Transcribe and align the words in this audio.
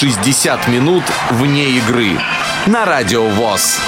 60 0.00 0.68
минут 0.68 1.02
вне 1.32 1.70
игры 1.70 2.20
на 2.66 2.84
Радио 2.84 3.26
ВОЗ. 3.26 3.80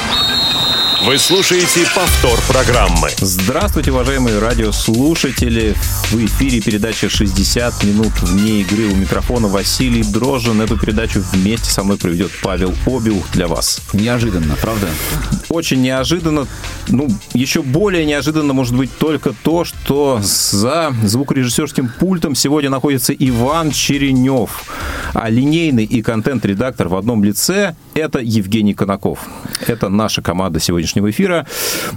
Вы 1.06 1.16
слушаете 1.16 1.86
повтор 1.94 2.38
программы. 2.46 3.08
Здравствуйте, 3.16 3.90
уважаемые 3.90 4.38
радиослушатели. 4.38 5.74
В 6.10 6.26
эфире 6.26 6.60
передача 6.60 7.06
«60 7.06 7.86
минут 7.86 8.12
вне 8.20 8.60
игры». 8.60 8.84
У 8.84 8.94
микрофона 8.94 9.48
Василий 9.48 10.02
Дрожжин. 10.02 10.60
Эту 10.60 10.78
передачу 10.78 11.22
вместе 11.32 11.70
со 11.70 11.84
мной 11.84 11.96
проведет 11.96 12.30
Павел 12.42 12.74
Обиух 12.84 13.30
для 13.32 13.48
вас. 13.48 13.80
Неожиданно, 13.94 14.56
правда? 14.60 14.88
Очень 15.48 15.80
неожиданно. 15.80 16.46
Ну, 16.88 17.08
еще 17.32 17.62
более 17.62 18.04
неожиданно 18.04 18.52
может 18.52 18.76
быть 18.76 18.90
только 18.98 19.32
то, 19.42 19.64
что 19.64 20.20
за 20.22 20.94
звукорежиссерским 21.02 21.90
пультом 21.98 22.34
сегодня 22.34 22.68
находится 22.68 23.14
Иван 23.14 23.70
Черенев, 23.70 24.64
а 25.14 25.30
линейный 25.30 25.84
и 25.84 26.02
контент-редактор 26.02 26.88
в 26.88 26.94
одном 26.94 27.24
лице– 27.24 27.74
это 27.94 28.18
Евгений 28.18 28.74
Конаков. 28.74 29.20
Это 29.66 29.88
наша 29.88 30.20
команда 30.20 30.60
сегодня 30.60 30.89
сегодняшнего 30.90 31.10
эфира. 31.10 31.46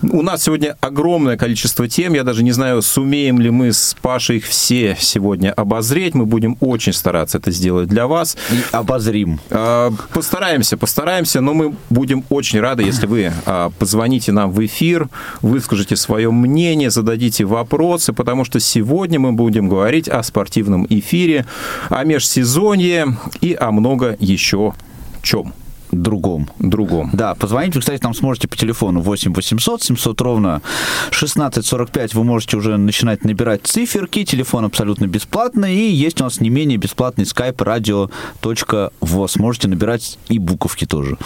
У 0.02 0.22
нас 0.22 0.44
сегодня 0.44 0.78
огромное 0.82 1.38
количество 1.38 1.88
тем. 1.88 2.14
Я 2.14 2.24
даже 2.24 2.44
не 2.44 2.52
знаю, 2.52 2.82
сумеем 2.82 3.40
ли 3.40 3.50
мы 3.50 3.74
с 3.74 3.96
Пашей 4.02 4.38
их 4.38 4.46
все 4.46 4.96
сегодня 5.00 5.52
обозреть. 5.52 6.14
Мы 6.14 6.26
будем 6.26 6.58
очень 6.60 6.94
стараться 6.94 7.38
это 7.38 7.52
сделать 7.52 7.88
для 7.90 8.08
вас. 8.08 8.38
И 8.52 8.62
обозрим. 8.72 9.40
А, 9.50 9.92
постараемся, 10.14 10.78
постараемся, 10.78 11.42
но 11.42 11.54
мы 11.54 11.76
будем 11.90 12.24
очень 12.30 12.60
рады, 12.60 12.84
если 12.84 13.08
вы 13.08 13.32
а, 13.46 13.72
позвоните 13.80 14.32
нам 14.32 14.52
в 14.52 14.64
эфир, 14.66 15.10
выскажите 15.42 15.96
свое 15.96 16.32
мнение, 16.32 16.90
зададите 16.90 17.46
вопросы, 17.46 18.14
потому 18.14 18.46
что 18.46 18.60
сегодня 18.60 19.20
мы 19.20 19.32
будем 19.32 19.70
говорить 19.70 20.08
о 20.08 20.24
спортивном 20.24 20.86
эфире, 20.90 21.46
о 21.90 22.04
межсезонье 22.04 23.18
и 23.42 23.54
о 23.54 23.72
много 23.72 24.16
еще 24.20 24.74
чем 25.22 25.54
другом. 26.02 26.50
Другом. 26.60 27.10
Да, 27.14 27.36
позвонить 27.36 27.76
вы, 27.76 27.82
кстати, 27.82 28.00
там 28.00 28.14
сможете 28.14 28.48
по 28.48 28.58
телефону 28.58 29.02
8 29.02 29.34
800 29.34 29.84
700 29.84 30.22
ровно 30.22 30.62
1645. 31.08 32.14
Вы 32.14 32.24
можете 32.24 32.58
уже 32.58 32.78
начинать 32.78 33.24
набирать 33.24 33.62
циферки. 33.64 34.24
Телефон 34.24 34.66
абсолютно 34.66 35.08
бесплатный. 35.08 35.76
И 35.76 35.92
есть 35.92 36.22
у 36.22 36.24
нас 36.24 36.40
не 36.40 36.50
менее 36.50 36.78
бесплатный 36.78 37.26
skype 37.26 37.58
radio.voz. 37.58 39.40
Можете 39.40 39.68
набирать 39.68 40.18
и 40.28 40.40
буковки 40.40 40.86
тоже. 40.86 41.18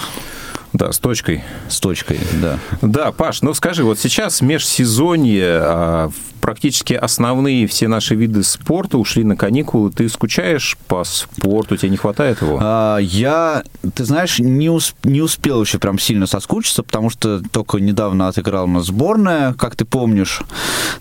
Да, 0.73 0.91
с 0.91 0.99
точкой. 0.99 1.43
С 1.69 1.79
точкой, 1.79 2.19
да. 2.41 2.59
Да, 2.81 3.11
Паш, 3.11 3.41
ну 3.41 3.53
скажи, 3.53 3.83
вот 3.83 3.99
сейчас 3.99 4.41
межсезонье, 4.41 5.59
а, 5.61 6.11
практически 6.41 6.93
основные 6.93 7.67
все 7.67 7.87
наши 7.87 8.15
виды 8.15 8.43
спорта 8.43 8.97
ушли 8.97 9.23
на 9.23 9.35
каникулы. 9.35 9.91
Ты 9.91 10.09
скучаешь 10.09 10.77
по 10.87 11.03
спорту? 11.03 11.77
Тебе 11.77 11.89
не 11.89 11.97
хватает 11.97 12.41
его? 12.41 12.59
А, 12.61 12.97
я, 12.97 13.63
ты 13.93 14.05
знаешь, 14.05 14.39
не, 14.39 14.67
усп- 14.67 14.95
не 15.03 15.21
успел 15.21 15.61
еще 15.61 15.79
прям 15.79 15.99
сильно 15.99 16.27
соскучиться, 16.27 16.83
потому 16.83 17.09
что 17.09 17.41
только 17.51 17.79
недавно 17.79 18.27
отыграл 18.27 18.65
у 18.65 18.67
нас 18.67 18.87
сборная, 18.87 19.53
как 19.53 19.75
ты 19.75 19.85
помнишь, 19.85 20.41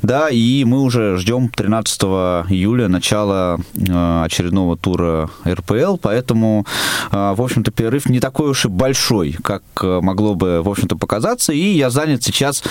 да, 0.03 0.29
и 0.29 0.65
мы 0.65 0.81
уже 0.83 1.17
ждем 1.17 1.49
13 1.49 2.03
июля 2.03 2.89
начала 2.89 3.59
э, 3.75 4.23
очередного 4.25 4.77
тура 4.77 5.31
РПЛ, 5.47 5.97
поэтому, 5.97 6.67
э, 7.11 7.35
в 7.37 7.43
общем-то, 7.43 7.71
перерыв 7.71 8.09
не 8.09 8.21
такой 8.21 8.51
уж 8.51 8.65
и 8.65 8.69
большой, 8.69 9.37
как 9.43 9.63
э, 9.83 10.01
могло 10.03 10.35
бы, 10.35 10.63
в 10.63 10.69
общем-то, 10.69 10.97
показаться, 10.97 11.53
и 11.53 11.77
я 11.77 11.91
занят 11.91 12.23
сейчас 12.23 12.63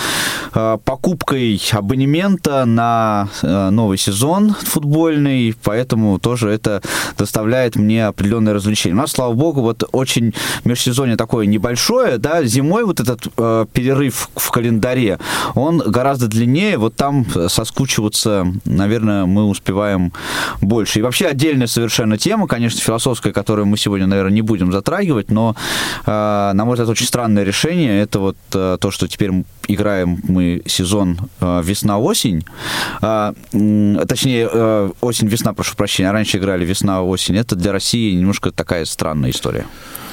э, 0.54 0.78
покупкой 0.84 1.60
абонемента 1.72 2.55
на 2.64 3.28
э, 3.42 3.70
новый 3.70 3.98
сезон 3.98 4.54
футбольный, 4.54 5.54
поэтому 5.62 6.18
тоже 6.18 6.50
это 6.50 6.82
доставляет 7.18 7.76
мне 7.76 8.06
определенное 8.06 8.54
развлечение. 8.54 8.94
У 8.94 9.00
нас, 9.00 9.12
слава 9.12 9.32
богу, 9.32 9.60
вот 9.60 9.84
очень 9.92 10.34
межсезонье 10.64 11.16
такое 11.16 11.46
небольшое, 11.46 12.18
да, 12.18 12.44
зимой 12.44 12.84
вот 12.84 13.00
этот 13.00 13.26
э, 13.36 13.66
перерыв 13.72 14.30
в 14.34 14.50
календаре, 14.50 15.18
он 15.54 15.78
гораздо 15.78 16.28
длиннее, 16.28 16.78
вот 16.78 16.96
там 16.96 17.26
соскучиваться, 17.48 18.46
наверное, 18.64 19.26
мы 19.26 19.44
успеваем 19.44 20.12
больше. 20.60 21.00
И 21.00 21.02
вообще 21.02 21.26
отдельная 21.26 21.66
совершенно 21.66 22.18
тема, 22.18 22.46
конечно, 22.46 22.80
философская, 22.80 23.32
которую 23.32 23.66
мы 23.66 23.76
сегодня, 23.76 24.06
наверное, 24.06 24.32
не 24.32 24.42
будем 24.42 24.72
затрагивать, 24.72 25.30
но, 25.30 25.54
э, 26.06 26.10
на 26.54 26.64
мой 26.64 26.74
взгляд, 26.74 26.88
очень 26.88 27.06
странное 27.06 27.44
решение, 27.44 28.00
это 28.00 28.20
вот 28.20 28.36
э, 28.54 28.78
то, 28.80 28.90
что 28.90 29.08
теперь 29.08 29.30
играем 29.68 30.20
мы 30.28 30.62
сезон 30.66 31.18
э, 31.40 31.62
весна-осень, 31.64 32.45
а, 33.00 33.34
точнее, 34.08 34.48
э, 34.50 34.90
осень-весна, 35.00 35.54
прошу 35.54 35.76
прощения, 35.76 36.10
раньше 36.10 36.38
играли 36.38 36.64
весна-осень, 36.64 37.36
это 37.36 37.56
для 37.56 37.72
России 37.72 38.14
немножко 38.14 38.50
такая 38.50 38.84
странная 38.84 39.30
история. 39.30 39.66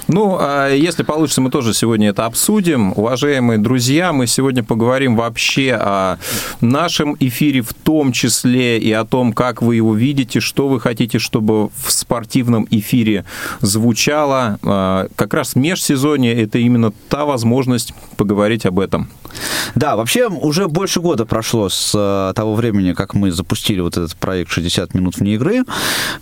Ну, 0.07 0.37
а 0.39 0.69
если 0.69 1.03
получится, 1.03 1.39
мы 1.39 1.49
тоже 1.49 1.73
сегодня 1.73 2.09
это 2.09 2.25
обсудим. 2.25 2.91
Уважаемые 2.95 3.57
друзья, 3.57 4.11
мы 4.11 4.27
сегодня 4.27 4.63
поговорим 4.63 5.15
вообще 5.15 5.73
о 5.79 6.17
нашем 6.59 7.15
эфире 7.19 7.61
в 7.61 7.73
том 7.73 8.11
числе 8.11 8.79
и 8.79 8.91
о 8.91 9.05
том, 9.05 9.31
как 9.31 9.61
вы 9.61 9.77
его 9.77 9.95
видите, 9.95 10.41
что 10.41 10.67
вы 10.67 10.81
хотите, 10.81 11.19
чтобы 11.19 11.69
в 11.69 11.91
спортивном 11.91 12.67
эфире 12.69 13.23
звучало. 13.61 14.59
А, 14.63 15.07
как 15.15 15.33
раз 15.33 15.55
межсезонье– 15.55 16.33
это 16.43 16.57
именно 16.57 16.91
та 17.07 17.25
возможность 17.25 17.93
поговорить 18.17 18.65
об 18.65 18.79
этом. 18.79 19.09
Да, 19.75 19.95
вообще 19.95 20.27
уже 20.27 20.67
больше 20.67 20.99
года 20.99 21.25
прошло 21.25 21.69
с 21.69 21.91
э, 21.95 22.33
того 22.35 22.53
времени, 22.53 22.93
как 22.93 23.13
мы 23.13 23.31
запустили 23.31 23.79
вот 23.79 23.97
этот 23.97 24.15
проект 24.17 24.55
«60 24.55 24.95
минут 24.95 25.17
вне 25.17 25.35
игры». 25.35 25.63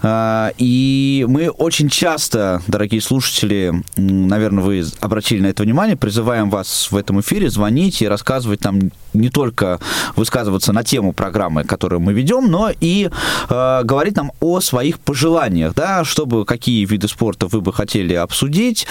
А, 0.01 0.51
и 0.57 1.25
мы 1.27 1.49
очень 1.49 1.89
часто, 1.89 2.61
дорогие 2.67 3.01
слушатели, 3.01 3.70
наверное, 3.95 4.63
вы 4.63 4.85
обратили 4.99 5.41
на 5.41 5.47
это 5.47 5.63
внимание, 5.63 5.95
призываем 5.95 6.49
вас 6.49 6.89
в 6.91 6.95
этом 6.95 7.19
эфире 7.21 7.49
звонить 7.49 8.01
и 8.01 8.07
рассказывать 8.07 8.63
нам 8.63 8.91
не 9.13 9.29
только 9.29 9.79
высказываться 10.15 10.73
на 10.73 10.83
тему 10.83 11.13
программы, 11.13 11.63
которую 11.63 11.99
мы 11.99 12.13
ведем, 12.13 12.49
но 12.49 12.71
и 12.79 13.09
э, 13.49 13.81
говорить 13.83 14.15
нам 14.15 14.31
о 14.39 14.59
своих 14.61 14.99
пожеланиях, 14.99 15.73
да, 15.75 16.03
чтобы 16.03 16.45
какие 16.45 16.85
виды 16.85 17.07
спорта 17.07 17.47
вы 17.47 17.61
бы 17.61 17.73
хотели 17.73 18.13
обсудить, 18.13 18.87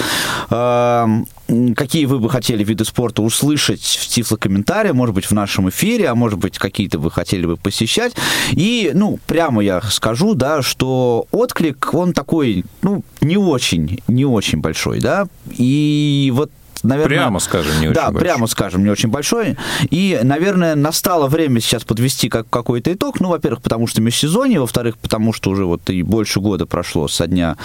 э, 0.50 1.06
какие 1.76 2.04
вы 2.04 2.18
бы 2.18 2.30
хотели 2.30 2.62
виды 2.64 2.84
спорта 2.84 3.22
услышать 3.22 3.82
в 3.82 4.08
тифлокомментарии, 4.08 4.92
может 4.92 5.14
быть, 5.14 5.26
в 5.26 5.32
нашем 5.32 5.68
эфире, 5.70 6.08
а 6.08 6.14
может 6.14 6.38
быть, 6.38 6.58
какие-то 6.58 6.98
вы 6.98 7.10
хотели 7.10 7.46
бы 7.46 7.56
посещать. 7.56 8.14
И, 8.52 8.92
ну, 8.94 9.18
прямо 9.26 9.62
я 9.62 9.80
скажу, 9.82 10.34
да, 10.34 10.62
что 10.62 11.26
отклик, 11.30 11.90
он 11.92 12.12
такой, 12.12 12.64
ну, 12.82 13.02
не 13.20 13.36
очень, 13.36 14.00
не 14.06 14.24
очень 14.24 14.60
большой, 14.60 14.69
да, 15.00 15.26
и 15.56 16.30
вот 16.34 16.50
наверное... 16.82 17.18
Прямо 17.18 17.38
скажем, 17.40 17.80
не 17.80 17.88
очень 17.88 17.94
Да, 17.94 18.06
большой. 18.10 18.20
прямо 18.20 18.46
скажем, 18.46 18.84
не 18.84 18.90
очень 18.90 19.08
большой. 19.10 19.56
И, 19.90 20.18
наверное, 20.22 20.74
настало 20.74 21.26
время 21.26 21.60
сейчас 21.60 21.84
подвести 21.84 22.28
как, 22.28 22.48
какой-то 22.48 22.92
итог. 22.92 23.20
Ну, 23.20 23.28
во-первых, 23.28 23.62
потому 23.62 23.86
что 23.86 24.00
межсезонье, 24.00 24.60
во-вторых, 24.60 24.96
потому 24.98 25.32
что 25.32 25.50
уже 25.50 25.64
вот 25.64 25.88
и 25.90 26.02
больше 26.02 26.40
года 26.40 26.66
прошло 26.66 27.08
со 27.08 27.26
дня 27.26 27.56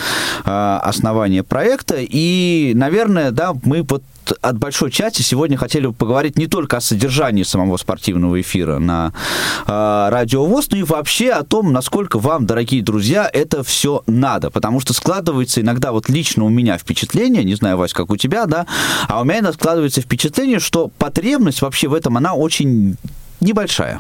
э, 0.43 0.79
основания 0.83 1.43
проекта. 1.43 1.95
И, 1.99 2.73
наверное, 2.75 3.31
да, 3.31 3.53
мы 3.63 3.83
вот 3.83 4.03
от 4.31 4.57
большой 4.57 4.91
части 4.91 5.21
сегодня 5.21 5.57
хотели 5.57 5.87
бы 5.87 5.93
поговорить 5.93 6.37
не 6.37 6.47
только 6.47 6.77
о 6.77 6.81
содержании 6.81 7.43
самого 7.43 7.77
спортивного 7.77 8.39
эфира 8.39 8.79
на 8.79 9.13
э, 9.67 10.07
Радио 10.11 10.45
ВОЗ, 10.45 10.69
но 10.71 10.77
и 10.77 10.83
вообще 10.83 11.31
о 11.31 11.43
том, 11.43 11.71
насколько 11.71 12.19
вам, 12.19 12.45
дорогие 12.45 12.81
друзья, 12.81 13.29
это 13.31 13.63
все 13.63 14.03
надо. 14.07 14.49
Потому 14.49 14.79
что 14.79 14.93
складывается 14.93 15.61
иногда 15.61 15.91
вот 15.91 16.09
лично 16.09 16.45
у 16.45 16.49
меня 16.49 16.77
впечатление, 16.77 17.43
не 17.43 17.55
знаю, 17.55 17.77
Вась, 17.77 17.93
как 17.93 18.09
у 18.09 18.17
тебя, 18.17 18.45
да, 18.45 18.65
а 19.07 19.21
у 19.21 19.23
меня 19.23 19.39
иногда 19.39 19.53
складывается 19.53 20.01
впечатление, 20.01 20.59
что 20.59 20.89
потребность 20.97 21.61
вообще 21.61 21.87
в 21.87 21.93
этом, 21.93 22.17
она 22.17 22.33
очень 22.33 22.97
небольшая. 23.39 23.99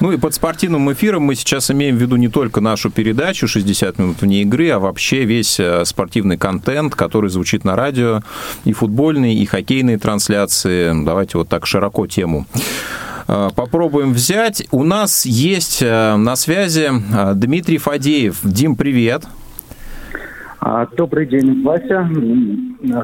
Ну 0.00 0.12
и 0.12 0.16
под 0.16 0.34
спортивным 0.34 0.92
эфиром 0.92 1.22
мы 1.22 1.34
сейчас 1.34 1.70
имеем 1.70 1.96
в 1.96 2.00
виду 2.00 2.16
не 2.16 2.28
только 2.28 2.60
нашу 2.60 2.90
передачу 2.90 3.46
«60 3.46 4.00
минут 4.00 4.20
вне 4.20 4.42
игры», 4.42 4.70
а 4.70 4.78
вообще 4.78 5.24
весь 5.24 5.58
э, 5.58 5.84
спортивный 5.84 6.36
контент, 6.36 6.94
который 6.94 7.30
звучит 7.30 7.64
на 7.64 7.76
радио, 7.76 8.22
и 8.64 8.72
футбольные, 8.72 9.34
и 9.34 9.44
хоккейные 9.44 9.98
трансляции. 9.98 10.92
Давайте 11.04 11.38
вот 11.38 11.48
так 11.48 11.66
широко 11.66 12.06
тему 12.06 12.46
э, 13.26 13.50
попробуем 13.54 14.12
взять. 14.12 14.66
У 14.70 14.84
нас 14.84 15.26
есть 15.26 15.82
э, 15.82 16.16
на 16.16 16.36
связи 16.36 16.90
Дмитрий 17.34 17.78
Фадеев. 17.78 18.38
Дим, 18.42 18.76
привет. 18.76 19.24
А, 20.60 20.86
добрый 20.96 21.26
день, 21.26 21.62
Вася. 21.62 22.08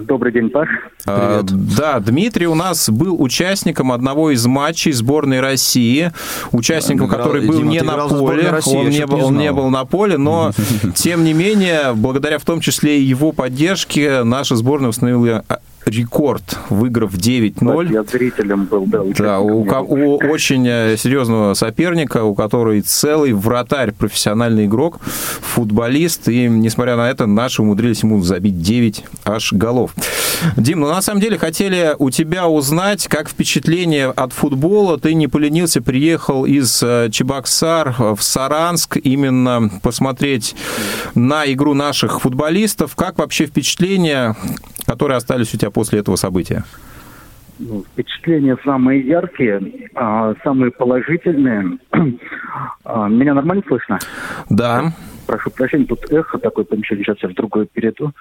Добрый 0.03 0.33
день, 0.33 0.51
Паш. 0.51 0.69
А, 1.07 1.41
да, 1.43 2.01
Дмитрий 2.01 2.47
у 2.47 2.55
нас 2.55 2.91
был 2.91 3.21
участником 3.23 3.93
одного 3.93 4.31
из 4.31 4.45
матчей 4.47 4.93
сборной 4.93 5.41
России, 5.41 6.11
участником, 6.51 7.07
Играл- 7.07 7.19
который 7.19 7.47
был 7.47 7.59
Дима, 7.59 7.71
не 7.71 7.81
на 7.83 8.09
поле, 8.09 8.51
России, 8.51 8.77
он, 8.77 8.89
не 8.91 9.07
был, 9.07 9.19
не 9.19 9.23
он 9.25 9.39
не 9.39 9.53
был 9.53 9.71
на 9.71 9.85
поле, 9.85 10.19
но 10.19 10.53
тем 10.95 11.23
не 11.23 11.33
менее, 11.33 11.93
благодаря 11.95 12.39
в 12.39 12.45
том 12.45 12.61
числе 12.61 12.99
и 12.99 13.03
его 13.03 13.31
поддержке, 13.33 14.25
наша 14.25 14.57
сборная 14.57 14.91
установила 14.91 15.45
рекорд, 15.87 16.59
выиграв 16.71 17.13
9-0. 17.15 17.93
Я 17.93 18.03
зрителем 18.03 18.65
был, 18.65 18.87
да, 18.87 19.03
Да, 19.17 19.41
у, 19.41 19.63
у 19.63 20.17
очень 20.31 20.67
э, 20.67 20.97
серьезного 20.97 21.55
соперника, 21.55 22.25
у 22.25 22.35
которого 22.35 22.81
целый 22.83 23.33
вратарь, 23.33 23.93
профессиональный 23.93 24.67
игрок, 24.67 25.01
футболист, 25.01 26.29
и, 26.29 26.49
несмотря 26.49 26.97
на 26.97 27.11
это, 27.11 27.27
наши 27.27 27.63
умудрились 27.63 28.03
ему 28.03 28.23
забить 28.23 28.61
9 28.61 29.05
аж 29.25 29.53
голов. 29.53 29.95
Дим, 30.57 30.81
ну 30.81 30.89
на 30.89 31.03
самом 31.03 31.21
деле 31.21 31.39
хотели 31.39 31.95
у 31.99 32.11
тебя 32.11 32.49
узнать, 32.49 33.07
как 33.09 33.29
впечатление 33.29 34.09
от 34.09 34.33
футбола. 34.33 34.99
Ты 34.99 35.15
не 35.15 35.29
поленился, 35.29 35.81
приехал 35.81 36.45
из 36.45 36.83
э, 36.83 37.09
Чебоксар 37.11 37.95
в 37.99 38.19
Саранск 38.21 38.97
именно 39.03 39.71
посмотреть 39.83 40.55
на 41.15 41.51
игру 41.53 41.75
наших 41.75 42.21
футболистов. 42.21 42.95
Как 42.97 43.19
вообще 43.19 43.47
впечатления, 43.47 44.37
которые 44.87 45.17
остались 45.17 45.55
у 45.55 45.59
тебя 45.59 45.71
после 45.75 45.99
этого 45.99 46.17
события? 46.17 46.65
Ну, 47.59 47.85
Впечатления 47.93 48.57
самые 48.65 49.01
яркие, 49.07 49.61
а, 49.95 50.35
самые 50.43 50.71
положительные. 50.73 51.79
А, 52.85 53.09
Меня 53.09 53.35
нормально 53.35 53.65
слышно? 53.67 53.99
Да. 54.49 54.93
Прошу 55.27 55.51
прощения, 55.51 55.87
тут 55.87 56.05
эхо 56.13 56.39
такое 56.39 56.65
помещение, 56.65 57.03
сейчас 57.05 57.17
я 57.23 57.29
в 57.31 57.35
другое 57.35 57.67
перейду. 57.67 58.13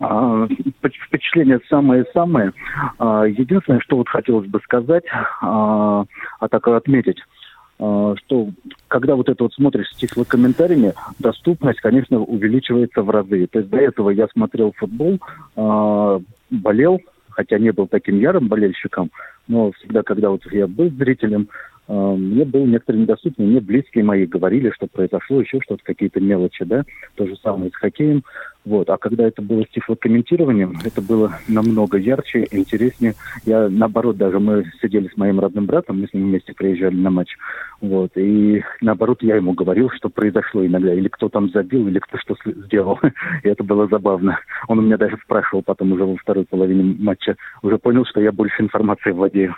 А, 0.00 0.46
впечат- 0.46 1.02
Впечатления 1.06 1.60
самые-самые. 1.68 2.52
Единственное, 2.98 3.80
что 3.80 3.96
вот 3.98 4.08
хотелось 4.08 4.48
бы 4.48 4.58
сказать, 4.64 5.04
а 5.40 6.04
так 6.50 6.66
отметить, 6.68 7.18
а, 7.20 7.45
что 7.78 8.48
когда 8.88 9.16
вот 9.16 9.28
это 9.28 9.44
вот 9.44 9.52
смотришь 9.52 9.90
с 9.90 9.96
тифлокомментариями, 9.96 10.94
доступность, 11.18 11.80
конечно, 11.80 12.20
увеличивается 12.20 13.02
в 13.02 13.10
разы. 13.10 13.46
То 13.46 13.58
есть 13.58 13.70
до 13.70 13.78
этого 13.78 14.10
я 14.10 14.26
смотрел 14.28 14.72
футбол, 14.76 15.18
а, 15.56 16.20
болел, 16.50 17.00
хотя 17.30 17.58
не 17.58 17.72
был 17.72 17.86
таким 17.86 18.18
ярым 18.18 18.48
болельщиком, 18.48 19.10
но 19.48 19.72
всегда, 19.72 20.02
когда 20.02 20.30
вот 20.30 20.42
я 20.52 20.66
был 20.66 20.90
зрителем, 20.90 21.48
а, 21.88 22.14
мне 22.14 22.44
было 22.44 22.64
некоторые 22.64 23.02
недоступны, 23.02 23.44
мне 23.44 23.60
близкие 23.60 24.04
мои 24.04 24.26
говорили, 24.26 24.70
что 24.70 24.86
произошло 24.86 25.40
еще 25.40 25.60
что-то, 25.60 25.82
какие-то 25.84 26.20
мелочи, 26.20 26.64
да, 26.64 26.84
то 27.16 27.26
же 27.26 27.36
самое 27.36 27.70
с 27.70 27.74
хоккеем, 27.74 28.24
вот, 28.66 28.90
а 28.90 28.96
когда 28.98 29.28
это 29.28 29.42
было 29.42 29.62
с 29.62 29.68
тифлокомментированием, 29.68 30.76
это 30.84 31.00
было 31.00 31.38
намного 31.46 31.98
ярче, 31.98 32.48
интереснее. 32.50 33.14
Я, 33.44 33.68
наоборот, 33.68 34.16
даже 34.16 34.40
мы 34.40 34.64
сидели 34.82 35.06
с 35.06 35.16
моим 35.16 35.38
родным 35.38 35.66
братом, 35.66 36.00
мы 36.00 36.08
с 36.08 36.12
ним 36.12 36.24
вместе 36.24 36.52
приезжали 36.52 36.96
на 36.96 37.10
матч, 37.10 37.36
вот, 37.80 38.10
и 38.16 38.64
наоборот, 38.80 39.22
я 39.22 39.36
ему 39.36 39.52
говорил, 39.52 39.88
что 39.90 40.08
произошло 40.08 40.66
иногда, 40.66 40.92
или 40.92 41.06
кто 41.06 41.28
там 41.28 41.48
забил, 41.50 41.86
или 41.86 42.00
кто 42.00 42.18
что 42.18 42.34
сделал, 42.44 42.98
и 43.44 43.48
это 43.48 43.62
было 43.62 43.86
забавно. 43.86 44.40
Он 44.66 44.80
у 44.80 44.82
меня 44.82 44.96
даже 44.96 45.16
спрашивал 45.22 45.62
потом 45.62 45.92
уже 45.92 46.04
во 46.04 46.16
второй 46.16 46.44
половине 46.44 46.96
матча, 46.98 47.36
уже 47.62 47.78
понял, 47.78 48.04
что 48.04 48.20
я 48.20 48.32
больше 48.32 48.62
информации 48.62 49.12
владею. 49.12 49.54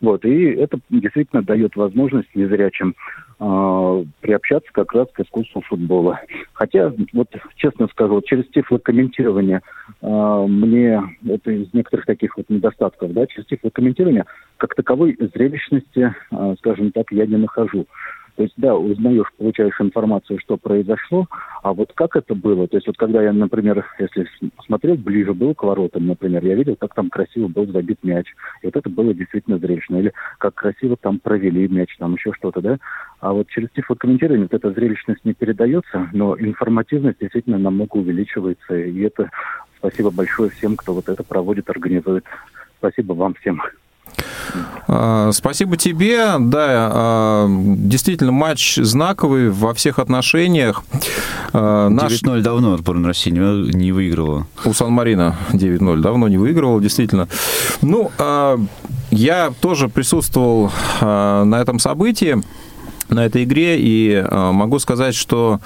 Вот, 0.00 0.24
и 0.24 0.44
это 0.52 0.78
действительно 0.88 1.42
дает 1.42 1.76
возможность 1.76 2.34
незрячим 2.34 2.94
а, 3.38 4.02
приобщаться 4.20 4.70
как 4.72 4.92
раз 4.92 5.08
к 5.12 5.20
искусству 5.20 5.60
футбола. 5.62 6.20
Хотя, 6.54 6.92
вот 7.12 7.28
честно 7.56 7.86
скажу, 7.88 8.22
через 8.22 8.46
тифлокомментирование 8.48 9.60
а, 10.00 10.46
мне 10.46 11.02
это 11.28 11.50
из 11.50 11.72
некоторых 11.74 12.06
таких 12.06 12.36
вот 12.36 12.48
недостатков, 12.48 13.12
да, 13.12 13.26
через 13.26 13.46
тифлокомментирование 13.46 14.24
как 14.56 14.74
таковой 14.74 15.18
зрелищности, 15.34 16.14
а, 16.30 16.54
скажем 16.56 16.92
так, 16.92 17.12
я 17.12 17.26
не 17.26 17.36
нахожу. 17.36 17.86
То 18.36 18.42
есть, 18.42 18.54
да, 18.58 18.76
узнаешь, 18.76 19.32
получаешь 19.38 19.80
информацию, 19.80 20.38
что 20.40 20.58
произошло, 20.58 21.26
а 21.62 21.72
вот 21.72 21.92
как 21.94 22.16
это 22.16 22.34
было, 22.34 22.68
то 22.68 22.76
есть 22.76 22.86
вот 22.86 22.96
когда 22.98 23.22
я, 23.22 23.32
например, 23.32 23.84
если 23.98 24.28
смотрел 24.66 24.96
ближе, 24.96 25.32
был 25.32 25.54
к 25.54 25.62
воротам, 25.62 26.06
например, 26.06 26.44
я 26.44 26.54
видел, 26.54 26.76
как 26.76 26.94
там 26.94 27.08
красиво 27.08 27.48
был 27.48 27.66
забит 27.66 27.98
мяч, 28.02 28.26
и 28.62 28.66
вот 28.66 28.76
это 28.76 28.90
было 28.90 29.14
действительно 29.14 29.58
зрелищно, 29.58 29.96
или 29.96 30.12
как 30.38 30.54
красиво 30.54 30.96
там 31.00 31.18
провели 31.18 31.66
мяч, 31.68 31.96
там 31.98 32.14
еще 32.14 32.32
что-то, 32.34 32.60
да, 32.60 32.78
а 33.20 33.32
вот 33.32 33.48
через 33.48 33.70
тифлокомментирование 33.70 34.48
вот 34.50 34.54
эта 34.54 34.70
зрелищность 34.70 35.24
не 35.24 35.32
передается, 35.32 36.10
но 36.12 36.36
информативность 36.38 37.18
действительно 37.18 37.56
намного 37.56 37.96
увеличивается, 37.96 38.76
и 38.76 39.00
это 39.00 39.30
спасибо 39.78 40.10
большое 40.10 40.50
всем, 40.50 40.76
кто 40.76 40.92
вот 40.92 41.08
это 41.08 41.24
проводит, 41.24 41.70
организует. 41.70 42.24
Спасибо 42.78 43.14
вам 43.14 43.34
всем. 43.34 43.62
А, 44.88 45.30
Спасибо 45.32 45.76
тебе. 45.76 46.38
Да, 46.38 46.90
а, 46.92 47.46
действительно, 47.48 48.32
матч 48.32 48.76
знаковый 48.76 49.50
во 49.50 49.74
всех 49.74 49.98
отношениях. 49.98 50.84
А, 51.52 51.88
Наш 51.88 52.12
9-0 52.22 52.40
давно 52.42 52.76
сборная 52.76 53.08
России 53.08 53.30
не, 53.30 53.92
выигрывала. 53.92 54.46
у 54.64 54.72
Сан-Марина 54.72 55.36
9-0 55.52 56.00
давно 56.00 56.28
не 56.28 56.38
выигрывал, 56.38 56.80
действительно. 56.80 57.28
Ну, 57.82 58.10
я 59.10 59.52
тоже 59.60 59.88
присутствовал 59.88 60.70
на 61.00 61.58
этом 61.60 61.78
событии 61.78 62.42
на 63.08 63.24
этой 63.24 63.44
игре, 63.44 63.76
и 63.78 64.24
могу 64.30 64.80
сказать, 64.80 65.14
что 65.14 65.60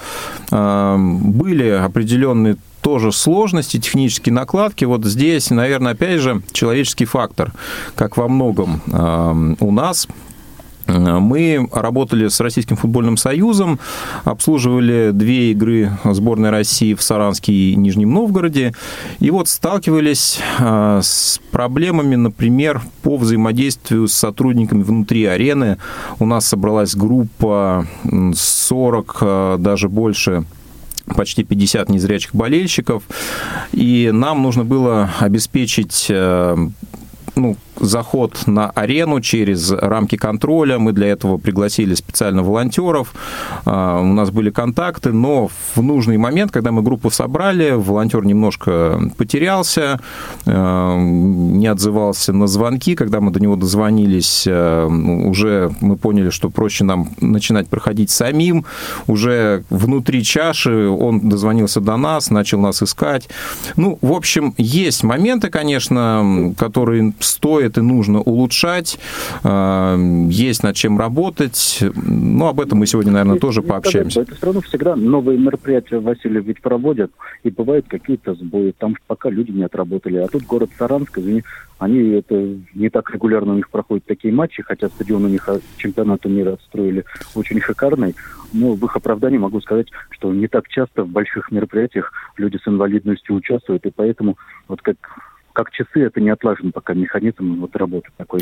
были 0.51 1.69
определенные 1.69 2.57
тоже 2.81 3.11
сложности, 3.11 3.79
технические 3.79 4.33
накладки. 4.33 4.85
Вот 4.85 5.05
здесь, 5.05 5.49
наверное, 5.49 5.93
опять 5.93 6.19
же, 6.19 6.41
человеческий 6.51 7.05
фактор, 7.05 7.53
как 7.95 8.17
во 8.17 8.27
многом 8.27 8.81
а, 8.91 9.33
у 9.59 9.71
нас. 9.71 10.07
Мы 10.87 11.69
работали 11.71 12.27
с 12.27 12.39
Российским 12.39 12.75
футбольным 12.75 13.15
союзом, 13.15 13.79
обслуживали 14.23 15.11
две 15.13 15.51
игры 15.51 15.91
сборной 16.03 16.49
России 16.49 16.93
в 16.93 17.01
Саранске 17.01 17.53
и 17.53 17.75
Нижнем 17.75 18.13
Новгороде, 18.13 18.73
и 19.19 19.29
вот 19.31 19.47
сталкивались 19.47 20.39
а, 20.59 20.99
с 21.01 21.39
проблемами, 21.51 22.15
например, 22.15 22.81
по 23.03 23.17
взаимодействию 23.17 24.07
с 24.07 24.13
сотрудниками 24.13 24.83
внутри 24.83 25.25
арены. 25.25 25.77
У 26.19 26.25
нас 26.25 26.47
собралась 26.47 26.95
группа 26.95 27.85
м, 28.03 28.33
40, 28.35 29.17
а, 29.21 29.57
даже 29.57 29.87
больше 29.87 30.45
почти 31.15 31.43
50 31.43 31.89
незрячих 31.89 32.35
болельщиков, 32.35 33.03
и 33.71 34.09
нам 34.13 34.41
нужно 34.41 34.63
было 34.63 35.11
обеспечить 35.19 36.07
э, 36.09 36.57
ну, 37.35 37.57
заход 37.81 38.47
на 38.47 38.69
арену 38.69 39.19
через 39.21 39.71
рамки 39.71 40.15
контроля. 40.15 40.79
Мы 40.79 40.93
для 40.93 41.07
этого 41.07 41.37
пригласили 41.37 41.95
специально 41.95 42.43
волонтеров. 42.43 43.13
А, 43.65 43.99
У 43.99 44.13
нас 44.13 44.31
были 44.31 44.49
контакты, 44.49 45.11
но 45.11 45.49
в 45.75 45.81
нужный 45.81 46.17
момент, 46.17 46.51
когда 46.51 46.71
мы 46.71 46.81
группу 46.81 47.09
собрали, 47.09 47.71
волонтер 47.71 48.23
немножко 48.23 49.01
потерялся, 49.17 49.99
э, 50.45 50.97
не 50.99 51.67
отзывался 51.67 52.33
на 52.33 52.47
звонки. 52.47 52.95
Когда 52.95 53.19
мы 53.19 53.31
до 53.31 53.39
него 53.39 53.55
дозвонились, 53.55 54.45
э, 54.47 54.85
уже 54.85 55.71
мы 55.81 55.97
поняли, 55.97 56.29
что 56.29 56.49
проще 56.49 56.83
нам 56.83 57.09
начинать 57.19 57.67
проходить 57.67 58.09
самим. 58.09 58.65
Уже 59.07 59.63
внутри 59.69 60.23
чаши 60.23 60.87
он 60.87 61.29
дозвонился 61.29 61.81
до 61.81 61.97
нас, 61.97 62.29
начал 62.29 62.59
нас 62.59 62.83
искать. 62.83 63.29
Ну, 63.75 63.97
в 64.01 64.13
общем, 64.13 64.53
есть 64.57 65.03
моменты, 65.03 65.49
конечно, 65.49 66.53
которые 66.57 67.13
стоит 67.19 67.70
и 67.77 67.81
нужно 67.81 68.21
улучшать, 68.21 68.99
э, 69.43 70.27
есть 70.29 70.63
над 70.63 70.75
чем 70.75 70.97
работать, 70.97 71.83
но 71.95 72.49
об 72.49 72.59
этом 72.59 72.79
мы 72.79 72.87
сегодня, 72.87 73.11
наверное, 73.11 73.39
тоже 73.39 73.61
Не 73.61 73.67
сказать, 73.67 73.83
пообщаемся. 73.83 74.21
Это 74.21 74.35
все 74.35 74.45
равно 74.45 74.61
всегда 74.61 74.95
новые 74.95 75.37
мероприятия 75.37 75.99
Василий 75.99 76.41
ведь 76.41 76.61
проводят, 76.61 77.11
и 77.43 77.49
бывают 77.49 77.85
какие-то 77.87 78.35
сбои, 78.35 78.73
там 78.77 78.95
пока 79.07 79.29
люди 79.29 79.51
не 79.51 79.63
отработали. 79.63 80.17
А 80.17 80.27
тут 80.27 80.43
город 80.43 80.69
Саранск, 80.77 81.17
извини, 81.17 81.43
они 81.81 82.09
это 82.09 82.57
не 82.75 82.89
так 82.89 83.09
регулярно 83.09 83.53
у 83.53 83.55
них 83.55 83.69
проходят 83.71 84.05
такие 84.05 84.31
матчи, 84.31 84.61
хотя 84.61 84.87
стадион 84.87 85.25
у 85.25 85.27
них 85.27 85.49
а, 85.49 85.59
чемпионата 85.77 86.29
мира 86.29 86.59
строили 86.67 87.05
очень 87.33 87.59
шикарный. 87.59 88.15
Но 88.53 88.73
в 88.73 88.85
их 88.85 88.95
оправдании 88.95 89.39
могу 89.39 89.61
сказать, 89.61 89.87
что 90.11 90.31
не 90.31 90.47
так 90.47 90.67
часто 90.67 91.03
в 91.03 91.07
больших 91.07 91.49
мероприятиях 91.51 92.13
люди 92.37 92.59
с 92.63 92.67
инвалидностью 92.67 93.35
участвуют, 93.35 93.83
и 93.87 93.89
поэтому 93.89 94.37
вот 94.67 94.83
как 94.83 94.97
как 95.53 95.71
часы, 95.71 96.01
это 96.01 96.19
не 96.21 96.29
отлажен 96.29 96.71
пока 96.71 96.93
механизм 96.93 97.59
вот 97.61 97.75
работы 97.75 98.09
такой. 98.17 98.41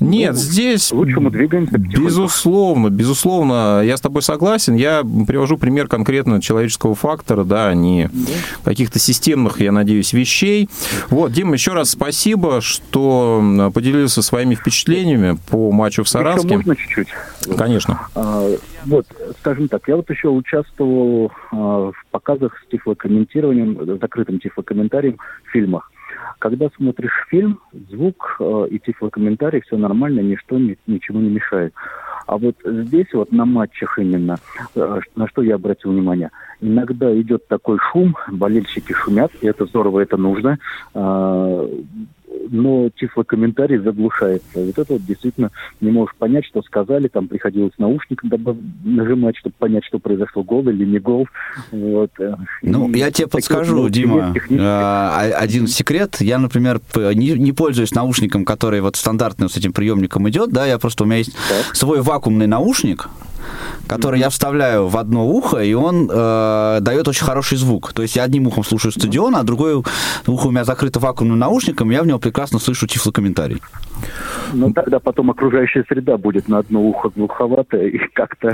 Нет, 0.00 0.32
Ну, 0.32 0.36
здесь... 0.38 0.88
к 0.88 0.92
лучшему 0.92 1.30
двигаемся. 1.30 1.78
Безусловно, 1.78 2.88
безусловно, 2.88 3.82
я 3.84 3.96
с 3.96 4.00
тобой 4.00 4.22
согласен. 4.22 4.74
Я 4.74 5.02
привожу 5.02 5.56
пример 5.58 5.88
конкретно 5.88 6.40
человеческого 6.40 6.94
фактора, 6.94 7.44
да, 7.44 7.68
а 7.68 7.74
не 7.74 8.10
каких-то 8.64 8.98
системных, 8.98 9.60
я 9.60 9.72
надеюсь, 9.72 10.12
вещей. 10.12 10.68
Вот, 11.08 11.32
Дима, 11.32 11.54
еще 11.54 11.72
раз 11.72 11.90
спасибо, 11.90 12.60
что 12.60 13.70
поделился 13.74 14.22
своими 14.22 14.54
впечатлениями 14.54 15.38
по 15.50 15.70
матчу 15.72 16.02
в 16.02 16.06
Еще 16.06 16.12
Саранске. 16.12 16.56
можно 16.56 16.76
чуть-чуть? 16.76 17.08
Конечно. 17.56 18.00
А, 18.14 18.48
Вот, 18.86 19.06
скажем 19.40 19.68
так, 19.68 19.86
я 19.88 19.96
вот 19.96 20.08
еще 20.10 20.28
участвовал 20.28 21.30
а, 21.52 21.90
в 21.92 22.04
показах 22.10 22.56
с 22.64 22.70
тифлокомментированием, 22.70 23.78
э, 23.80 23.98
закрытым 24.00 24.40
тифлокомментарием 24.40 25.18
в 25.44 25.50
фильмах. 25.50 25.90
Когда 26.40 26.68
смотришь 26.76 27.26
фильм, 27.28 27.60
звук 27.90 28.36
э, 28.40 28.66
и 28.70 28.78
тифлокомментарий, 28.80 29.60
все 29.60 29.76
нормально, 29.76 30.20
ничто 30.20 30.58
ни, 30.58 30.76
ничего 30.86 31.20
не 31.20 31.28
мешает. 31.28 31.72
А 32.26 32.38
вот 32.38 32.56
здесь 32.64 33.12
вот 33.12 33.30
на 33.30 33.44
матчах 33.44 33.98
именно, 33.98 34.36
э, 34.74 35.00
на 35.14 35.28
что 35.28 35.42
я 35.42 35.56
обратил 35.56 35.92
внимание, 35.92 36.30
иногда 36.60 37.14
идет 37.20 37.46
такой 37.46 37.78
шум, 37.92 38.16
болельщики 38.32 38.92
шумят, 38.92 39.30
и 39.42 39.46
это 39.46 39.66
здорово, 39.66 40.00
это 40.00 40.16
нужно. 40.16 40.58
А, 40.94 41.68
но 42.50 42.90
тифлокомментарий 42.90 43.78
заглушается. 43.78 44.46
Вот 44.54 44.78
это 44.78 44.92
вот 44.92 45.04
действительно 45.04 45.50
не 45.80 45.90
можешь 45.90 46.14
понять, 46.16 46.44
что 46.46 46.62
сказали, 46.62 47.08
там 47.08 47.28
приходилось 47.28 47.72
наушник 47.78 48.22
нажимать, 48.84 49.36
чтобы 49.36 49.54
понять, 49.58 49.84
что 49.84 49.98
произошло, 49.98 50.42
гол 50.42 50.68
или 50.68 50.84
не 50.84 50.98
гол. 50.98 51.28
Вот. 51.70 52.10
Ну, 52.62 52.90
И 52.90 52.98
я 52.98 53.10
тебе 53.10 53.28
подскажу, 53.28 53.82
вот, 53.82 53.92
Дима, 53.92 54.34
а, 54.58 55.30
один 55.36 55.66
секрет. 55.66 56.16
Я, 56.20 56.38
например, 56.38 56.80
не, 56.96 57.32
не 57.32 57.52
пользуюсь 57.52 57.94
наушником, 57.94 58.44
который 58.44 58.80
вот 58.80 58.96
стандартным 58.96 59.48
с 59.48 59.56
этим 59.56 59.72
приемником 59.72 60.28
идет, 60.28 60.50
да, 60.50 60.66
я 60.66 60.78
просто, 60.78 61.04
у 61.04 61.06
меня 61.06 61.18
есть 61.18 61.34
так. 61.48 61.74
свой 61.74 62.00
вакуумный 62.00 62.46
наушник, 62.46 63.08
который 63.86 64.20
я 64.20 64.28
вставляю 64.28 64.88
в 64.88 64.96
одно 64.96 65.26
ухо, 65.26 65.58
и 65.58 65.72
он 65.74 66.08
э, 66.10 66.78
дает 66.80 67.08
очень 67.08 67.24
хороший 67.24 67.58
звук. 67.58 67.92
То 67.92 68.02
есть 68.02 68.16
я 68.16 68.24
одним 68.24 68.46
ухом 68.46 68.64
слушаю 68.64 68.92
стадион, 68.92 69.36
а 69.36 69.42
другое 69.42 69.82
ухо 70.26 70.46
у 70.46 70.50
меня 70.50 70.64
закрыто 70.64 71.00
вакуумным 71.00 71.38
наушником, 71.38 71.90
и 71.90 71.94
я 71.94 72.02
в 72.02 72.06
него 72.06 72.18
прекрасно 72.18 72.58
слышу 72.58 72.86
тифлокомментарий. 72.86 73.60
Ну, 74.52 74.72
тогда 74.72 74.98
потом 74.98 75.30
окружающая 75.30 75.84
среда 75.88 76.16
будет 76.16 76.48
на 76.48 76.58
одно 76.58 76.82
ухо 76.82 77.10
глуховатая 77.14 77.86
и 77.86 77.98
как-то... 78.12 78.52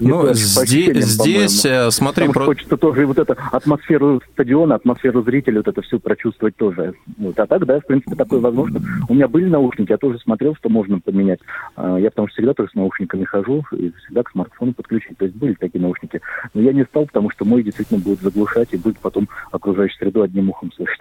Ну, 0.00 0.32
здесь, 0.34 1.06
здесь 1.06 1.64
э, 1.64 1.90
смотри... 1.90 2.28
Про... 2.28 2.44
Хочется 2.44 2.76
тоже 2.76 3.06
вот 3.06 3.18
эту 3.18 3.36
атмосферу 3.50 4.20
стадиона, 4.32 4.76
атмосферу 4.76 5.22
зрителя, 5.22 5.58
вот 5.58 5.68
это 5.68 5.82
все 5.82 5.98
прочувствовать 5.98 6.56
тоже. 6.56 6.94
Вот. 7.18 7.38
А 7.38 7.46
так, 7.46 7.66
да, 7.66 7.80
в 7.80 7.86
принципе, 7.86 8.14
такое 8.14 8.40
возможно. 8.40 8.80
У 9.08 9.14
меня 9.14 9.28
были 9.28 9.48
наушники, 9.48 9.90
я 9.90 9.98
тоже 9.98 10.18
смотрел, 10.18 10.54
что 10.56 10.68
можно 10.68 11.00
поменять. 11.00 11.40
А, 11.76 11.96
я 11.96 12.10
потому 12.10 12.28
что 12.28 12.34
всегда 12.34 12.54
тоже 12.54 12.70
с 12.70 12.74
наушниками 12.74 13.24
хожу, 13.24 13.64
и 13.72 13.92
всегда 14.04 14.22
к 14.22 14.30
смартфону 14.30 14.61
подключить. 14.70 15.18
То 15.18 15.24
есть 15.24 15.36
были 15.36 15.54
такие 15.54 15.80
наушники. 15.80 16.20
Но 16.54 16.62
я 16.62 16.72
не 16.72 16.84
стал, 16.84 17.06
потому 17.06 17.30
что 17.30 17.44
мой 17.44 17.62
действительно 17.62 17.98
будет 18.00 18.20
заглушать 18.20 18.68
и 18.72 18.76
будет 18.76 18.98
потом 18.98 19.28
окружающую 19.50 19.98
среду 19.98 20.22
одним 20.22 20.50
ухом 20.50 20.70
слышать. 20.72 21.00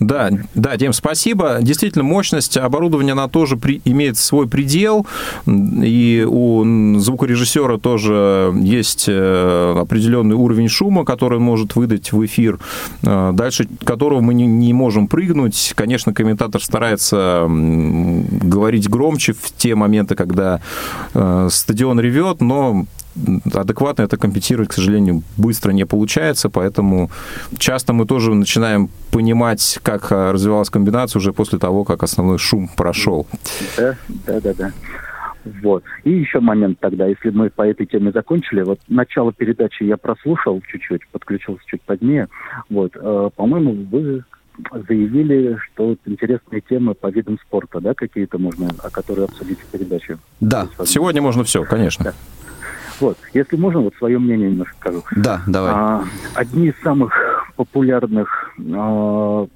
Да, 0.00 0.30
да, 0.54 0.76
Дим, 0.76 0.92
спасибо. 0.92 1.58
Действительно, 1.60 2.04
мощность 2.04 2.56
оборудования, 2.56 3.12
она 3.12 3.28
тоже 3.28 3.56
при, 3.56 3.80
имеет 3.84 4.16
свой 4.16 4.48
предел, 4.48 5.06
и 5.46 6.26
у 6.28 6.98
звукорежиссера 6.98 7.78
тоже 7.78 8.52
есть 8.56 9.06
э, 9.08 9.74
определенный 9.78 10.36
уровень 10.36 10.68
шума, 10.68 11.04
который 11.04 11.38
он 11.38 11.44
может 11.44 11.76
выдать 11.76 12.12
в 12.12 12.24
эфир, 12.24 12.58
э, 13.02 13.30
дальше 13.32 13.68
которого 13.84 14.20
мы 14.20 14.34
не, 14.34 14.46
не 14.46 14.72
можем 14.72 15.08
прыгнуть. 15.08 15.72
Конечно, 15.74 16.12
комментатор 16.14 16.62
старается 16.62 17.46
говорить 17.48 18.88
громче 18.88 19.32
в 19.32 19.52
те 19.56 19.74
моменты, 19.74 20.14
когда 20.14 20.60
э, 21.14 21.48
стадион 21.50 22.00
ревет, 22.00 22.40
но 22.40 22.86
адекватно 23.52 24.02
это 24.02 24.16
компенсировать, 24.16 24.70
к 24.70 24.72
сожалению, 24.72 25.22
быстро 25.36 25.72
не 25.72 25.84
получается, 25.84 26.50
поэтому 26.50 27.10
часто 27.58 27.92
мы 27.92 28.06
тоже 28.06 28.34
начинаем 28.34 28.90
понимать, 29.10 29.78
как 29.82 30.12
а, 30.12 30.32
развивалась 30.32 30.70
комбинация 30.70 31.18
уже 31.18 31.32
после 31.32 31.58
того, 31.58 31.84
как 31.84 32.02
основной 32.02 32.38
шум 32.38 32.68
прошел. 32.76 33.26
Да, 33.76 33.96
да, 34.26 34.40
да, 34.40 34.54
да. 34.54 34.72
Вот. 35.62 35.82
И 36.04 36.10
еще 36.10 36.40
момент 36.40 36.78
тогда, 36.80 37.06
если 37.06 37.30
мы 37.30 37.50
по 37.50 37.62
этой 37.62 37.86
теме 37.86 38.12
закончили, 38.12 38.62
вот 38.62 38.80
начало 38.88 39.32
передачи 39.32 39.82
я 39.84 39.96
прослушал 39.96 40.60
чуть-чуть, 40.60 41.08
подключился 41.08 41.62
чуть 41.66 41.80
позднее. 41.82 42.28
Вот, 42.68 42.92
э, 42.94 43.30
по-моему, 43.34 43.86
вы 43.90 44.24
заявили, 44.88 45.56
что 45.58 45.96
интересные 46.04 46.60
темы 46.60 46.94
по 46.94 47.08
видам 47.08 47.38
спорта, 47.46 47.80
да, 47.80 47.94
какие-то 47.94 48.38
можно, 48.38 48.68
о 48.82 48.90
которых 48.90 49.30
обсудить 49.30 49.60
в 49.60 49.66
передаче. 49.66 50.18
Да, 50.40 50.68
сегодня 50.84 51.22
можно 51.22 51.44
все, 51.44 51.64
конечно. 51.64 52.06
Да. 52.06 52.12
Вот, 53.00 53.18
если 53.32 53.56
можно, 53.56 53.80
вот 53.80 53.94
свое 53.96 54.18
мнение 54.18 54.50
немножко 54.50 54.74
скажу. 54.80 55.02
Да, 55.16 55.40
давай. 55.46 55.72
А, 55.74 56.04
одни 56.34 56.68
из 56.68 56.82
самых 56.82 57.12
популярных 57.56 58.28
а, 58.74 59.46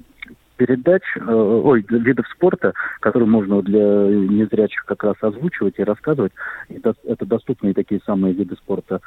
передач, 0.57 1.03
э, 1.17 1.33
ой, 1.33 1.85
видов 1.89 2.27
спорта, 2.29 2.73
которые 3.01 3.29
можно 3.29 3.63
для 3.63 3.81
незрячих 3.81 4.85
как 4.85 5.03
раз 5.03 5.17
озвучивать 5.21 5.75
и 5.79 5.83
рассказывать. 5.83 6.33
Это, 6.69 6.95
это 7.05 7.27
доступные 7.27 7.75
такие 7.75 8.01
самые 8.07 8.33
виды 8.33 8.55
спорта 8.55 9.01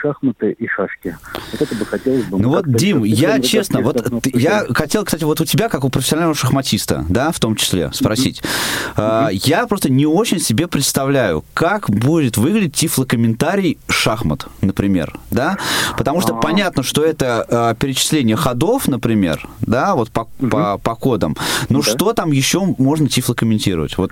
шахматы 0.00 0.52
и 0.52 0.66
шашки. 0.66 1.16
Вот 1.52 1.62
это 1.62 1.74
бы 1.74 1.86
хотелось 1.86 2.24
бы... 2.24 2.38
Ну 2.38 2.48
вот, 2.48 2.70
Дим, 2.70 3.04
я 3.04 3.40
честно, 3.40 3.80
вот 3.80 4.22
ты, 4.22 4.30
я 4.34 4.66
хотел, 4.70 5.04
кстати, 5.04 5.24
вот 5.24 5.40
у 5.40 5.44
тебя, 5.44 5.68
как 5.68 5.84
у 5.84 5.88
профессионального 5.88 6.34
шахматиста, 6.34 7.04
да, 7.08 7.30
в 7.30 7.40
том 7.40 7.56
числе, 7.56 7.90
спросить. 7.92 8.42
Mm-hmm. 8.96 9.30
Uh, 9.30 9.40
я 9.44 9.66
просто 9.66 9.90
не 9.90 10.06
очень 10.06 10.40
себе 10.40 10.66
представляю, 10.66 11.44
как 11.54 11.88
будет 11.88 12.36
выглядеть 12.36 12.74
тифлокомментарий 12.74 13.78
шахмат, 13.88 14.46
например, 14.60 15.18
да, 15.30 15.58
потому 15.96 16.20
что 16.20 16.32
А-а-а. 16.32 16.40
понятно, 16.40 16.82
что 16.82 17.04
это 17.04 17.46
uh, 17.48 17.76
перечисление 17.76 18.36
ходов, 18.36 18.88
например, 18.88 19.48
да, 19.60 19.94
вот 19.94 20.10
по, 20.10 20.28
mm-hmm. 20.40 20.48
по 20.50 20.78
по 20.78 20.94
кодам. 20.94 21.36
Ну, 21.68 21.82
да. 21.82 21.90
что 21.90 22.12
там 22.12 22.32
еще 22.32 22.64
можно 22.78 23.08
тифлокомментировать? 23.08 23.96
Вот. 23.96 24.10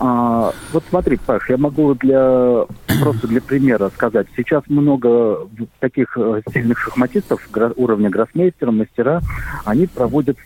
А, 0.00 0.52
вот 0.72 0.84
смотри, 0.88 1.16
Паш, 1.16 1.48
я 1.48 1.56
могу 1.56 1.94
для 1.94 2.64
просто 3.00 3.28
для 3.28 3.40
примера 3.40 3.90
сказать. 3.94 4.26
Сейчас 4.36 4.64
много 4.72 5.48
таких 5.78 6.16
э, 6.16 6.42
сильных 6.52 6.78
шахматистов 6.78 7.48
уровня 7.76 8.10
гроссмейстера, 8.10 8.70
мастера, 8.70 9.20
они 9.64 9.86
проводят 9.86 10.36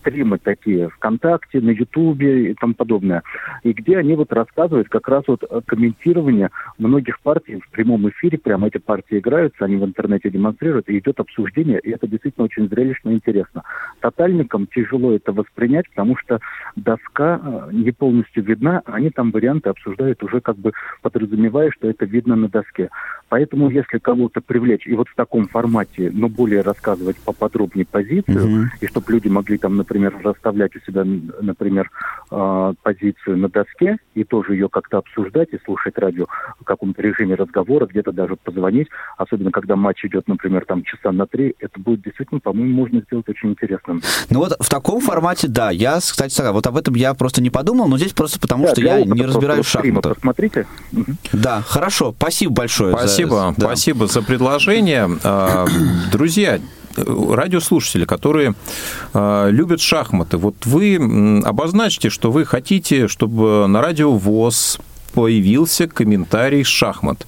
стримы 0.00 0.38
такие 0.38 0.88
ВКонтакте, 0.90 1.60
на 1.60 1.70
Ютубе 1.70 2.50
и 2.50 2.54
тому 2.54 2.74
подобное. 2.74 3.22
И 3.62 3.72
где 3.72 3.98
они 3.98 4.14
вот 4.14 4.32
рассказывают 4.32 4.88
как 4.88 5.08
раз 5.08 5.24
вот 5.26 5.42
комментирование 5.66 6.50
многих 6.78 7.20
партий 7.20 7.60
в 7.60 7.70
прямом 7.70 8.08
эфире, 8.10 8.38
прямо 8.38 8.68
эти 8.68 8.78
партии 8.78 9.18
играются, 9.18 9.64
они 9.64 9.76
в 9.76 9.84
интернете 9.84 10.30
демонстрируют, 10.30 10.88
и 10.88 10.98
идет 10.98 11.20
обсуждение, 11.20 11.80
и 11.80 11.90
это 11.90 12.06
действительно 12.06 12.44
очень 12.44 12.68
зрелищно 12.68 13.10
и 13.10 13.14
интересно. 13.14 13.62
Тотальникам 14.00 14.66
тяжело 14.66 15.12
это 15.12 15.32
воспринять, 15.32 15.88
потому 15.90 16.16
что 16.16 16.40
доска 16.76 17.40
э, 17.42 17.68
не 17.72 17.92
полностью 17.92 18.42
видна, 18.44 18.82
они 18.86 19.10
там 19.10 19.30
варианты 19.30 19.70
обсуждают 19.70 20.22
уже 20.22 20.40
как 20.40 20.56
бы 20.56 20.72
подразумевая, 21.02 21.70
что 21.70 21.88
это 21.88 22.04
видно 22.04 22.36
на 22.36 22.48
доске. 22.48 22.90
Поэтому 23.28 23.70
если 23.70 23.98
кого-то 23.98 24.40
привлечь 24.40 24.86
и 24.86 24.94
вот 24.94 25.08
в 25.08 25.14
таком 25.14 25.48
формате, 25.48 26.10
но 26.12 26.28
более 26.28 26.62
рассказывать 26.62 27.16
поподробнее 27.18 27.84
позицию, 27.84 28.24
mm-hmm. 28.26 28.64
и 28.80 28.86
чтобы 28.86 29.12
люди 29.12 29.28
могли 29.28 29.58
там, 29.58 29.76
например, 29.76 30.14
расставлять 30.22 30.74
у 30.76 30.80
себя, 30.80 31.04
например, 31.04 31.90
э, 32.30 32.74
позицию 32.82 33.38
на 33.38 33.48
доске 33.48 33.98
и 34.14 34.24
тоже 34.24 34.54
ее 34.54 34.68
как-то 34.68 34.98
обсуждать 34.98 35.48
и 35.52 35.58
слушать 35.64 35.98
радио 35.98 36.26
в 36.60 36.64
каком-то 36.64 37.02
режиме 37.02 37.34
разговора, 37.34 37.86
где-то 37.86 38.12
даже 38.12 38.36
позвонить, 38.36 38.88
особенно 39.16 39.50
когда 39.50 39.76
матч 39.76 40.04
идет, 40.04 40.26
например, 40.28 40.64
там 40.64 40.82
часа 40.82 41.12
на 41.12 41.26
три, 41.26 41.54
это 41.58 41.78
будет 41.80 42.02
действительно, 42.02 42.40
по-моему, 42.40 42.74
можно 42.74 43.00
сделать 43.02 43.28
очень 43.28 43.50
интересным. 43.50 44.02
Ну 44.30 44.38
вот 44.38 44.56
в 44.58 44.68
таком 44.68 45.00
формате, 45.00 45.48
да, 45.48 45.70
я, 45.70 45.96
кстати, 45.96 46.32
сказал, 46.32 46.54
вот 46.54 46.66
об 46.66 46.76
этом 46.76 46.94
я 46.94 47.14
просто 47.14 47.42
не 47.42 47.50
подумал, 47.50 47.88
но 47.88 47.98
здесь 47.98 48.12
просто 48.12 48.40
потому, 48.40 48.64
да, 48.64 48.70
что 48.72 48.80
я 48.80 49.04
не 49.04 49.22
разбираюсь 49.22 49.66
в 49.66 49.70
шахматах. 49.70 50.14
Посмотрите. 50.14 50.66
Да, 51.32 51.62
хорошо, 51.66 52.14
спасибо 52.16 52.52
большое. 52.52 52.96
Спасибо, 52.96 53.16
за, 53.16 53.17
да. 53.56 53.66
спасибо 53.66 54.06
за 54.06 54.22
предложение. 54.22 55.10
А, 55.24 55.66
друзья, 56.12 56.60
радиослушатели, 56.96 58.04
которые 58.04 58.54
э, 59.14 59.48
любят 59.50 59.80
шахматы, 59.80 60.36
вот 60.36 60.66
вы 60.66 61.42
обозначьте, 61.44 62.10
что 62.10 62.30
вы 62.30 62.44
хотите, 62.44 63.08
чтобы 63.08 63.66
на 63.68 63.80
радио 63.80 64.12
ВОЗ 64.12 64.78
появился 65.12 65.86
комментарий 65.88 66.64
«Шахмат». 66.64 67.26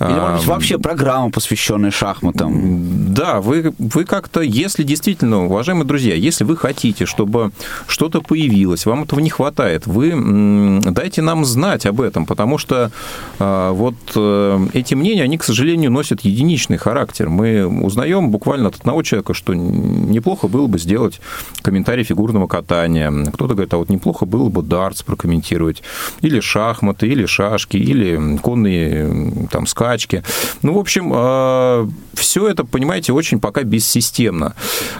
Или, 0.00 0.12
может 0.12 0.36
быть, 0.38 0.46
вообще 0.46 0.78
программа, 0.78 1.30
посвященная 1.30 1.90
шахматам. 1.90 3.12
Да, 3.12 3.40
вы, 3.40 3.74
вы 3.78 4.04
как-то, 4.04 4.40
если 4.40 4.82
действительно, 4.82 5.44
уважаемые 5.44 5.84
друзья, 5.86 6.14
если 6.14 6.44
вы 6.44 6.56
хотите, 6.56 7.04
чтобы 7.04 7.52
что-то 7.86 8.22
появилось, 8.22 8.86
вам 8.86 9.02
этого 9.02 9.20
не 9.20 9.28
хватает, 9.28 9.86
вы 9.86 10.80
дайте 10.86 11.20
нам 11.20 11.44
знать 11.44 11.84
об 11.84 12.00
этом, 12.00 12.24
потому 12.24 12.56
что 12.56 12.90
а, 13.38 13.72
вот 13.72 13.94
э, 14.16 14.66
эти 14.72 14.94
мнения, 14.94 15.22
они, 15.22 15.36
к 15.36 15.44
сожалению, 15.44 15.90
носят 15.90 16.22
единичный 16.22 16.78
характер. 16.78 17.28
Мы 17.28 17.66
узнаем 17.66 18.30
буквально 18.30 18.68
от 18.68 18.76
одного 18.76 19.02
человека, 19.02 19.34
что 19.34 19.52
неплохо 19.52 20.48
было 20.48 20.66
бы 20.66 20.78
сделать 20.78 21.20
комментарий 21.60 22.04
фигурного 22.04 22.46
катания. 22.46 23.10
Кто-то 23.32 23.54
говорит, 23.54 23.74
а 23.74 23.76
вот 23.76 23.90
неплохо 23.90 24.24
было 24.24 24.48
бы 24.48 24.62
дартс 24.62 25.02
прокомментировать, 25.02 25.82
или 26.22 26.40
шахматы, 26.40 27.06
или 27.10 27.26
шашки, 27.26 27.76
или 27.76 28.38
конные 28.38 29.48
там 29.50 29.66
скачки. 29.66 30.22
Ну, 30.62 30.74
в 30.74 30.78
общем, 30.78 31.12
а, 31.14 31.88
все 32.14 32.48
это, 32.48 32.64
понимаете, 32.64 33.12
очень 33.12 33.40
пока 33.40 33.62
бессистемно. 33.62 34.54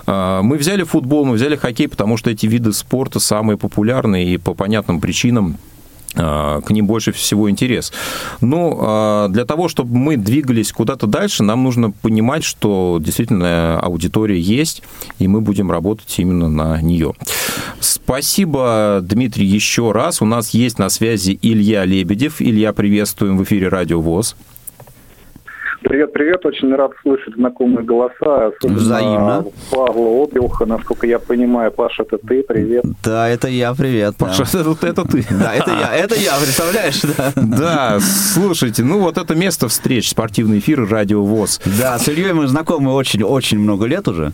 А, 0.07 0.43
мы 0.43 0.57
взяли 0.57 0.83
футбол, 0.83 1.25
мы 1.25 1.35
взяли 1.35 1.57
хоккей, 1.57 1.89
потому 1.89 2.17
что 2.17 2.31
эти 2.31 2.47
виды 2.47 2.73
спорта 2.73 3.21
самые 3.21 3.57
популярные 3.57 4.35
и 4.35 4.37
по 4.39 4.55
понятным 4.55 5.01
причинам 5.01 5.59
к 6.15 6.65
ним 6.71 6.87
больше 6.87 7.13
всего 7.13 7.49
интерес. 7.51 7.93
Но 8.41 9.29
для 9.31 9.45
того, 9.45 9.69
чтобы 9.69 9.97
мы 9.97 10.17
двигались 10.17 10.73
куда-то 10.73 11.07
дальше, 11.07 11.43
нам 11.43 11.63
нужно 11.63 11.91
понимать, 11.91 12.45
что 12.45 12.99
действительно 13.01 13.79
аудитория 13.81 14.41
есть, 14.41 14.83
и 15.19 15.29
мы 15.29 15.41
будем 15.41 15.71
работать 15.71 16.15
именно 16.19 16.49
на 16.49 16.81
нее. 16.83 17.15
Спасибо, 17.79 19.01
Дмитрий, 19.03 19.47
еще 19.47 19.93
раз. 19.93 20.21
У 20.21 20.27
нас 20.27 20.51
есть 20.51 20.79
на 20.79 20.89
связи 20.89 21.39
Илья 21.43 21.85
Лебедев. 21.85 22.41
Илья, 22.43 22.73
приветствуем 22.73 23.39
в 23.39 23.45
эфире 23.45 23.69
Радио 23.69 24.01
ВОЗ. 24.01 24.37
Привет, 25.83 26.13
привет. 26.13 26.45
Очень 26.45 26.75
рад 26.75 26.93
слышать 27.01 27.35
знакомые 27.35 27.85
голоса. 27.85 28.49
Особенно 28.49 28.79
Взаимно. 28.79 29.45
Павла 29.71 30.25
Обилха, 30.25 30.67
насколько 30.67 31.07
я 31.07 31.19
понимаю. 31.19 31.73
Паша, 31.73 32.03
это 32.03 32.19
ты, 32.19 32.43
привет. 32.43 32.85
Да, 33.03 33.29
это 33.29 33.49
я, 33.49 33.73
привет. 33.73 34.15
Паша, 34.19 34.45
да. 34.53 34.61
это, 34.61 34.87
это 34.87 35.05
ты. 35.05 35.25
Да, 35.31 35.55
это 35.55 35.71
я, 35.71 35.97
это 35.97 36.15
я, 36.17 36.35
представляешь? 36.37 37.01
Да. 37.01 37.33
да, 37.37 37.99
слушайте, 38.01 38.85
ну 38.85 39.01
вот 39.01 39.17
это 39.17 39.35
место 39.35 39.69
встреч, 39.69 40.11
спортивный 40.11 40.59
эфир 40.59 40.87
Радио 40.87 41.25
ВОЗ. 41.25 41.61
Да, 41.79 41.99
с 41.99 42.09
Ильей 42.09 42.35
мы 42.35 42.47
знакомы 42.47 42.93
очень-очень 42.93 43.59
много 43.59 43.87
лет 43.87 44.07
уже. 44.07 44.33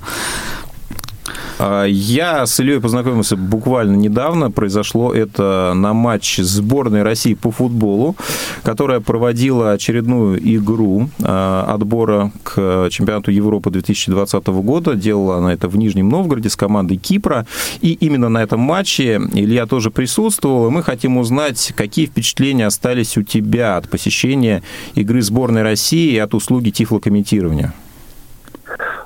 А, 1.58 1.84
я 1.84 2.46
с 2.46 2.60
Ильей 2.60 2.80
познакомился 2.80 3.36
буквально 3.36 3.96
недавно. 3.96 4.50
Произошло 4.50 5.12
это 5.12 5.72
на 5.74 5.92
матч 5.92 6.38
сборной 6.38 7.02
России 7.02 7.34
по 7.34 7.50
футболу, 7.50 8.16
которая 8.62 9.00
проводила 9.00 9.72
очередную 9.72 10.38
игру 10.56 11.08
а, 11.22 11.64
отбора 11.74 12.32
к 12.42 12.88
чемпионату 12.90 13.30
Европы 13.30 13.70
2020 13.70 14.46
года. 14.46 14.94
Делала 14.94 15.38
она 15.38 15.52
это 15.52 15.68
в 15.68 15.76
Нижнем 15.76 16.08
Новгороде 16.08 16.50
с 16.50 16.56
командой 16.56 16.96
Кипра. 16.96 17.46
И 17.80 17.92
именно 17.92 18.28
на 18.28 18.42
этом 18.42 18.60
матче 18.60 19.20
Илья 19.32 19.66
тоже 19.66 19.90
присутствовал. 19.90 20.68
И 20.68 20.70
мы 20.70 20.82
хотим 20.82 21.18
узнать, 21.18 21.72
какие 21.76 22.06
впечатления 22.06 22.66
остались 22.66 23.16
у 23.16 23.22
тебя 23.22 23.76
от 23.76 23.88
посещения 23.88 24.62
игры 24.94 25.22
сборной 25.22 25.62
России 25.62 26.12
и 26.12 26.18
от 26.18 26.34
услуги 26.34 26.70
тифлокомментирования. 26.70 27.74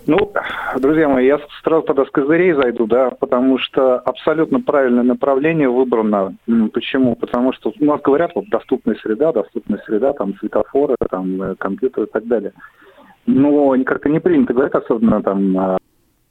Ну, 0.07 0.33
друзья 0.79 1.09
мои, 1.09 1.27
я 1.27 1.39
сразу 1.63 1.83
тогда 1.83 2.05
с 2.05 2.11
козырей 2.11 2.53
зайду, 2.53 2.87
да, 2.87 3.11
потому 3.11 3.59
что 3.59 3.99
абсолютно 3.99 4.61
правильное 4.61 5.03
направление 5.03 5.69
выбрано. 5.69 6.35
Почему? 6.73 7.17
Потому 7.17 7.53
что 7.53 7.73
у 7.79 7.85
нас 7.85 8.01
говорят, 8.01 8.33
вот, 8.35 8.49
доступная 8.49 8.97
среда, 8.97 9.33
доступная 9.33 9.81
среда, 9.87 10.13
там, 10.13 10.35
светофоры, 10.39 10.97
там, 11.11 11.43
э, 11.43 11.55
компьютеры 11.57 12.07
и 12.07 12.11
так 12.11 12.27
далее. 12.27 12.53
Но 13.27 13.77
как-то 13.85 14.09
не 14.09 14.21
принято 14.21 14.55
говорить, 14.55 14.75
особенно 14.75 15.23
там 15.23 15.79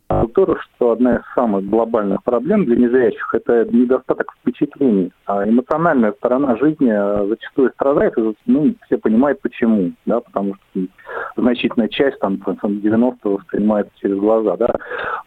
культуру, 0.10 0.58
что 0.60 0.92
одна 0.92 1.18
из 1.18 1.22
самых 1.36 1.70
глобальных 1.70 2.24
проблем 2.24 2.66
для 2.66 2.76
незрячих– 2.76 3.30
это 3.34 3.66
недостаток 3.72 4.34
впечатлений. 4.42 5.12
А 5.26 5.48
эмоциональная 5.48 6.14
сторона 6.14 6.58
жизни 6.58 6.92
э, 6.92 7.28
зачастую 7.28 7.72
страдает, 7.72 8.18
и 8.18 8.36
ну, 8.48 8.74
все 8.86 8.98
понимают 8.98 9.40
почему, 9.42 9.92
да, 10.06 10.20
потому 10.20 10.56
что 10.56 10.82
значительная 11.38 11.90
часть, 11.90 12.20
там, 12.20 12.36
90-го 12.36 13.38
воспринимается 13.38 13.92
через 14.02 14.18
глаза, 14.18 14.58
да. 14.58 14.74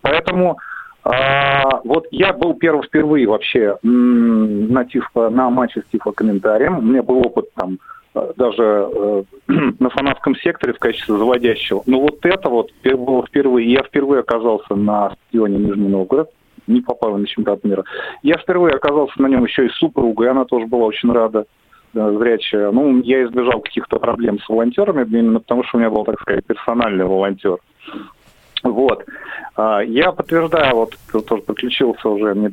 Поэтому 0.03 0.59
а, 1.05 1.81
вот 1.85 2.07
я 2.11 2.33
был 2.33 2.55
первый 2.55 2.87
впервые 2.87 3.27
вообще 3.27 3.77
на, 3.83 4.85
тифо, 4.85 5.31
на 5.31 5.51
матче 5.51 5.83
с 5.83 5.93
тифлокомментарием. 5.93 6.79
У 6.79 6.83
меня 6.83 7.03
был 7.03 7.19
опыт 7.19 7.47
там 7.55 7.79
даже 8.14 8.88
э, 8.95 9.23
на 9.78 9.90
фанатском 9.90 10.37
секторе 10.37 10.73
в 10.73 10.78
качестве 10.78 11.16
заводящего. 11.16 11.83
Но 11.87 12.00
вот 12.00 12.25
это 12.25 12.49
вот 12.49 12.71
было 12.85 13.26
впервые. 13.26 13.73
Я 13.73 13.83
впервые 13.83 14.21
оказался 14.21 14.75
на 14.75 15.11
стадионе 15.11 15.59
Нижний 15.59 15.88
Новгород, 15.88 16.31
не 16.66 16.81
попал 16.81 17.16
на 17.16 17.26
чемпионат 17.26 17.64
мира. 17.64 17.85
Я 18.23 18.37
впервые 18.38 18.75
оказался 18.75 19.21
на 19.21 19.26
нем 19.26 19.45
еще 19.45 19.66
и 19.66 19.71
с 19.71 19.76
супругой, 19.76 20.31
она 20.31 20.45
тоже 20.45 20.66
была 20.66 20.87
очень 20.87 21.12
рада 21.12 21.47
зрячая. 21.95 22.71
Ну, 22.71 23.00
я 23.02 23.25
избежал 23.25 23.61
каких-то 23.61 23.99
проблем 23.99 24.38
с 24.38 24.49
волонтерами, 24.49 25.04
именно 25.04 25.40
потому 25.40 25.64
что 25.64 25.76
у 25.76 25.81
меня 25.81 25.90
был, 25.90 26.04
так 26.04 26.21
сказать, 26.21 26.45
персональный 26.47 27.04
волонтер. 27.04 27.59
Вот. 28.62 29.04
А, 29.57 29.81
я 29.81 30.12
подтверждаю, 30.12 30.75
вот 30.76 30.97
тоже 31.26 31.42
подключился 31.42 32.09
уже, 32.09 32.35
мне 32.35 32.52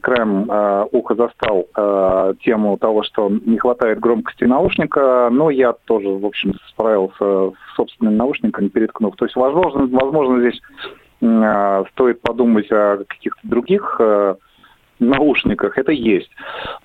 краем 0.00 0.50
э, 0.50 0.86
уха 0.92 1.14
застал 1.14 1.66
э, 1.76 2.34
тему 2.42 2.76
того, 2.78 3.02
что 3.02 3.28
не 3.28 3.58
хватает 3.58 4.00
громкости 4.00 4.44
наушника, 4.44 5.28
но 5.30 5.50
я 5.50 5.72
тоже, 5.72 6.08
в 6.08 6.24
общем, 6.24 6.54
справился 6.68 7.50
с 7.50 7.76
собственным 7.76 8.16
наушником, 8.16 8.70
переткнув. 8.70 9.16
То 9.16 9.24
есть, 9.24 9.36
возможно, 9.36 9.86
возможно 9.86 10.40
здесь 10.40 10.60
э, 11.20 11.84
стоит 11.92 12.20
подумать 12.22 12.70
о 12.70 13.04
каких-то 13.06 13.40
других 13.42 13.96
э, 14.00 14.36
наушниках. 14.98 15.78
Это 15.78 15.92
есть. 15.92 16.30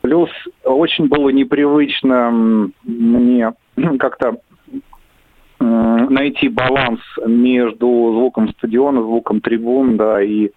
Плюс 0.01 0.29
очень 0.63 1.07
было 1.07 1.29
непривычно 1.29 2.71
мне 2.83 3.53
как-то 4.00 4.38
найти 5.59 6.50
баланс 6.50 7.00
между 7.25 7.88
звуком 8.13 8.50
стадиона, 8.50 9.01
звуком 9.01 9.41
трибун, 9.41 9.97
да, 9.97 10.21
и 10.21 10.50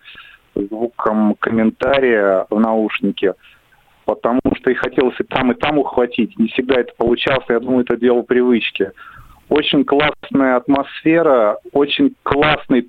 звуком 0.54 1.34
комментария 1.38 2.46
в 2.50 2.58
наушнике, 2.58 3.34
потому 4.04 4.40
что 4.56 4.70
и 4.70 4.74
хотелось 4.74 5.18
и 5.20 5.24
там, 5.24 5.52
и 5.52 5.54
там 5.54 5.78
ухватить. 5.78 6.38
Не 6.38 6.48
всегда 6.48 6.80
это 6.80 6.92
получалось, 6.96 7.44
я 7.48 7.60
думаю, 7.60 7.84
это 7.84 7.96
дело 7.96 8.22
привычки. 8.22 8.92
Очень 9.48 9.84
классная 9.84 10.56
атмосфера, 10.56 11.58
очень 11.72 12.14
классный 12.22 12.82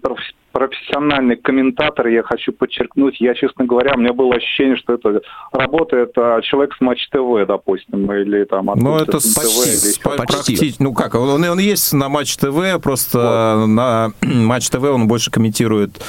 профессиональный 0.56 1.36
комментатор, 1.36 2.08
я 2.08 2.24
хочу 2.24 2.54
подчеркнуть. 2.54 3.20
Я, 3.20 3.34
честно 3.34 3.66
говоря, 3.66 3.92
у 3.96 4.00
меня 4.00 4.14
было 4.14 4.36
ощущение, 4.36 4.78
что 4.78 4.94
это 4.94 5.20
работает 5.52 6.14
а, 6.18 6.42
человек 6.42 6.74
с 6.78 6.80
Матч 6.80 7.10
ТВ, 7.10 7.46
допустим, 7.46 8.10
или 8.14 8.46
там 8.46 8.72
Ну, 8.76 8.96
это 8.96 9.20
с, 9.20 9.34
ТВ, 9.34 9.44
или 9.44 10.18
почти. 10.18 10.54
почти. 10.54 10.76
Ну, 10.80 10.94
как, 10.94 11.16
он, 11.16 11.44
он 11.44 11.60
есть 11.60 11.92
на 11.92 12.08
Матч 12.08 12.38
ТВ, 12.38 12.82
просто 12.82 13.58
вот. 13.58 13.66
на 13.66 14.12
Матч 14.22 14.70
ТВ 14.70 14.82
он 14.82 15.10
больше 15.10 15.30
комментирует 15.30 16.02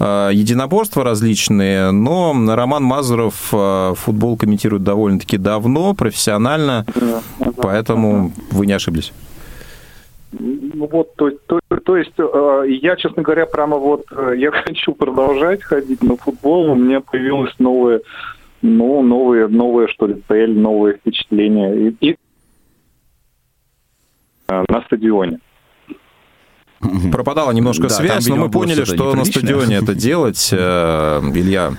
э, 0.00 0.30
единоборства 0.32 1.04
различные, 1.04 1.92
но 1.92 2.34
Роман 2.56 2.82
Мазуров 2.82 3.50
э, 3.52 3.94
футбол 3.94 4.36
комментирует 4.36 4.82
довольно-таки 4.82 5.38
давно, 5.38 5.94
профессионально, 5.94 6.86
да, 6.96 7.22
поэтому 7.56 8.32
да. 8.34 8.56
вы 8.58 8.66
не 8.66 8.72
ошиблись. 8.72 9.12
Ну 10.32 10.88
вот, 10.90 11.14
то, 11.16 11.30
то, 11.30 11.60
то 11.84 11.96
есть 11.96 12.14
э, 12.16 12.64
я, 12.68 12.96
честно 12.96 13.22
говоря, 13.22 13.44
прямо 13.44 13.76
вот 13.76 14.06
э, 14.10 14.34
я 14.36 14.50
хочу 14.64 14.94
продолжать 14.94 15.62
ходить 15.62 16.02
на 16.02 16.16
футбол. 16.16 16.70
У 16.70 16.74
меня 16.74 17.00
появилось 17.00 17.54
новые, 17.58 18.00
ну, 18.62 19.02
новые, 19.02 19.48
новые 19.48 19.88
что 19.88 20.06
ли, 20.06 20.22
цель, 20.28 20.58
новые 20.58 20.96
впечатления. 20.96 21.74
И, 21.74 21.96
и 22.00 22.16
э, 24.48 24.64
на 24.68 24.82
стадионе. 24.82 25.38
Пропадала 27.12 27.52
немножко 27.52 27.84
да, 27.84 27.90
связь, 27.90 28.26
но 28.26 28.36
мы 28.36 28.50
поняли, 28.50 28.84
что 28.84 29.14
на 29.14 29.24
стадионе 29.24 29.76
это 29.82 29.94
делать, 29.94 30.48
э, 30.52 30.56
Илья 31.34 31.74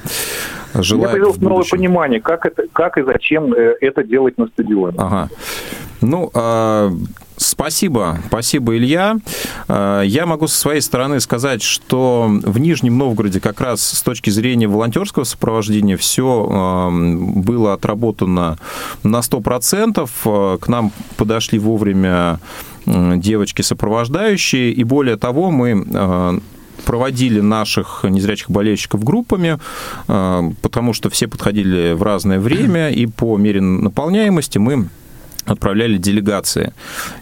желает. 0.75 0.91
У 0.91 0.95
меня 0.97 1.09
появилось 1.09 1.37
новое 1.37 1.65
понимание, 1.69 2.21
как, 2.21 2.45
это, 2.45 2.63
как 2.71 2.97
и 2.97 3.01
зачем 3.01 3.53
э, 3.53 3.75
это 3.81 4.03
делать 4.03 4.37
на 4.37 4.47
стадионе. 4.47 4.95
Ага. 4.99 5.29
Ну, 6.01 6.29
а, 6.33 6.91
Спасибо, 7.37 8.19
спасибо, 8.27 8.77
Илья. 8.77 9.17
А, 9.67 10.01
я 10.01 10.25
могу 10.25 10.47
со 10.47 10.57
своей 10.57 10.81
стороны 10.81 11.19
сказать, 11.19 11.61
что 11.61 12.27
в 12.29 12.59
Нижнем 12.59 12.97
Новгороде 12.97 13.39
как 13.39 13.61
раз 13.61 13.81
с 13.81 14.01
точки 14.03 14.29
зрения 14.29 14.67
волонтерского 14.67 15.23
сопровождения 15.23 15.97
все 15.97 16.47
а, 16.49 16.89
было 16.91 17.73
отработано 17.73 18.57
на 19.03 19.19
100%. 19.19 20.09
А, 20.25 20.57
к 20.57 20.67
нам 20.67 20.91
подошли 21.17 21.59
вовремя 21.59 22.39
девочки 22.85 23.61
сопровождающие, 23.61 24.71
и 24.73 24.83
более 24.83 25.15
того, 25.15 25.51
мы 25.51 26.41
проводили 26.85 27.39
наших 27.39 28.03
незрячих 28.03 28.51
болельщиков 28.51 29.05
группами, 29.05 29.57
потому 30.05 30.91
что 30.91 31.09
все 31.09 31.29
подходили 31.29 31.93
в 31.93 32.03
разное 32.03 32.41
время, 32.41 32.89
и 32.89 33.05
по 33.05 33.37
мере 33.37 33.61
наполняемости 33.61 34.57
мы 34.57 34.89
отправляли 35.45 35.97
делегации. 35.97 36.73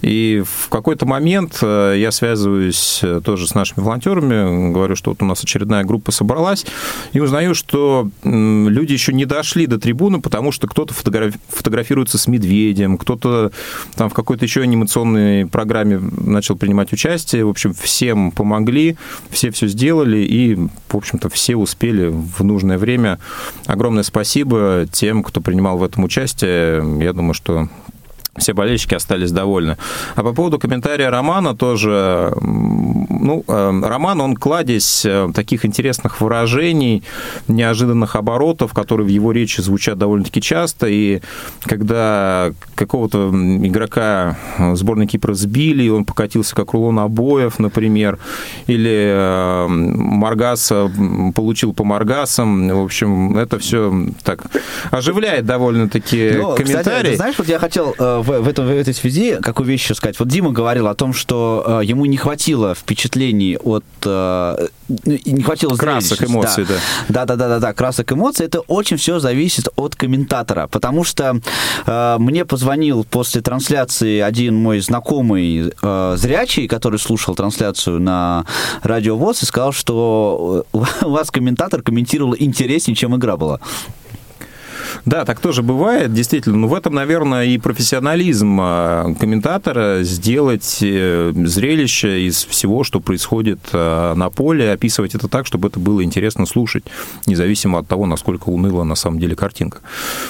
И 0.01 0.43
в 0.45 0.69
какой-то 0.69 1.05
момент 1.05 1.59
э, 1.61 1.95
я 1.97 2.11
связываюсь 2.11 2.99
э, 3.03 3.21
тоже 3.23 3.47
с 3.47 3.55
нашими 3.55 3.83
волонтерами, 3.83 4.71
говорю, 4.71 4.95
что 4.95 5.11
вот 5.11 5.21
у 5.21 5.25
нас 5.25 5.43
очередная 5.43 5.83
группа 5.83 6.11
собралась, 6.11 6.65
и 7.13 7.19
узнаю, 7.19 7.55
что 7.55 8.09
люди 8.23 8.93
еще 8.93 9.13
не 9.13 9.25
дошли 9.25 9.67
до 9.67 9.79
трибуны, 9.79 10.21
потому 10.21 10.51
что 10.51 10.67
кто-то 10.67 10.93
фотографируется 10.93 12.17
с 12.17 12.27
медведем, 12.27 12.97
кто-то 12.97 13.51
там 13.95 14.09
в 14.09 14.13
какой-то 14.13 14.45
еще 14.45 14.61
анимационной 14.61 15.45
программе 15.47 15.99
начал 15.99 16.55
принимать 16.55 16.93
участие. 16.93 17.45
В 17.45 17.49
общем, 17.49 17.73
всем 17.73 18.31
помогли, 18.31 18.97
все 19.29 19.51
все 19.51 19.67
сделали, 19.67 20.17
и, 20.17 20.55
в 20.55 20.95
общем-то, 20.95 21.29
все 21.29 21.55
успели 21.55 22.07
в 22.07 22.43
нужное 22.43 22.77
время. 22.77 23.19
Огромное 23.65 24.03
спасибо 24.03 24.85
тем, 24.91 25.23
кто 25.23 25.41
принимал 25.41 25.77
в 25.77 25.83
этом 25.83 26.03
участие. 26.03 26.83
Я 27.03 27.13
думаю, 27.13 27.33
что 27.33 27.69
все 28.37 28.53
болельщики 28.53 28.95
остались 28.95 29.31
довольны. 29.31 29.77
А 30.15 30.23
по 30.23 30.33
поводу 30.33 30.57
комментария 30.57 31.09
Романа 31.09 31.53
тоже, 31.55 32.33
ну, 32.41 33.43
э, 33.45 33.81
Роман, 33.83 34.21
он 34.21 34.35
кладезь 34.37 35.05
э, 35.05 35.29
таких 35.35 35.65
интересных 35.65 36.21
выражений, 36.21 37.03
неожиданных 37.49 38.15
оборотов, 38.15 38.73
которые 38.73 39.05
в 39.05 39.09
его 39.09 39.33
речи 39.33 39.59
звучат 39.59 39.97
довольно-таки 39.97 40.41
часто, 40.41 40.87
и 40.87 41.21
когда 41.63 42.51
какого-то 42.75 43.31
игрока 43.33 44.37
сборной 44.73 45.07
Кипра 45.07 45.33
сбили, 45.33 45.83
и 45.83 45.89
он 45.89 46.05
покатился 46.05 46.55
как 46.55 46.71
рулон 46.71 46.99
обоев, 46.99 47.59
например, 47.59 48.17
или 48.67 49.13
э, 49.13 49.67
Маргаса 49.67 50.89
получил 51.35 51.73
по 51.73 51.83
Маргасам, 51.83 52.69
в 52.69 52.83
общем, 52.83 53.37
это 53.37 53.59
все 53.59 53.93
так 54.23 54.43
оживляет 54.89 55.45
довольно-таки 55.45 56.31
Но, 56.37 56.55
комментарий. 56.55 56.81
Кстати, 56.81 57.15
знаешь, 57.15 57.35
вот 57.37 57.47
я 57.49 57.59
хотел 57.59 57.93
в, 58.21 58.41
в, 58.41 58.47
этом, 58.47 58.65
в 58.65 58.69
этой 58.69 58.93
связи 58.93 59.37
какую 59.41 59.67
вещь 59.67 59.83
еще 59.83 59.95
сказать. 59.95 60.19
Вот 60.19 60.27
Дима 60.27 60.51
говорил 60.51 60.87
о 60.87 60.95
том, 60.95 61.13
что 61.13 61.81
э, 61.81 61.85
ему 61.85 62.05
не 62.05 62.17
хватило 62.17 62.75
впечатлений 62.75 63.57
от... 63.57 63.83
Э, 64.05 64.67
не 64.87 65.41
хватило 65.41 65.75
красок, 65.75 66.23
эмоций, 66.23 66.65
да. 66.65 66.75
да. 67.07 67.25
Да, 67.25 67.35
да, 67.35 67.47
да, 67.47 67.59
да, 67.59 67.73
красок, 67.73 68.11
эмоций. 68.11 68.45
Это 68.45 68.59
очень 68.61 68.97
все 68.97 69.19
зависит 69.19 69.69
от 69.75 69.95
комментатора, 69.95 70.67
потому 70.67 71.03
что 71.03 71.39
э, 71.85 72.15
мне 72.19 72.45
позвонил 72.45 73.03
после 73.03 73.41
трансляции 73.41 74.19
один 74.19 74.55
мой 74.55 74.79
знакомый 74.79 75.73
э, 75.81 76.15
зрячий, 76.17 76.67
который 76.67 76.99
слушал 76.99 77.35
трансляцию 77.35 77.99
на 77.99 78.45
радио 78.83 79.17
ВОЗ 79.17 79.43
и 79.43 79.45
сказал, 79.45 79.71
что 79.71 80.65
у 80.73 81.09
вас 81.09 81.31
комментатор 81.31 81.81
комментировал 81.81 82.35
интереснее, 82.37 82.95
чем 82.95 83.15
игра 83.15 83.37
была. 83.37 83.59
Да, 85.05 85.25
так 85.25 85.39
тоже 85.39 85.63
бывает, 85.63 86.13
действительно. 86.13 86.57
Но 86.57 86.67
в 86.67 86.73
этом, 86.73 86.93
наверное, 86.93 87.45
и 87.45 87.57
профессионализм 87.57 88.57
а, 88.61 89.13
комментатора 89.19 89.99
сделать 90.03 90.79
э, 90.81 91.33
зрелище 91.35 92.27
из 92.27 92.45
всего, 92.45 92.83
что 92.83 92.99
происходит 92.99 93.59
а, 93.73 94.13
на 94.15 94.29
поле, 94.29 94.71
описывать 94.71 95.15
это 95.15 95.27
так, 95.27 95.45
чтобы 95.45 95.67
это 95.67 95.79
было 95.79 96.03
интересно 96.03 96.45
слушать, 96.45 96.83
независимо 97.25 97.79
от 97.79 97.87
того, 97.87 98.05
насколько 98.05 98.49
уныла 98.49 98.83
на 98.83 98.95
самом 98.95 99.19
деле 99.19 99.35
картинка. 99.35 99.79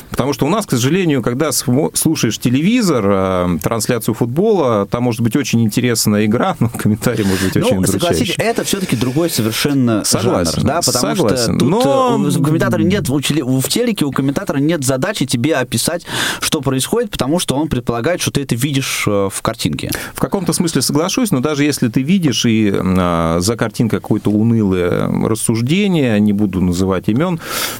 Потому 0.10 0.34
что 0.34 0.46
у 0.46 0.50
нас, 0.50 0.66
к 0.66 0.72
сожалению, 0.72 1.22
когда 1.22 1.52
слушаешь 1.52 2.38
телевизор, 2.38 3.06
а, 3.08 3.58
трансляцию 3.62 4.16
футбола, 4.16 4.86
там 4.86 5.04
может 5.04 5.22
быть 5.22 5.36
очень 5.36 5.62
интересная 5.62 6.26
игра, 6.26 6.56
но 6.60 6.70
комментарий 6.70 7.24
может 7.26 7.46
быть 7.46 7.58
очень 7.58 7.76
ну, 7.76 7.88
согласитесь, 7.88 8.36
это 8.38 8.64
все-таки 8.64 8.96
другой 8.96 9.30
совершенно 9.30 10.04
согласен, 10.04 10.62
жанр, 10.62 10.68
да, 10.68 10.82
потому 10.82 11.16
согласен, 11.16 11.44
что 11.44 11.58
тут 11.58 11.70
но... 11.70 12.20
Э, 12.26 12.40
у 12.40 12.44
комментатора 12.44 12.82
нет, 12.82 13.10
в 13.10 13.68
телеке 13.68 14.06
у 14.06 14.12
комментатора 14.12 14.51
нет 14.60 14.84
задачи 14.84 15.26
тебе 15.26 15.56
описать, 15.56 16.06
что 16.40 16.62
происходит, 16.62 17.12
потому 17.12 17.40
что 17.40 17.56
он 17.56 17.68
предполагает, 17.68 18.22
что 18.22 18.32
ты 18.32 18.42
это 18.42 18.56
видишь 18.56 19.06
э, 19.08 19.30
в 19.32 19.42
картинке. 19.42 19.92
В 20.14 20.20
каком-то 20.20 20.54
смысле 20.54 20.82
соглашусь, 20.82 21.32
но 21.32 21.40
даже 21.40 21.64
если 21.64 21.88
ты 21.88 22.02
видишь 22.02 22.46
и 22.46 22.74
а, 22.74 23.40
за 23.40 23.56
картинкой 23.56 24.00
какое-то 24.00 24.30
унылое 24.32 25.08
рассуждение, 25.28 26.20
не 26.20 26.34
буду 26.34 26.62
называть 26.62 27.10
имен, 27.10 27.40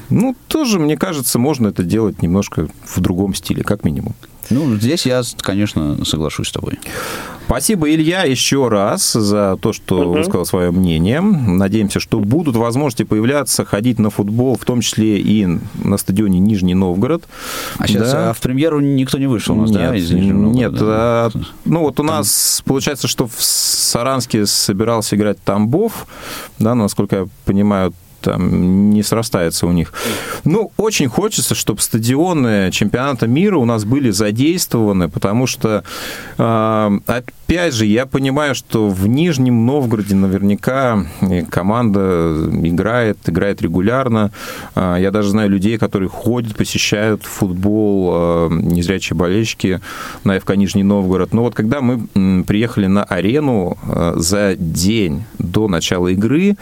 ну, 0.10 0.36
тоже, 0.48 0.80
мне 0.80 0.98
кажется, 0.98 1.40
можно 1.40 1.68
это 1.68 1.84
делать 1.84 2.22
немножко 2.22 2.68
в 2.86 3.00
другом 3.00 3.34
стиле, 3.34 3.64
как 3.64 3.84
минимум. 3.84 4.16
Ну, 4.52 4.76
здесь 4.76 5.06
я, 5.06 5.22
конечно, 5.42 6.04
соглашусь 6.06 6.50
с 6.50 6.52
тобой. 6.52 6.80
Спасибо, 7.46 7.90
Илья, 7.90 8.24
еще 8.24 8.70
раз 8.70 9.12
за 9.12 9.58
то, 9.62 9.74
что 9.74 10.02
угу. 10.02 10.20
высказал 10.20 10.46
свое 10.46 10.72
мнение. 10.72 11.20
Надеемся, 11.20 12.00
что 12.00 12.20
будут 12.20 12.56
возможности 12.56 13.04
появляться, 13.04 13.66
ходить 13.66 14.00
на 14.00 14.10
футбол, 14.10 14.58
в 14.58 14.64
том 14.64 14.80
числе 14.80 15.20
и 15.20 15.46
на 15.84 15.98
стадионе 15.98 16.40
Нижний 16.40 16.76
Новгород. 16.76 17.24
А 17.78 17.88
сейчас 17.88 18.12
да. 18.12 18.30
а 18.30 18.34
в 18.34 18.40
премьеру 18.40 18.80
никто 18.80 19.18
не 19.18 19.28
вышел 19.28 19.58
у 19.58 19.62
нас, 19.62 19.70
нет, 19.70 19.80
да, 19.80 19.96
из 19.96 20.12
Нижнего 20.12 20.50
Нет, 20.50 20.74
да? 20.74 20.80
а, 20.82 21.30
ну 21.66 21.82
вот 21.82 22.00
у 22.00 22.04
Там... 22.04 22.06
нас 22.06 22.62
получается, 22.66 23.10
что 23.10 23.28
в 23.28 23.36
Саранске 23.38 24.46
собирался 24.46 25.18
играть 25.18 25.44
Тамбов, 25.44 26.08
да, 26.58 26.74
насколько 26.74 27.16
я 27.16 27.28
понимаю, 27.44 27.94
там 28.22 28.92
не 28.92 29.04
срастается 29.04 29.68
у 29.68 29.72
них. 29.72 29.94
Ну, 30.44 30.72
очень 30.78 31.08
хочется, 31.08 31.56
чтобы 31.56 31.82
стадионы 31.82 32.72
чемпионата 32.72 33.28
мира 33.28 33.58
у 33.58 33.66
нас 33.66 33.84
были 33.84 34.12
задействованы, 34.12 35.10
потому 35.10 35.48
что, 35.48 35.84
а, 36.38 36.92
опять 37.08 37.74
же, 37.74 37.86
я 37.86 38.06
понимаю, 38.06 38.56
что 38.56 38.90
в 38.90 39.08
Нижнем 39.08 39.66
Новгороде 39.66 40.16
наверняка 40.16 41.06
команда 41.50 42.50
играет, 42.64 43.18
играет 43.28 43.62
регулярно. 43.62 44.32
А, 44.76 44.98
я 44.98 45.12
даже 45.12 45.30
знаю 45.30 45.50
людей, 45.50 45.78
которые 45.78 46.10
ходят, 46.10 46.56
посещают 46.56 47.24
футбол, 47.24 48.10
а, 48.14 48.50
незрячие 48.50 49.18
болельщики 49.18 49.82
на 50.24 50.40
ФК 50.40 50.56
Нижний 50.56 50.84
Новгород. 50.84 51.34
Но 51.34 51.44
вот 51.44 51.56
когда 51.56 51.82
мы 51.82 52.44
приехали 52.44 52.88
на 52.88 53.04
арену 53.04 53.78
за 54.16 54.56
день 54.56 55.24
до 55.38 55.68
начала 55.68 56.08
игры, 56.10 56.56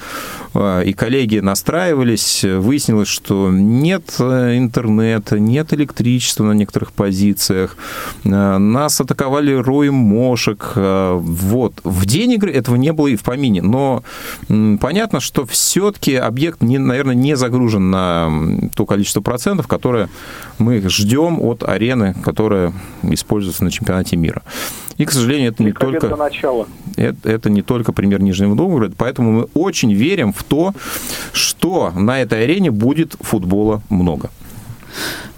и 0.56 0.94
коллеги 0.94 1.40
настраивались, 1.50 2.44
выяснилось, 2.44 3.08
что 3.08 3.50
нет 3.52 4.16
э, 4.20 4.58
интернета, 4.58 5.40
нет 5.40 5.74
электричества 5.74 6.44
на 6.44 6.52
некоторых 6.52 6.92
позициях, 6.92 7.76
э, 8.24 8.30
нас 8.30 9.02
атаковали 9.02 9.54
роем 9.54 9.96
мошек. 9.96 10.74
Э, 10.76 11.18
вот. 11.20 11.74
В 11.84 12.06
день 12.06 12.34
игры 12.34 12.52
этого 12.52 12.76
не 12.76 12.94
было 12.94 13.08
и 13.08 13.16
в 13.16 13.24
помине, 13.24 13.64
но 13.64 14.04
понятно, 14.48 15.20
что 15.20 15.46
все-таки 15.48 16.16
объект, 16.16 16.62
не, 16.62 16.78
наверное, 16.78 17.16
не 17.16 17.36
загружен 17.36 17.90
на 17.90 18.30
то 18.76 18.86
количество 18.86 19.22
процентов, 19.22 19.68
которое 19.68 20.10
мы 20.60 20.82
ждем 20.88 21.42
от 21.42 21.64
арены, 21.64 22.16
которая 22.24 22.74
используется 23.02 23.64
на 23.64 23.72
чемпионате 23.72 24.18
мира. 24.18 24.44
И, 25.00 25.06
к 25.06 25.14
сожалению, 25.14 25.52
это 25.52 25.64
не 25.64 25.72
только... 25.72 26.08
Это, 26.98 27.30
это 27.30 27.50
не 27.50 27.62
только 27.62 27.94
пример 27.94 28.22
Нижнего 28.22 28.54
Новгорода, 28.54 28.94
поэтому 28.98 29.32
мы 29.32 29.44
очень 29.54 29.94
верим 29.94 30.34
в 30.34 30.44
то, 30.44 30.74
что 31.40 31.92
на 31.92 32.22
этой 32.22 32.44
арене 32.44 32.72
будет 32.72 33.16
футбола 33.22 33.82
много. 33.90 34.30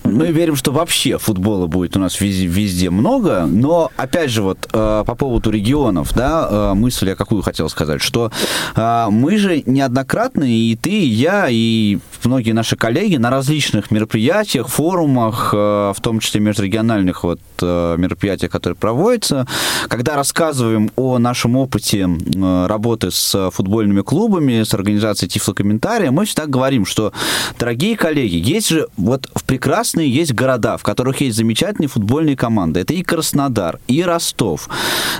Мы 0.03 0.27
верим, 0.27 0.55
что 0.55 0.71
вообще 0.71 1.17
футбола 1.17 1.67
будет 1.67 1.95
у 1.95 1.99
нас 1.99 2.19
везде, 2.19 2.47
везде 2.47 2.89
много, 2.89 3.45
но, 3.45 3.91
опять 3.97 4.31
же, 4.31 4.41
вот 4.41 4.67
э, 4.73 5.03
по 5.05 5.15
поводу 5.15 5.51
регионов, 5.51 6.13
да, 6.15 6.47
э, 6.49 6.73
мысль 6.73 7.09
я 7.09 7.15
какую 7.15 7.43
хотел 7.43 7.69
сказать, 7.69 8.01
что 8.01 8.31
э, 8.75 9.07
мы 9.11 9.37
же 9.37 9.61
неоднократно, 9.65 10.43
и 10.43 10.75
ты, 10.75 10.89
и 10.89 11.07
я, 11.07 11.47
и 11.49 11.99
многие 12.23 12.51
наши 12.51 12.75
коллеги 12.75 13.17
на 13.17 13.29
различных 13.29 13.91
мероприятиях, 13.91 14.67
форумах, 14.67 15.51
э, 15.53 15.93
в 15.95 16.01
том 16.01 16.19
числе 16.19 16.41
межрегиональных 16.41 17.23
вот 17.23 17.39
э, 17.61 17.95
мероприятиях, 17.97 18.51
которые 18.51 18.75
проводятся, 18.77 19.45
когда 19.87 20.15
рассказываем 20.15 20.91
о 20.95 21.19
нашем 21.19 21.55
опыте 21.57 22.07
э, 22.09 22.65
работы 22.67 23.11
с 23.11 23.51
футбольными 23.51 24.01
клубами, 24.01 24.63
с 24.63 24.73
организацией 24.73 25.29
Тифлокомментария, 25.29 26.11
мы 26.11 26.25
всегда 26.25 26.47
говорим, 26.47 26.85
что, 26.85 27.13
дорогие 27.59 27.95
коллеги, 27.95 28.35
есть 28.35 28.69
же 28.69 28.87
вот 28.97 29.29
в 29.35 29.43
прекрасные 29.91 30.09
есть 30.09 30.33
города, 30.33 30.77
в 30.77 30.83
которых 30.83 31.21
есть 31.21 31.37
замечательные 31.37 31.89
футбольные 31.89 32.35
команды. 32.35 32.79
Это 32.79 32.93
и 32.93 33.03
Краснодар, 33.03 33.79
и 33.87 34.03
Ростов, 34.03 34.69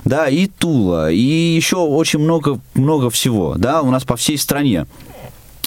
да, 0.05 0.27
и 0.27 0.47
Тула, 0.47 1.11
и 1.11 1.55
еще 1.55 1.77
очень 1.77 2.19
много, 2.19 2.59
много 2.73 3.09
всего, 3.09 3.55
да, 3.57 3.81
у 3.81 3.91
нас 3.91 4.03
по 4.03 4.15
всей 4.15 4.37
стране 4.37 4.85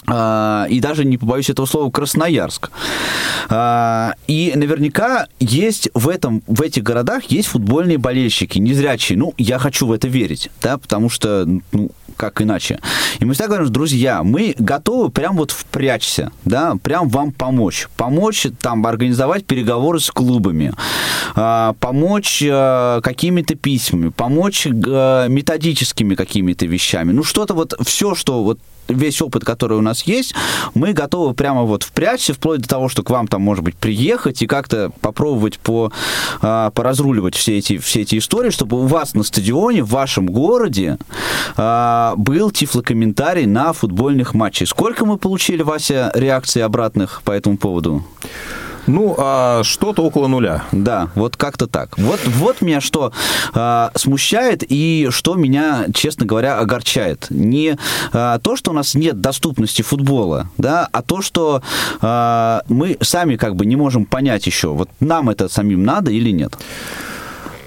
и 0.07 0.79
даже 0.81 1.05
не 1.05 1.17
побоюсь 1.17 1.49
этого 1.49 1.65
слова, 1.65 1.89
Красноярск. 1.91 2.69
А, 3.49 4.13
и 4.27 4.53
наверняка 4.55 5.27
есть 5.39 5.89
в, 5.93 6.09
этом, 6.09 6.41
в 6.47 6.61
этих 6.61 6.83
городах 6.83 7.25
есть 7.25 7.49
футбольные 7.49 7.97
болельщики, 7.97 8.59
незрячие. 8.59 9.17
Ну, 9.17 9.33
я 9.37 9.59
хочу 9.59 9.87
в 9.87 9.91
это 9.91 10.07
верить, 10.07 10.49
да, 10.61 10.77
потому 10.77 11.09
что, 11.09 11.47
ну, 11.71 11.91
как 12.17 12.41
иначе. 12.41 12.79
И 13.19 13.25
мы 13.25 13.33
всегда 13.33 13.49
говорим, 13.49 13.71
друзья, 13.71 14.23
мы 14.23 14.55
готовы 14.57 15.09
прям 15.09 15.35
вот 15.37 15.51
впрячься, 15.51 16.31
да, 16.43 16.75
прям 16.81 17.09
вам 17.09 17.31
помочь. 17.31 17.87
Помочь 17.97 18.47
там 18.59 18.85
организовать 18.85 19.45
переговоры 19.45 19.99
с 19.99 20.09
клубами, 20.09 20.73
а, 21.35 21.73
помочь 21.79 22.43
а, 22.47 23.01
какими-то 23.01 23.55
письмами, 23.55 24.09
помочь 24.09 24.67
а, 24.67 25.27
методическими 25.27 26.15
какими-то 26.15 26.65
вещами. 26.65 27.11
Ну, 27.11 27.23
что-то 27.23 27.53
вот, 27.53 27.73
все, 27.85 28.15
что 28.15 28.43
вот 28.43 28.59
весь 28.87 29.21
опыт, 29.21 29.43
который 29.43 29.77
у 29.77 29.81
нас 29.81 30.03
есть, 30.03 30.33
мы 30.73 30.93
готовы 30.93 31.33
прямо 31.33 31.63
вот 31.63 31.83
впрячься, 31.83 32.33
вплоть 32.33 32.61
до 32.61 32.67
того, 32.67 32.89
что 32.89 33.03
к 33.03 33.09
вам 33.09 33.27
там, 33.27 33.41
может 33.41 33.63
быть, 33.63 33.75
приехать 33.75 34.41
и 34.41 34.47
как-то 34.47 34.91
попробовать 35.01 35.59
по, 35.59 35.91
поразруливать 36.41 37.35
все 37.35 37.57
эти, 37.57 37.77
все 37.77 38.01
эти 38.01 38.17
истории, 38.17 38.49
чтобы 38.49 38.81
у 38.81 38.87
вас 38.87 39.13
на 39.13 39.23
стадионе, 39.23 39.83
в 39.83 39.89
вашем 39.89 40.27
городе 40.27 40.97
был 41.57 42.51
тифлокомментарий 42.51 43.45
на 43.45 43.73
футбольных 43.73 44.33
матчах. 44.33 44.69
Сколько 44.69 45.05
мы 45.05 45.17
получили, 45.17 45.61
Вася, 45.61 46.11
реакций 46.13 46.63
обратных 46.63 47.21
по 47.23 47.31
этому 47.31 47.57
поводу? 47.57 48.03
Ну, 48.87 49.15
а 49.17 49.63
что-то 49.63 50.03
около 50.03 50.27
нуля. 50.27 50.63
Да, 50.71 51.09
вот 51.15 51.35
как-то 51.37 51.67
так. 51.67 51.97
Вот, 51.97 52.19
вот 52.25 52.61
меня 52.61 52.81
что 52.81 53.11
а, 53.53 53.91
смущает 53.95 54.63
и 54.67 55.07
что 55.09 55.35
меня, 55.35 55.85
честно 55.93 56.25
говоря, 56.25 56.59
огорчает. 56.59 57.27
Не 57.29 57.77
а, 58.13 58.39
то, 58.39 58.55
что 58.55 58.71
у 58.71 58.73
нас 58.73 58.95
нет 58.95 59.21
доступности 59.21 59.81
футбола, 59.81 60.49
да, 60.57 60.87
а 60.91 61.01
то, 61.01 61.21
что 61.21 61.61
а, 62.01 62.61
мы 62.67 62.97
сами 63.01 63.35
как 63.35 63.55
бы 63.55 63.65
не 63.65 63.75
можем 63.75 64.05
понять 64.05 64.45
еще, 64.45 64.69
вот 64.69 64.89
нам 64.99 65.29
это 65.29 65.49
самим 65.49 65.83
надо 65.83 66.11
или 66.11 66.31
нет. 66.31 66.57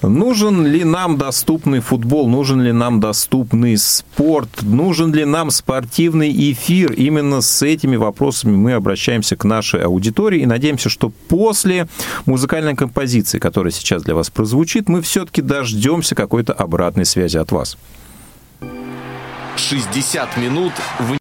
Нужен 0.01 0.65
ли 0.65 0.83
нам 0.83 1.17
доступный 1.17 1.81
футбол, 1.81 2.29
нужен 2.29 2.61
ли 2.61 2.71
нам 2.71 2.99
доступный 2.99 3.77
спорт, 3.77 4.61
нужен 4.61 5.13
ли 5.13 5.25
нам 5.25 5.51
спортивный 5.51 6.31
эфир? 6.51 6.93
Именно 6.93 7.41
с 7.41 7.61
этими 7.61 7.97
вопросами 7.97 8.55
мы 8.55 8.73
обращаемся 8.73 9.35
к 9.35 9.43
нашей 9.43 9.83
аудитории 9.83 10.41
и 10.41 10.45
надеемся, 10.45 10.89
что 10.89 11.11
после 11.27 11.87
музыкальной 12.25 12.75
композиции, 12.75 13.39
которая 13.39 13.71
сейчас 13.71 14.03
для 14.03 14.15
вас 14.15 14.29
прозвучит, 14.29 14.87
мы 14.87 15.01
все-таки 15.01 15.41
дождемся 15.41 16.15
какой-то 16.15 16.53
обратной 16.53 17.05
связи 17.05 17.37
от 17.37 17.51
вас. 17.51 17.77
60 19.57 20.37
минут 20.37 20.71
в 20.99 21.19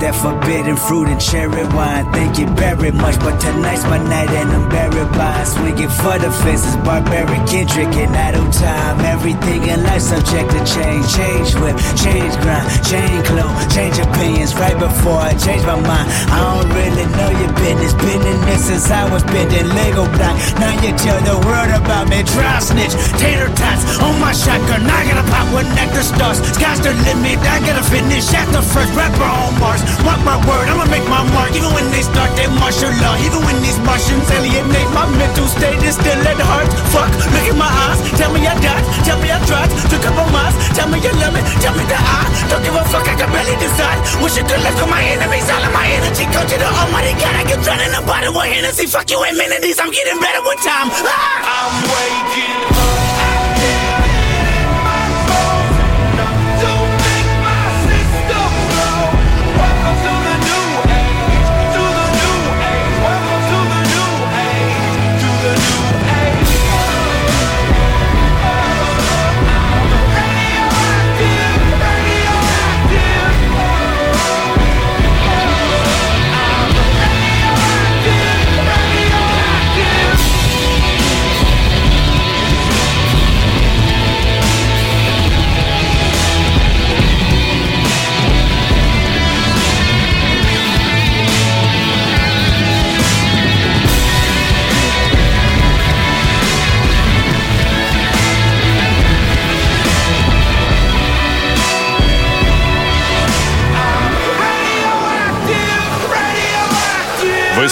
that 0.00 0.14
forbidden 0.14 0.76
fruit 0.76 1.08
and 1.08 1.20
cherry 1.20 1.66
wine. 1.74 2.06
Thank 2.12 2.38
you 2.38 2.46
very 2.54 2.90
much, 2.90 3.18
but 3.18 3.40
tonight's 3.40 3.82
my 3.84 3.98
night 3.98 4.30
and 4.30 4.50
I'm 4.50 4.68
buried 4.68 5.10
by 5.12 5.42
swinging 5.44 5.90
for 5.90 6.18
the 6.18 6.30
fences. 6.30 6.76
Barbaric 6.86 7.42
Kendrick 7.50 7.90
and 7.98 8.14
of 8.38 8.46
time. 8.54 9.00
Everything 9.02 9.66
in 9.66 9.82
life 9.82 10.02
subject 10.02 10.50
to 10.54 10.60
change. 10.62 11.04
Change 11.18 11.50
whip, 11.58 11.76
change 11.98 12.34
grind, 12.42 12.66
change 12.86 13.26
clue, 13.26 13.50
change 13.74 13.98
opinions. 13.98 14.54
Right 14.54 14.78
before 14.78 15.18
I 15.18 15.34
change 15.34 15.66
my 15.66 15.78
mind, 15.80 16.06
I 16.30 16.38
don't 16.46 16.70
really 16.70 17.06
know 17.18 17.30
your 17.34 17.52
business. 17.58 17.94
Been 17.98 18.22
in 18.22 18.38
this 18.46 18.70
since 18.70 18.90
I 18.90 19.02
was 19.10 19.24
bending 19.24 19.66
Lego 19.74 20.06
block. 20.14 20.34
Now 20.62 20.74
you 20.78 20.94
tell 20.94 21.18
the 21.26 21.36
world 21.42 21.70
about 21.74 22.06
me. 22.06 22.22
Try 22.22 22.58
snitch, 22.62 22.94
tater 23.18 23.50
tots 23.58 23.98
on 23.98 24.14
my 24.20 24.30
shotgun. 24.30 24.86
I 24.86 25.02
gotta 25.10 25.26
pop 25.26 25.46
one 25.50 25.68
nectar 25.74 26.06
stars. 26.06 26.38
Skies 26.54 26.78
to 26.86 26.92
limit. 27.08 27.38
I 27.42 27.58
gotta 27.66 27.82
finish 27.82 28.30
at 28.34 28.46
the 28.54 28.62
first 28.62 28.94
rapper 28.94 29.26
on 29.26 29.58
Mars. 29.58 29.82
Mark 30.04 30.20
my 30.24 30.36
word, 30.46 30.66
I'ma 30.68 30.86
make 30.88 31.06
my 31.08 31.22
mark. 31.34 31.54
Even 31.56 31.72
when 31.74 31.86
they 31.90 32.02
start 32.02 32.30
their 32.36 32.50
martial 32.60 32.92
law, 33.02 33.14
even 33.24 33.40
when 33.44 33.58
these 33.62 33.78
Martians 33.84 34.28
alienate 34.30 34.90
my 34.92 35.06
mental 35.16 35.46
state 35.48 35.80
is 35.82 35.96
still 35.96 36.20
at 36.26 36.40
heart. 36.40 36.68
Fuck, 36.92 37.10
look 37.32 37.46
in 37.48 37.56
my 37.56 37.68
eyes, 37.88 37.98
tell 38.16 38.32
me 38.32 38.44
I 38.44 38.54
died, 38.60 38.84
tell 39.04 39.18
me 39.20 39.28
I 39.32 39.38
tried, 39.48 39.70
took 39.90 40.04
up 40.04 40.18
a 40.18 40.24
mine, 40.32 40.54
tell 40.76 40.88
me 40.88 41.00
you 41.00 41.12
love 41.20 41.34
me, 41.34 41.42
tell 41.62 41.74
me 41.76 41.84
that 41.88 42.02
I 42.02 42.28
don't 42.50 42.62
give 42.64 42.74
a 42.74 42.84
fuck. 42.88 43.06
I 43.08 43.14
can 43.16 43.30
barely 43.32 43.56
decide. 43.56 43.98
Wish 44.20 44.36
you 44.36 44.44
good 44.44 44.60
luck 44.64 44.76
on 44.82 44.90
my 44.90 45.02
enemies, 45.02 45.48
all 45.48 45.62
of 45.62 45.72
my 45.72 45.86
energy 45.88 46.24
go 46.32 46.40
to 46.44 46.56
the 46.56 46.68
Almighty 46.68 47.14
God. 47.16 47.34
I 47.36 47.44
get 47.44 47.60
drowning 47.64 47.88
in 47.88 47.96
a 47.96 48.02
bottle 48.04 48.32
with 48.32 48.48
Hennessy. 48.48 48.86
Fuck 48.86 49.10
you 49.10 49.20
amenities, 49.22 49.78
I'm 49.78 49.90
getting 49.90 50.20
better 50.20 50.42
with 50.42 50.60
time. 50.60 50.88
Ah! 50.92 51.44
I'm 51.48 51.74
waking 51.88 52.60
up. 52.76 52.97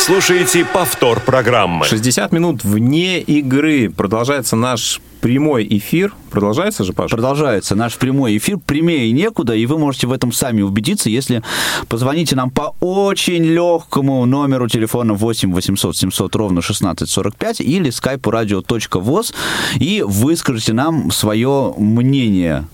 слушаете 0.07 0.65
повтор 0.65 1.19
программы. 1.19 1.85
60 1.85 2.31
минут 2.31 2.63
вне 2.63 3.21
игры. 3.21 3.91
Продолжается 3.91 4.55
наш 4.55 5.01
прямой 5.21 5.67
эфир. 5.69 6.15
Продолжается 6.31 6.85
же, 6.85 6.93
Паша? 6.93 7.17
Продолжается 7.17 7.75
наш 7.75 7.97
прямой 7.97 8.37
эфир. 8.37 8.59
Прямее 8.59 9.11
некуда, 9.11 9.57
и 9.57 9.67
вы 9.67 9.79
можете 9.79 10.07
в 10.07 10.13
этом 10.13 10.31
сами 10.31 10.63
убедиться, 10.63 11.11
если 11.11 11.43
позвоните 11.89 12.37
нам 12.37 12.51
по 12.51 12.77
очень 12.79 13.43
легкому 13.43 14.25
номеру 14.27 14.69
телефона 14.69 15.15
8 15.15 15.53
800 15.53 15.97
700 15.97 16.37
ровно 16.37 16.61
1645 16.61 17.61
или 17.63 17.91
skype 17.91 18.21
radio.voz 18.21 19.35
и 19.81 20.05
выскажите 20.07 20.73
нам 20.73 21.11
свое 21.11 21.75
мнение 21.77 22.69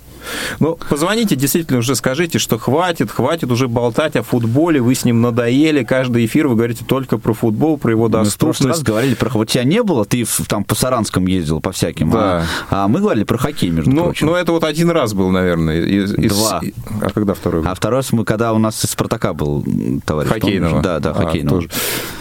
ну, 0.61 0.78
позвоните, 0.88 1.37
действительно 1.37 1.78
уже 1.78 1.94
скажите, 1.94 2.38
что 2.38 2.58
хватит, 2.58 3.11
хватит 3.11 3.50
уже 3.50 3.68
болтать 3.68 4.16
о 4.16 4.22
футболе, 4.22 4.80
вы 4.80 4.94
с 4.94 5.04
ним 5.04 5.20
надоели, 5.20 5.85
каждый 5.85 6.26
эфир 6.26 6.48
вы 6.48 6.56
говорите 6.56 6.85
только 6.85 7.18
про 7.18 7.32
футбол, 7.32 7.78
про 7.78 7.92
его 7.92 8.08
доступность. 8.08 8.40
Мы 8.40 8.46
в 8.46 8.56
прошлый 8.56 8.68
раз 8.70 8.82
говорили 8.82 9.14
про 9.14 9.30
вот 9.30 9.48
тебя 9.48 9.64
не 9.64 9.82
было, 9.82 10.04
ты 10.04 10.24
там 10.46 10.64
по 10.64 10.74
Саранском 10.74 11.26
ездил, 11.26 11.61
по 11.61 11.72
всяким, 11.72 12.11
да. 12.11 12.46
а, 12.70 12.85
а 12.85 12.88
мы 12.88 13.00
говорили 13.00 13.24
про 13.24 13.38
хоккей, 13.38 13.70
между 13.70 13.90
ну, 13.90 14.04
прочим. 14.04 14.26
Ну, 14.26 14.35
это 14.35 14.52
вот 14.52 14.64
один 14.64 14.90
раз 14.90 15.14
был, 15.14 15.30
наверное. 15.30 15.80
Из, 15.82 16.12
Два. 16.12 16.61
А 17.00 17.11
когда 17.11 17.35
второй 17.35 17.62
был? 17.62 17.70
А 17.70 17.74
второй 17.74 17.98
раз 17.98 18.12
мы, 18.12 18.24
когда 18.24 18.52
у 18.52 18.58
нас 18.58 18.85
из 18.85 18.90
Спартака 18.90 19.32
был 19.32 19.64
товарищ. 20.04 20.30
Хоккейного? 20.30 20.70
Помнишь? 20.70 20.85
Да, 20.85 20.98
да, 20.98 21.11
а, 21.11 21.14
хоккейного. 21.14 21.56
Тоже. 21.56 21.70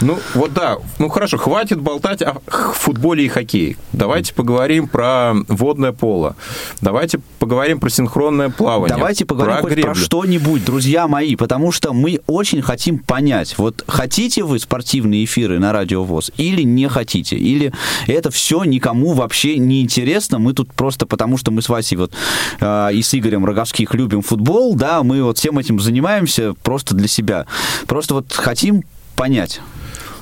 Ну, 0.00 0.18
вот 0.34 0.52
да, 0.52 0.78
ну 0.98 1.08
хорошо, 1.08 1.38
хватит 1.38 1.80
болтать 1.80 2.22
о 2.22 2.40
футболе 2.46 3.24
и 3.24 3.28
хоккее. 3.28 3.76
Давайте 3.92 4.34
поговорим 4.34 4.88
про 4.88 5.34
водное 5.48 5.92
поло. 5.92 6.36
Давайте 6.80 7.20
поговорим 7.38 7.80
про 7.80 7.90
синхронное 7.92 8.50
плавание. 8.50 8.96
Давайте 8.96 9.24
поговорим 9.24 9.56
про, 9.60 9.68
хоть 9.68 9.80
про 9.80 9.94
что-нибудь, 9.94 10.64
друзья 10.64 11.06
мои, 11.06 11.36
потому 11.36 11.72
что 11.72 11.92
мы 11.92 12.20
очень 12.26 12.62
хотим 12.62 12.98
понять, 12.98 13.56
вот 13.58 13.84
хотите 13.86 14.42
вы 14.42 14.58
спортивные 14.58 15.24
эфиры 15.24 15.58
на 15.58 15.72
Радио 15.72 16.04
ВОЗ 16.04 16.32
или 16.36 16.62
не 16.62 16.88
хотите, 16.88 17.36
или 17.36 17.72
это 18.06 18.30
все 18.30 18.64
никому 18.64 19.12
вообще 19.12 19.58
не 19.58 19.82
интересно, 19.82 20.38
мы 20.38 20.52
тут 20.52 20.72
просто 20.72 21.06
потому, 21.06 21.36
что 21.36 21.50
мы 21.50 21.62
с 21.62 21.68
Васей 21.68 21.96
вот 21.96 22.12
э, 22.60 22.90
и 22.94 23.02
с 23.02 23.14
Игорем 23.14 23.44
Роговских 23.44 23.94
любим 23.94 24.22
футбол, 24.22 24.74
да, 24.74 25.02
мы 25.02 25.22
вот 25.22 25.38
всем 25.38 25.58
этим 25.58 25.78
занимаемся 25.80 26.54
просто 26.62 26.94
для 26.94 27.08
себя. 27.08 27.46
Просто 27.86 28.14
вот 28.14 28.32
хотим 28.32 28.84
понять. 29.16 29.60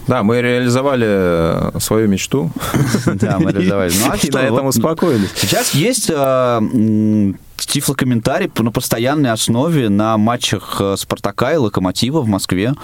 Да, 0.07 0.23
мы 0.23 0.41
реализовали 0.41 1.07
э, 1.09 1.79
свою 1.79 2.09
мечту. 2.09 2.51
Да, 3.07 3.39
мы 3.39 3.53
реализовали. 3.53 3.93
Ну, 3.93 4.11
а 4.11 4.17
что? 4.19 4.33
на 4.33 4.43
этом 4.43 4.67
успокоились. 4.67 5.31
Сейчас 5.37 5.75
есть 5.75 6.11
э, 6.13 7.33
тифлокомментарий 7.71 8.51
на 8.59 8.73
постоянной 8.73 9.31
основе 9.31 9.89
на 9.89 10.19
матчах 10.19 10.77
э, 10.81 10.97
Спартака 10.97 11.53
и 11.53 11.57
Локомотива 11.57 12.21
в 12.21 12.27
Москве. 12.27 12.75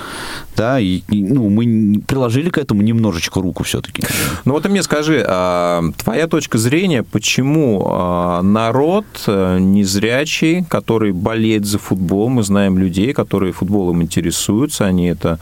Да, 0.56 0.80
и, 0.80 1.02
ну, 1.10 1.48
мы 1.50 2.00
приложили 2.06 2.50
к 2.50 2.58
этому 2.58 2.82
немножечко 2.82 3.40
руку 3.40 3.64
все-таки. 3.64 4.02
Ну 4.44 4.52
вот 4.52 4.62
ты 4.62 4.68
мне 4.68 4.82
скажи, 4.82 5.24
а, 5.26 5.82
твоя 5.98 6.26
точка 6.28 6.58
зрения, 6.58 7.02
почему 7.02 7.84
а, 7.86 8.42
народ 8.42 9.04
э, 9.26 9.58
незрячий, 9.58 10.64
который 10.64 11.12
болеет 11.12 11.66
за 11.66 11.78
футбол, 11.78 12.28
мы 12.28 12.42
знаем 12.42 12.78
людей, 12.78 13.12
которые 13.12 13.52
футболом 13.52 14.02
интересуются, 14.02 14.86
они 14.86 15.08
это 15.08 15.38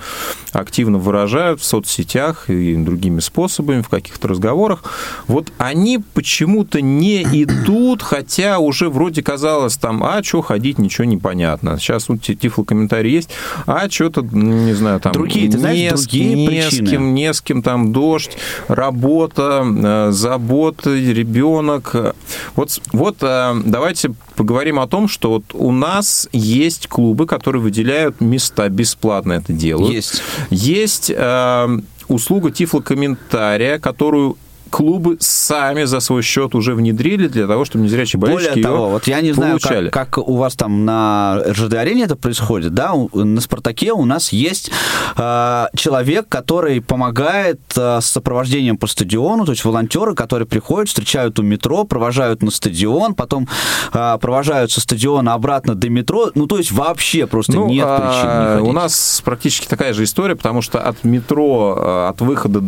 активно 0.52 0.98
выражают 0.98 1.60
в 1.60 1.64
соцсетях 1.64 2.48
и 2.48 2.76
другими 2.76 3.20
способами, 3.20 3.82
в 3.82 3.88
каких-то 3.88 4.28
разговорах, 4.28 4.84
вот 5.28 5.52
они 5.58 5.98
почему-то 6.14 6.80
не 6.80 7.22
идут, 7.22 8.02
хотя 8.02 8.58
уже 8.58 8.88
вроде 8.88 9.22
казалось 9.34 9.76
там, 9.76 10.04
а 10.04 10.22
что 10.22 10.42
ходить, 10.42 10.78
ничего 10.78 11.06
не 11.06 11.16
понятно. 11.16 11.76
Сейчас 11.76 12.08
вот 12.08 12.22
тифлокомментарий 12.22 13.10
есть, 13.10 13.30
а 13.66 13.90
что-то, 13.90 14.22
не 14.22 14.74
знаю, 14.74 15.00
там... 15.00 15.12
Другие, 15.12 15.50
ты 15.50 15.58
знаешь, 15.58 15.76
не, 15.76 15.90
другие 15.90 16.34
не 16.34 16.46
причины. 16.46 16.86
с 16.86 16.90
кем, 16.90 17.14
не 17.14 17.32
с 17.32 17.40
кем, 17.40 17.62
там 17.62 17.92
дождь, 17.92 18.38
работа, 18.68 19.64
э, 19.66 20.10
забота, 20.12 20.94
ребенок. 20.94 22.14
Вот, 22.54 22.80
вот 22.92 23.16
э, 23.22 23.54
давайте 23.64 24.14
поговорим 24.36 24.78
о 24.78 24.86
том, 24.86 25.08
что 25.08 25.30
вот 25.30 25.44
у 25.52 25.72
нас 25.72 26.28
есть 26.32 26.86
клубы, 26.86 27.26
которые 27.26 27.60
выделяют 27.60 28.20
места, 28.20 28.68
бесплатно 28.68 29.32
это 29.32 29.52
делают. 29.52 29.92
Есть. 29.92 30.22
Есть 30.50 31.10
э, 31.12 31.78
услуга 32.06 32.52
тифлокомментария, 32.52 33.80
которую 33.80 34.36
клубы 34.74 35.18
сами 35.20 35.84
за 35.84 36.00
свой 36.00 36.22
счет 36.22 36.56
уже 36.56 36.74
внедрили 36.74 37.28
для 37.28 37.46
того, 37.46 37.64
чтобы 37.64 37.84
незрячие 37.84 38.18
болельщики 38.18 38.54
Более 38.54 38.64
того, 38.64 38.88
вот 38.88 39.06
я 39.06 39.20
не 39.20 39.30
знаю, 39.30 39.60
как, 39.62 39.92
как 39.92 40.18
у 40.18 40.34
вас 40.34 40.56
там 40.56 40.84
на 40.84 41.40
РЖД-арене 41.46 42.02
это 42.02 42.16
происходит, 42.16 42.74
да, 42.74 42.92
на 43.12 43.40
«Спартаке» 43.40 43.92
у 43.92 44.04
нас 44.04 44.32
есть 44.32 44.72
э, 45.16 45.66
человек, 45.76 46.28
который 46.28 46.80
помогает 46.80 47.60
э, 47.76 48.00
с 48.00 48.06
сопровождением 48.06 48.76
по 48.76 48.88
стадиону, 48.88 49.44
то 49.44 49.52
есть 49.52 49.64
волонтеры, 49.64 50.16
которые 50.16 50.48
приходят, 50.48 50.88
встречают 50.88 51.38
у 51.38 51.44
метро, 51.44 51.84
провожают 51.84 52.42
на 52.42 52.50
стадион, 52.50 53.14
потом 53.14 53.46
э, 53.92 54.18
провожают 54.20 54.72
со 54.72 54.80
стадиона 54.80 55.34
обратно 55.34 55.76
до 55.76 55.88
метро, 55.88 56.32
ну, 56.34 56.48
то 56.48 56.58
есть 56.58 56.72
вообще 56.72 57.28
просто 57.28 57.52
ну, 57.52 57.68
нет 57.68 57.86
причин 57.86 58.64
не 58.64 58.68
У 58.68 58.72
нас 58.72 59.22
практически 59.24 59.68
такая 59.68 59.92
же 59.92 60.02
история, 60.02 60.34
потому 60.34 60.62
что 60.62 60.80
от 60.80 61.04
метро, 61.04 62.08
от 62.08 62.20
выхода 62.20 62.64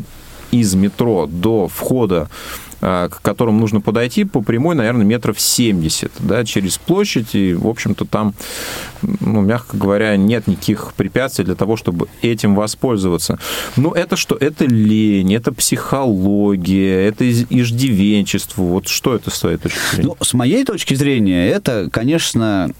из 0.50 0.74
метро 0.74 1.26
до 1.26 1.68
входа 1.68 2.28
к 2.80 3.20
которым 3.22 3.58
нужно 3.58 3.80
подойти 3.80 4.24
по 4.24 4.40
прямой, 4.42 4.74
наверное, 4.74 5.04
метров 5.04 5.40
70, 5.40 6.12
да, 6.20 6.44
через 6.44 6.78
площадь, 6.78 7.34
и, 7.34 7.54
в 7.54 7.66
общем-то, 7.66 8.04
там, 8.04 8.34
ну, 9.02 9.40
мягко 9.40 9.76
говоря, 9.76 10.16
нет 10.16 10.46
никаких 10.46 10.92
препятствий 10.94 11.44
для 11.44 11.54
того, 11.54 11.76
чтобы 11.76 12.08
этим 12.22 12.54
воспользоваться. 12.54 13.38
Но 13.76 13.92
это 13.92 14.16
что? 14.16 14.36
Это 14.36 14.64
лень, 14.64 15.34
это 15.34 15.52
психология, 15.52 17.06
это 17.06 17.28
иждивенчество. 17.28 18.62
Вот 18.62 18.88
что 18.88 19.14
это 19.14 19.30
с 19.30 19.40
твоей 19.40 19.58
точки 19.58 19.78
зрения? 19.92 20.08
Ну, 20.08 20.16
с 20.24 20.34
моей 20.34 20.64
точки 20.64 20.94
зрения, 20.94 21.48
это, 21.48 21.88
конечно, 21.90 22.70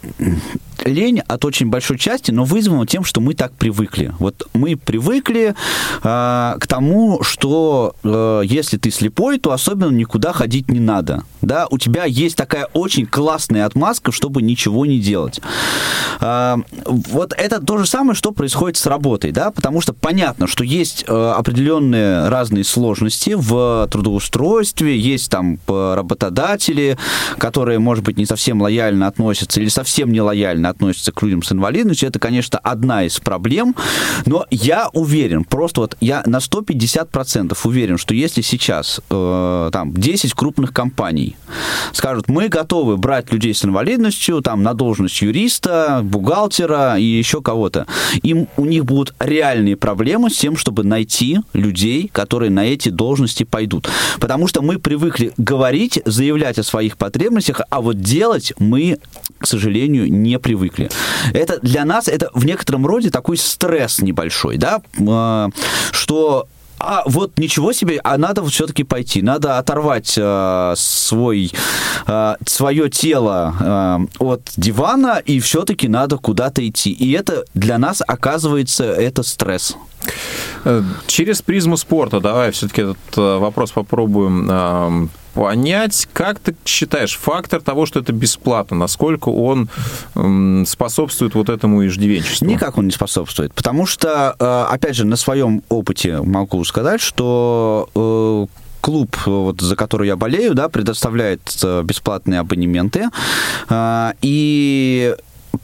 лень 0.85 1.21
от 1.21 1.45
очень 1.45 1.69
большой 1.69 1.99
части, 1.99 2.31
но 2.31 2.45
вызвано 2.45 2.87
тем, 2.87 3.05
что 3.05 3.21
мы 3.21 3.35
так 3.35 3.53
привыкли. 3.53 4.13
Вот 4.19 4.49
мы 4.53 4.77
привыкли 4.77 5.55
э, 6.03 6.55
к 6.59 6.67
тому, 6.67 7.23
что 7.23 7.95
э, 8.03 8.43
если 8.45 8.77
ты 8.77 8.91
слепой, 8.91 9.39
то 9.39 9.53
особенно 9.53 9.86
никуда 9.91 10.33
ходить 10.33 10.71
не 10.71 10.81
надо. 10.81 11.25
Да, 11.43 11.67
у 11.71 11.79
тебя 11.79 12.05
есть 12.05 12.37
такая 12.37 12.67
очень 12.73 13.07
классная 13.07 13.67
отмазка, 13.67 14.13
чтобы 14.13 14.43
ничего 14.43 14.87
не 14.87 14.99
делать. 14.99 15.41
Э, 16.21 16.57
вот 16.87 17.35
это 17.37 17.61
то 17.61 17.79
же 17.79 17.87
самое, 17.87 18.15
что 18.15 18.33
происходит 18.33 18.77
с 18.77 18.87
работой, 18.87 19.33
да, 19.33 19.51
потому 19.51 19.81
что 19.81 19.93
понятно, 19.93 20.47
что 20.47 20.65
есть 20.65 21.05
э, 21.07 21.13
определенные 21.13 22.29
разные 22.29 22.65
сложности 22.65 23.35
в 23.37 23.89
трудоустройстве, 23.91 24.99
есть 24.99 25.31
там 25.31 25.59
работодатели, 25.69 26.99
которые, 27.39 27.79
может 27.79 28.05
быть, 28.05 28.17
не 28.17 28.27
совсем 28.27 28.61
лояльно 28.61 29.07
относятся 29.07 29.61
или 29.61 29.69
совсем 29.69 30.13
не 30.13 30.21
лояльно 30.21 30.69
относятся 30.69 31.13
к 31.13 31.23
людям 31.23 31.43
с 31.43 31.53
инвалидностью, 31.53 32.09
это, 32.09 32.19
конечно, 32.19 32.59
одна 32.59 33.05
из 33.05 33.19
проблем, 33.21 33.75
но 34.25 34.47
я 34.51 34.89
уверен, 34.93 35.45
просто 35.45 35.83
вот 35.83 35.97
я 36.01 36.23
на 36.27 36.39
150% 36.39 37.57
уверен, 37.65 37.99
что 37.99 38.15
если 38.15 38.41
сейчас 38.41 39.01
э, 39.11 39.69
там 39.77 39.93
10 39.93 40.33
крупных 40.33 40.73
компаний 40.73 41.37
скажут, 41.93 42.29
мы 42.29 42.49
готовы 42.49 42.97
брать 42.97 43.31
людей 43.31 43.53
с 43.53 43.63
инвалидностью 43.63 44.41
там 44.41 44.63
на 44.63 44.73
должность 44.73 45.21
юриста, 45.21 46.01
бухгалтера 46.03 46.97
и 46.97 47.05
еще 47.05 47.43
кого-то, 47.43 47.87
им 48.23 48.49
у 48.57 48.65
них 48.65 48.87
будут 48.87 49.15
реальные 49.19 49.77
проблемы 49.77 50.31
с 50.31 50.39
тем, 50.39 50.57
чтобы 50.57 50.83
найти 50.83 51.41
людей, 51.53 52.09
которые 52.11 52.51
на 52.51 52.65
эти 52.65 52.89
должности 52.89 53.43
пойдут. 53.43 53.87
Потому 54.19 54.49
что 54.49 54.63
мы 54.63 54.79
привыкли 54.79 55.35
говорить, 55.37 56.01
заявлять 56.07 56.59
о 56.59 56.63
своих 56.63 56.97
потребностях, 56.97 57.61
а 57.69 57.83
вот 57.83 58.01
делать 58.01 58.55
мы, 58.59 58.97
к 59.37 59.47
сожалению, 59.47 60.11
не 60.11 60.39
привыкли. 60.39 60.89
Это 61.35 61.59
для 61.61 61.85
нас, 61.85 62.09
это 62.09 62.31
в 62.33 62.47
некотором 62.47 62.87
роде 62.87 63.11
такой 63.11 63.37
стресс 63.37 64.01
небольшой, 64.01 64.57
да, 64.57 64.81
а, 65.07 65.51
что 65.93 66.49
а 66.79 67.03
вот 67.07 67.39
ничего 67.39 67.73
себе, 67.73 68.01
а 68.05 68.19
надо 68.19 68.45
все-таки 68.47 68.85
пойти, 68.85 69.23
надо 69.23 69.59
оторвать 69.59 70.15
э, 70.17 70.75
свой, 70.77 71.53
э, 72.07 72.37
свое 72.47 72.91
тело 72.91 73.55
э, 73.59 74.25
от 74.25 74.43
дивана, 74.57 75.21
и 75.25 75.41
все-таки 75.41 75.89
надо 75.89 76.19
куда-то 76.19 76.67
идти. 76.67 76.91
И 76.91 77.13
это 77.13 77.45
для 77.55 77.79
нас 77.79 78.03
оказывается 78.07 78.85
это 78.85 79.23
стресс. 79.23 79.77
Э, 80.65 80.83
через 81.07 81.43
призму 81.43 81.77
спорта 81.77 82.21
давай 82.21 82.51
все-таки 82.53 82.83
этот 82.83 82.99
э, 83.17 83.39
вопрос 83.39 83.73
попробуем 83.73 85.11
понять, 85.37 86.09
как 86.15 86.39
ты 86.39 86.57
считаешь, 86.65 87.17
фактор 87.17 87.61
того, 87.61 87.85
что 87.85 88.01
это 88.01 88.13
бесплатно, 88.13 88.77
насколько 88.79 89.29
он 89.29 89.69
способствует 90.67 91.35
вот 91.35 91.51
этому 91.51 91.87
иждивенчеству? 91.87 92.47
Никак 92.47 92.79
он 92.79 92.87
не 92.87 92.93
способствует, 92.93 93.53
потому 93.53 93.85
что, 93.85 94.35
э, 94.39 94.65
опять 94.73 94.97
же, 94.97 95.05
на 95.05 95.17
своем 95.17 95.63
опыте 95.69 96.23
могу 96.23 96.65
сказать, 96.65 97.03
что 97.03 98.49
клуб, 98.81 99.17
вот, 99.27 99.61
за 99.61 99.77
который 99.77 100.07
я 100.07 100.17
болею, 100.17 100.55
да, 100.55 100.69
предоставляет 100.69 101.41
бесплатные 101.83 102.41
абонементы. 102.41 103.11
И 104.23 105.17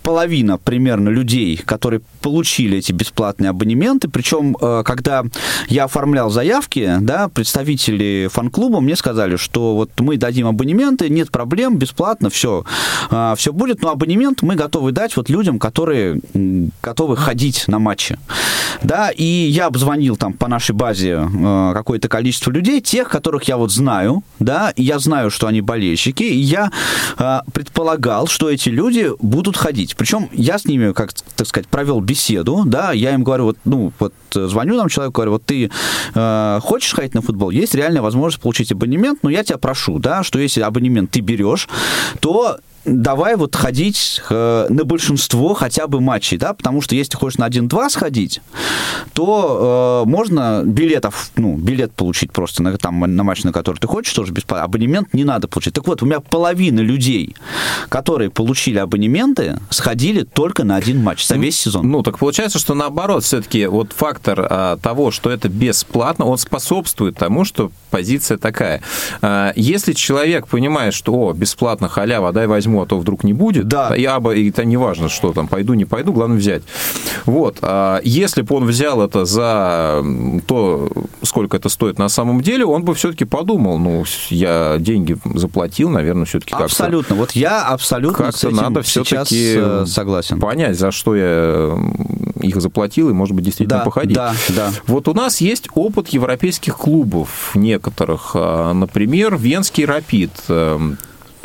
половина 0.03 0.59
примерно 0.59 1.09
людей, 1.09 1.57
которые 1.57 2.01
получили 2.21 2.79
эти 2.79 2.93
бесплатные 2.93 3.51
абонементы, 3.51 4.09
причем, 4.09 4.57
э, 4.61 4.83
когда 4.85 5.25
я 5.69 5.85
оформлял 5.85 6.31
заявки, 6.31 6.97
да, 7.01 7.29
представители 7.29 8.29
фан-клуба 8.31 8.81
мне 8.81 8.97
сказали, 8.97 9.37
что 9.37 9.75
вот 9.75 9.91
мы 10.01 10.17
дадим 10.17 10.47
абонементы, 10.47 11.09
нет 11.09 11.31
проблем, 11.31 11.79
бесплатно, 11.79 12.31
все, 12.31 12.65
э, 13.11 13.35
все 13.37 13.53
будет, 13.53 13.83
но 13.83 13.91
абонемент 13.91 14.43
мы 14.43 14.57
готовы 14.57 14.93
дать 14.93 15.17
вот 15.17 15.31
людям, 15.31 15.59
которые 15.59 16.21
готовы 16.83 17.17
ходить 17.17 17.65
на 17.69 17.79
матчи. 17.79 18.19
Да, 18.83 19.11
и 19.11 19.25
я 19.25 19.67
обзвонил 19.67 20.17
там 20.17 20.33
по 20.33 20.49
нашей 20.49 20.75
базе 20.75 21.21
э, 21.23 21.73
какое-то 21.75 22.09
количество 22.09 22.51
людей, 22.51 22.81
тех, 22.81 23.09
которых 23.09 23.45
я 23.45 23.57
вот 23.57 23.71
знаю, 23.71 24.25
да, 24.39 24.71
и 24.71 24.83
я 24.83 24.99
знаю, 24.99 25.31
что 25.31 25.47
они 25.47 25.61
болельщики, 25.61 26.25
и 26.25 26.39
я 26.39 26.71
предполагал, 27.53 28.27
что 28.27 28.51
эти 28.51 28.69
люди 28.69 29.11
будут 29.21 29.57
ходить. 29.57 29.92
Причем 29.97 30.29
я 30.33 30.59
с 30.59 30.65
ними, 30.65 30.93
как 30.93 31.13
так 31.37 31.47
сказать, 31.47 31.69
провел 31.69 32.01
беседу, 32.01 32.63
да, 32.67 32.93
я 32.93 33.15
им 33.15 33.25
говорю, 33.25 33.45
вот, 33.45 33.59
ну, 33.65 33.93
вот 33.99 34.15
звоню 34.33 34.77
там 34.77 34.89
человеку, 34.89 35.17
говорю, 35.17 35.33
вот 35.33 35.45
ты 35.45 35.71
э, 36.15 36.61
хочешь 36.63 36.95
ходить 36.95 37.15
на 37.15 37.23
футбол, 37.23 37.51
есть 37.51 37.75
реальная 37.75 38.03
возможность 38.03 38.43
получить 38.43 38.73
абонемент, 38.73 39.21
но 39.23 39.31
я 39.31 39.45
тебя 39.45 39.59
прошу, 39.59 39.99
да, 39.99 40.23
что 40.23 40.39
если 40.39 40.61
абонемент 40.61 41.11
ты 41.11 41.21
берешь, 41.21 41.69
то 42.21 42.59
давай 42.85 43.37
вот 43.37 43.55
ходить 43.57 44.21
э, 44.29 44.67
на 44.69 44.85
большинство 44.85 45.55
хотя 45.55 45.87
бы 45.87 46.01
матчей, 46.01 46.39
да, 46.39 46.53
потому 46.53 46.81
что 46.81 46.95
если 46.95 47.17
хочешь 47.17 47.39
на 47.39 47.49
1-2 47.49 47.91
сходить, 47.91 48.41
то 49.13 50.03
э, 50.05 50.09
можно 50.09 50.63
билетов, 50.65 51.31
ну, 51.37 51.57
билет 51.57 51.93
получить 51.93 52.33
просто 52.33 52.63
на, 52.63 52.77
там, 52.79 53.01
на 53.01 53.25
матч, 53.25 53.45
на 53.45 53.53
который 53.53 53.79
ты 53.79 53.87
хочешь, 53.87 54.13
тоже 54.13 54.33
бесплатно. 54.33 54.65
Абонемент 54.65 55.15
не 55.15 55.25
надо 55.25 55.49
получить. 55.49 55.75
Так 55.75 55.87
вот, 55.87 56.03
у 56.03 56.07
меня 56.07 56.21
половина 56.21 56.81
людей, 56.81 57.37
которые 57.89 58.31
получили 58.31 58.79
абонементы, 58.79 59.59
сходили 59.71 60.23
только 60.23 60.65
на 60.65 60.77
один 60.77 61.03
матч 61.03 61.27
за 61.27 61.37
весь 61.37 61.59
сезон. 61.59 61.91
Ну, 61.91 62.03
так 62.03 62.19
получается, 62.19 62.59
что 62.59 62.75
наоборот, 62.75 63.25
все-таки 63.25 63.67
вот 63.67 63.93
фактор 63.93 64.47
а, 64.49 64.77
того, 64.79 65.11
что 65.11 65.31
это 65.31 65.49
бесплатно, 65.49 66.25
он 66.25 66.39
способствует 66.39 67.17
тому, 67.17 67.45
что 67.45 67.71
позиция 67.91 68.39
такая. 68.39 68.83
А, 69.21 69.53
если 69.57 69.93
человек 69.93 70.49
понимает, 70.49 70.95
что, 70.95 71.13
о, 71.13 71.33
бесплатно, 71.33 71.89
халява, 71.89 72.33
дай 72.33 72.47
возьму 72.47 72.72
возьму, 72.73 72.83
а 72.83 72.87
то 72.87 72.99
вдруг 72.99 73.25
не 73.25 73.33
будет. 73.33 73.69
Да. 73.69 73.95
Я 73.95 74.19
бы, 74.21 74.39
и 74.39 74.51
это 74.51 74.65
не 74.65 74.77
важно, 74.77 75.09
что 75.09 75.33
там, 75.33 75.49
пойду, 75.49 75.75
не 75.75 75.85
пойду, 75.85 76.13
главное 76.13 76.39
взять. 76.39 76.63
Вот. 77.27 77.59
А 77.63 78.01
если 78.03 78.43
бы 78.43 78.57
он 78.57 78.65
взял 78.67 79.03
это 79.03 79.25
за 79.25 80.03
то, 80.47 80.91
сколько 81.23 81.57
это 81.57 81.69
стоит 81.69 81.99
на 81.99 82.09
самом 82.09 82.41
деле, 82.41 82.65
он 82.65 82.85
бы 82.85 82.95
все-таки 82.95 83.25
подумал, 83.25 83.79
ну, 83.79 84.05
я 84.31 84.77
деньги 84.79 85.17
заплатил, 85.35 85.91
наверное, 85.91 86.25
все-таки 86.25 86.51
как-то... 86.51 86.65
Абсолютно. 86.65 87.17
Вот 87.17 87.33
я 87.33 87.63
абсолютно 87.63 88.27
как-то 88.27 88.51
надо 88.51 88.83
все-таки 88.83 89.55
э, 89.57 89.85
согласен. 89.87 90.41
понять, 90.41 90.79
за 90.79 90.91
что 90.91 91.15
я 91.17 91.77
их 92.41 92.61
заплатил, 92.61 93.11
и, 93.11 93.13
может 93.13 93.35
быть, 93.35 93.45
действительно 93.45 93.81
да, 93.81 93.85
походить. 93.85 94.17
Да, 94.17 94.35
да. 94.49 94.71
Вот 94.87 95.09
у 95.09 95.15
нас 95.15 95.41
есть 95.41 95.69
опыт 95.75 96.09
европейских 96.09 96.77
клубов 96.77 97.53
некоторых. 97.55 98.33
А, 98.35 98.73
например, 98.73 99.37
Венский 99.37 99.85
«Рапид» 99.85 100.33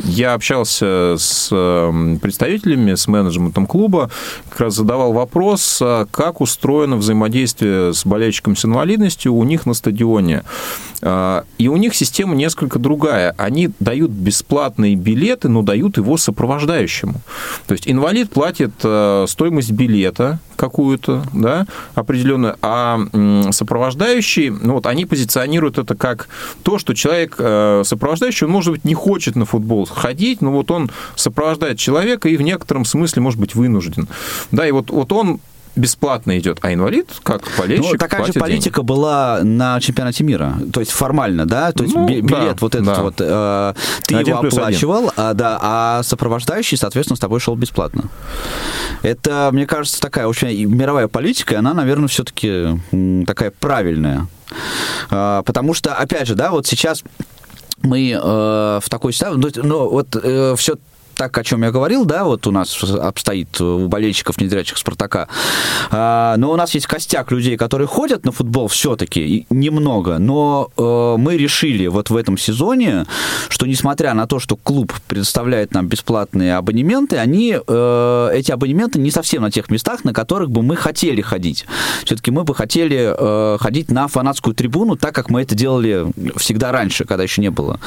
я 0.00 0.34
общался 0.34 1.16
с 1.18 1.48
эм, 1.50 2.18
представителями, 2.18 2.94
с 2.94 3.08
менеджментом 3.08 3.66
клуба, 3.66 4.10
как 4.48 4.60
раз 4.60 4.74
задавал 4.74 5.12
вопрос, 5.12 5.78
а 5.82 6.06
как 6.10 6.40
устроено 6.40 6.96
взаимодействие 6.96 7.92
с 7.92 8.06
болельщиком 8.06 8.56
с 8.56 8.64
инвалидностью 8.64 9.34
у 9.34 9.44
них 9.44 9.66
на 9.66 9.74
стадионе. 9.74 10.44
А, 11.02 11.44
и 11.58 11.68
у 11.68 11.76
них 11.76 11.94
система 11.94 12.34
несколько 12.34 12.78
другая. 12.78 13.34
Они 13.38 13.70
дают 13.80 14.10
бесплатные 14.10 14.96
билеты, 14.96 15.48
но 15.48 15.62
дают 15.62 15.96
его 15.96 16.16
сопровождающему. 16.16 17.20
То 17.66 17.72
есть 17.72 17.88
инвалид 17.88 18.30
платит 18.30 18.72
э, 18.82 19.26
стоимость 19.28 19.70
билета 19.70 20.40
какую-то, 20.56 21.22
да, 21.32 21.66
определенную, 21.94 22.56
а 22.62 22.98
сопровождающий, 23.52 24.50
ну 24.50 24.74
вот 24.74 24.86
они 24.86 25.06
позиционируют 25.06 25.78
это 25.78 25.94
как 25.94 26.28
то, 26.64 26.78
что 26.78 26.94
человек 26.94 27.36
э, 27.38 27.82
сопровождающий, 27.84 28.46
он, 28.46 28.52
может 28.52 28.72
быть, 28.72 28.84
не 28.84 28.94
хочет 28.94 29.36
на 29.36 29.44
футбол 29.44 29.86
ходить, 29.86 30.42
но 30.42 30.50
вот 30.50 30.70
он 30.72 30.90
сопровождает 31.14 31.78
человека 31.78 32.28
и 32.28 32.36
в 32.36 32.42
некотором 32.42 32.84
смысле, 32.84 33.22
может 33.22 33.38
быть, 33.38 33.54
вынужден. 33.54 34.08
Да, 34.50 34.66
и 34.66 34.72
вот, 34.72 34.90
вот 34.90 35.12
он 35.12 35.40
бесплатно 35.78 36.38
идет, 36.38 36.58
а 36.62 36.72
инвалид, 36.72 37.08
как 37.22 37.42
болельщик, 37.56 37.92
Ну, 37.92 37.98
такая 37.98 38.24
же 38.24 38.32
политика 38.32 38.80
деньги. 38.80 38.86
была 38.86 39.40
на 39.42 39.80
чемпионате 39.80 40.24
мира. 40.24 40.54
То 40.72 40.80
есть 40.80 40.92
формально, 40.92 41.46
да? 41.46 41.72
То 41.72 41.84
есть 41.84 41.94
ну, 41.94 42.06
билет 42.06 42.26
да, 42.28 42.56
вот 42.60 42.74
этот 42.74 42.86
да. 42.86 43.02
вот, 43.02 43.14
э, 43.18 43.74
ты 44.04 44.16
Один 44.16 44.36
его 44.36 44.46
оплачивал, 44.46 45.12
а, 45.16 45.34
да, 45.34 45.58
а 45.60 46.02
сопровождающий, 46.02 46.76
соответственно, 46.76 47.16
с 47.16 47.20
тобой 47.20 47.40
шел 47.40 47.54
бесплатно. 47.56 48.04
Это, 49.02 49.50
мне 49.52 49.66
кажется, 49.66 50.00
такая 50.00 50.26
очень 50.26 50.66
мировая 50.66 51.08
политика, 51.08 51.54
и 51.54 51.56
она, 51.56 51.74
наверное, 51.74 52.08
все-таки 52.08 52.78
такая 53.26 53.52
правильная. 53.52 54.26
А, 55.10 55.42
потому 55.42 55.74
что, 55.74 55.94
опять 55.94 56.26
же, 56.26 56.34
да, 56.34 56.50
вот 56.50 56.66
сейчас 56.66 57.04
мы 57.82 58.10
э, 58.10 58.20
в 58.20 58.90
такой 58.90 59.12
ситуации, 59.12 59.60
ну, 59.62 59.88
вот 59.88 60.16
э, 60.20 60.54
все 60.56 60.76
так, 61.18 61.36
о 61.36 61.42
чем 61.42 61.64
я 61.64 61.72
говорил, 61.72 62.04
да, 62.04 62.24
вот 62.24 62.46
у 62.46 62.52
нас 62.52 62.80
обстоит 62.84 63.60
у 63.60 63.88
болельщиков 63.88 64.40
незрячих 64.40 64.78
Спартака. 64.78 65.26
А, 65.90 66.36
но 66.36 66.52
у 66.52 66.56
нас 66.56 66.72
есть 66.74 66.86
костяк 66.86 67.32
людей, 67.32 67.56
которые 67.56 67.88
ходят 67.88 68.24
на 68.24 68.30
футбол 68.30 68.68
все-таки, 68.68 69.44
немного. 69.50 70.18
Но 70.18 70.70
э, 70.76 71.16
мы 71.18 71.36
решили 71.36 71.88
вот 71.88 72.10
в 72.10 72.16
этом 72.16 72.38
сезоне, 72.38 73.04
что 73.48 73.66
несмотря 73.66 74.14
на 74.14 74.28
то, 74.28 74.38
что 74.38 74.54
клуб 74.54 74.92
предоставляет 75.08 75.74
нам 75.74 75.88
бесплатные 75.88 76.54
абонементы, 76.54 77.16
они, 77.16 77.58
э, 77.66 78.30
эти 78.32 78.52
абонементы 78.52 79.00
не 79.00 79.10
совсем 79.10 79.42
на 79.42 79.50
тех 79.50 79.70
местах, 79.70 80.04
на 80.04 80.12
которых 80.12 80.50
бы 80.52 80.62
мы 80.62 80.76
хотели 80.76 81.20
ходить. 81.20 81.66
Все-таки 82.04 82.30
мы 82.30 82.44
бы 82.44 82.54
хотели 82.54 83.12
э, 83.18 83.58
ходить 83.58 83.90
на 83.90 84.06
фанатскую 84.06 84.54
трибуну, 84.54 84.94
так 84.94 85.16
как 85.16 85.30
мы 85.30 85.42
это 85.42 85.56
делали 85.56 86.06
всегда 86.36 86.70
раньше, 86.70 87.04
когда 87.04 87.24
еще 87.24 87.42
не 87.42 87.50
было 87.50 87.80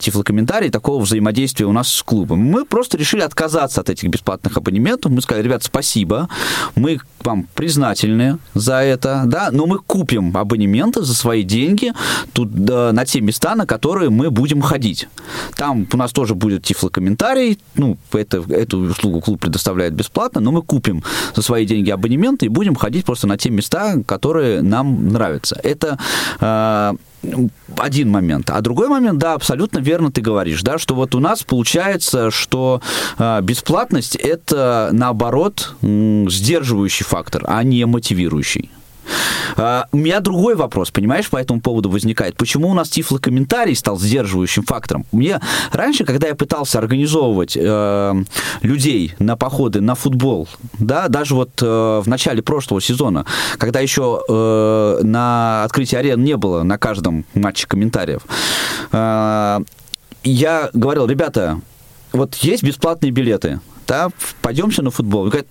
тифлокомментарий, 0.00 0.70
такого 0.70 1.02
взаимодействия 1.02 1.66
у 1.66 1.72
нас 1.72 1.88
с 1.88 2.02
клубом 2.04 2.51
мы 2.52 2.66
просто 2.66 2.98
решили 2.98 3.22
отказаться 3.22 3.80
от 3.80 3.88
этих 3.88 4.10
бесплатных 4.10 4.58
абонементов. 4.58 5.10
Мы 5.10 5.22
сказали, 5.22 5.44
ребят, 5.44 5.62
спасибо, 5.64 6.28
мы 6.74 6.98
вам 7.20 7.48
признательны 7.54 8.38
за 8.52 8.82
это, 8.82 9.22
да, 9.26 9.48
но 9.50 9.66
мы 9.66 9.78
купим 9.78 10.36
абонементы 10.36 11.02
за 11.02 11.14
свои 11.14 11.44
деньги 11.44 11.92
тут, 12.34 12.52
да, 12.52 12.92
на 12.92 13.06
те 13.06 13.20
места, 13.22 13.54
на 13.54 13.66
которые 13.66 14.10
мы 14.10 14.30
будем 14.30 14.60
ходить. 14.60 15.08
Там 15.56 15.86
у 15.90 15.96
нас 15.96 16.12
тоже 16.12 16.34
будет 16.34 16.62
тифлокомментарий, 16.62 17.58
ну, 17.74 17.96
это, 18.12 18.44
эту 18.50 18.78
услугу 18.78 19.20
клуб 19.20 19.40
предоставляет 19.40 19.94
бесплатно, 19.94 20.40
но 20.40 20.52
мы 20.52 20.60
купим 20.60 21.02
за 21.34 21.42
свои 21.42 21.64
деньги 21.64 21.90
абонементы 21.90 22.46
и 22.46 22.48
будем 22.50 22.74
ходить 22.74 23.06
просто 23.06 23.26
на 23.26 23.38
те 23.38 23.48
места, 23.48 24.02
которые 24.04 24.60
нам 24.60 25.08
нравятся. 25.08 25.58
Это 25.62 25.98
э, 26.40 26.92
один 27.76 28.10
момент. 28.10 28.50
А 28.50 28.60
другой 28.60 28.88
момент, 28.88 29.18
да, 29.18 29.34
абсолютно 29.34 29.78
верно 29.78 30.10
ты 30.10 30.20
говоришь, 30.20 30.62
да, 30.62 30.78
что 30.78 30.94
вот 30.94 31.14
у 31.14 31.20
нас 31.20 31.42
получается, 31.42 32.30
что 32.30 32.80
э, 33.18 33.40
бесплатность 33.42 34.16
это 34.16 34.90
наоборот 34.92 35.74
сдерживающий 35.82 37.04
фактор, 37.04 37.44
а 37.46 37.62
не 37.62 37.84
мотивирующий. 37.86 38.70
А, 39.56 39.86
у 39.92 39.96
меня 39.96 40.20
другой 40.20 40.54
вопрос, 40.54 40.90
понимаешь, 40.90 41.28
по 41.28 41.36
этому 41.36 41.60
поводу 41.60 41.90
возникает. 41.90 42.36
Почему 42.36 42.68
у 42.68 42.74
нас 42.74 42.88
тифлокомментарий 42.88 43.74
стал 43.74 43.98
сдерживающим 43.98 44.64
фактором? 44.64 45.04
Мне 45.12 45.40
раньше, 45.72 46.04
когда 46.04 46.28
я 46.28 46.34
пытался 46.34 46.78
организовывать 46.78 47.56
э, 47.56 48.24
людей 48.62 49.14
на 49.18 49.36
походы 49.36 49.80
на 49.80 49.94
футбол, 49.94 50.48
да, 50.78 51.08
даже 51.08 51.34
вот 51.34 51.50
э, 51.60 51.66
в 52.04 52.06
начале 52.06 52.42
прошлого 52.42 52.80
сезона, 52.80 53.26
когда 53.58 53.80
еще 53.80 54.22
э, 54.28 55.00
на 55.02 55.64
открытии 55.64 55.96
арен 55.96 56.22
не 56.22 56.36
было 56.36 56.62
на 56.62 56.78
каждом 56.78 57.24
матче 57.34 57.66
комментариев, 57.66 58.22
э, 58.92 59.60
я 60.24 60.70
говорил, 60.72 61.06
ребята, 61.06 61.60
вот 62.12 62.36
есть 62.36 62.62
бесплатные 62.62 63.10
билеты, 63.10 63.60
да, 63.86 64.10
пойдемте 64.40 64.82
на 64.82 64.90
футбол. 64.90 65.24
Говорят, 65.26 65.46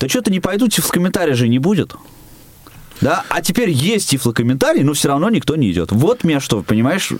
да 0.00 0.08
что-то 0.08 0.30
не 0.30 0.40
пойду, 0.40 0.68
в 0.68 0.88
комментарии 0.88 1.32
же 1.32 1.48
не 1.48 1.58
будет. 1.58 1.94
Да, 3.00 3.24
а 3.28 3.42
теперь 3.42 3.70
есть 3.70 4.10
тифлокомментарий, 4.10 4.82
но 4.82 4.92
все 4.94 5.08
равно 5.08 5.28
никто 5.30 5.56
не 5.56 5.70
идет. 5.70 5.92
Вот 5.92 6.24
меня 6.24 6.40
что, 6.40 6.62
понимаешь, 6.62 7.12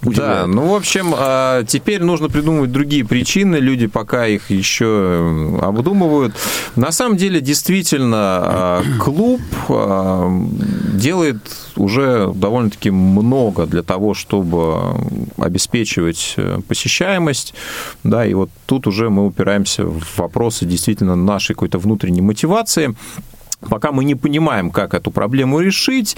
Удивляет. 0.00 0.42
Да, 0.42 0.46
ну, 0.46 0.68
в 0.68 0.74
общем, 0.76 1.12
а, 1.16 1.64
теперь 1.64 2.02
нужно 2.02 2.28
придумывать 2.28 2.70
другие 2.70 3.04
причины, 3.04 3.56
люди 3.56 3.88
пока 3.88 4.28
их 4.28 4.48
еще 4.50 5.58
обдумывают. 5.60 6.34
На 6.76 6.92
самом 6.92 7.16
деле, 7.16 7.40
действительно, 7.40 8.16
а, 8.16 8.82
клуб 9.00 9.40
а, 9.68 10.30
делает 10.94 11.38
уже 11.74 12.30
довольно-таки 12.32 12.90
много 12.90 13.66
для 13.66 13.82
того, 13.82 14.14
чтобы 14.14 14.94
обеспечивать 15.36 16.34
э, 16.36 16.60
посещаемость, 16.66 17.54
да, 18.02 18.26
и 18.26 18.34
вот 18.34 18.50
тут 18.66 18.88
уже 18.88 19.08
мы 19.10 19.24
упираемся 19.24 19.84
в 19.84 20.02
вопросы 20.16 20.64
действительно 20.64 21.14
нашей 21.14 21.54
какой-то 21.54 21.78
внутренней 21.78 22.20
мотивации. 22.20 22.96
Пока 23.60 23.90
мы 23.90 24.04
не 24.04 24.14
понимаем, 24.14 24.70
как 24.70 24.94
эту 24.94 25.10
проблему 25.10 25.60
решить. 25.60 26.16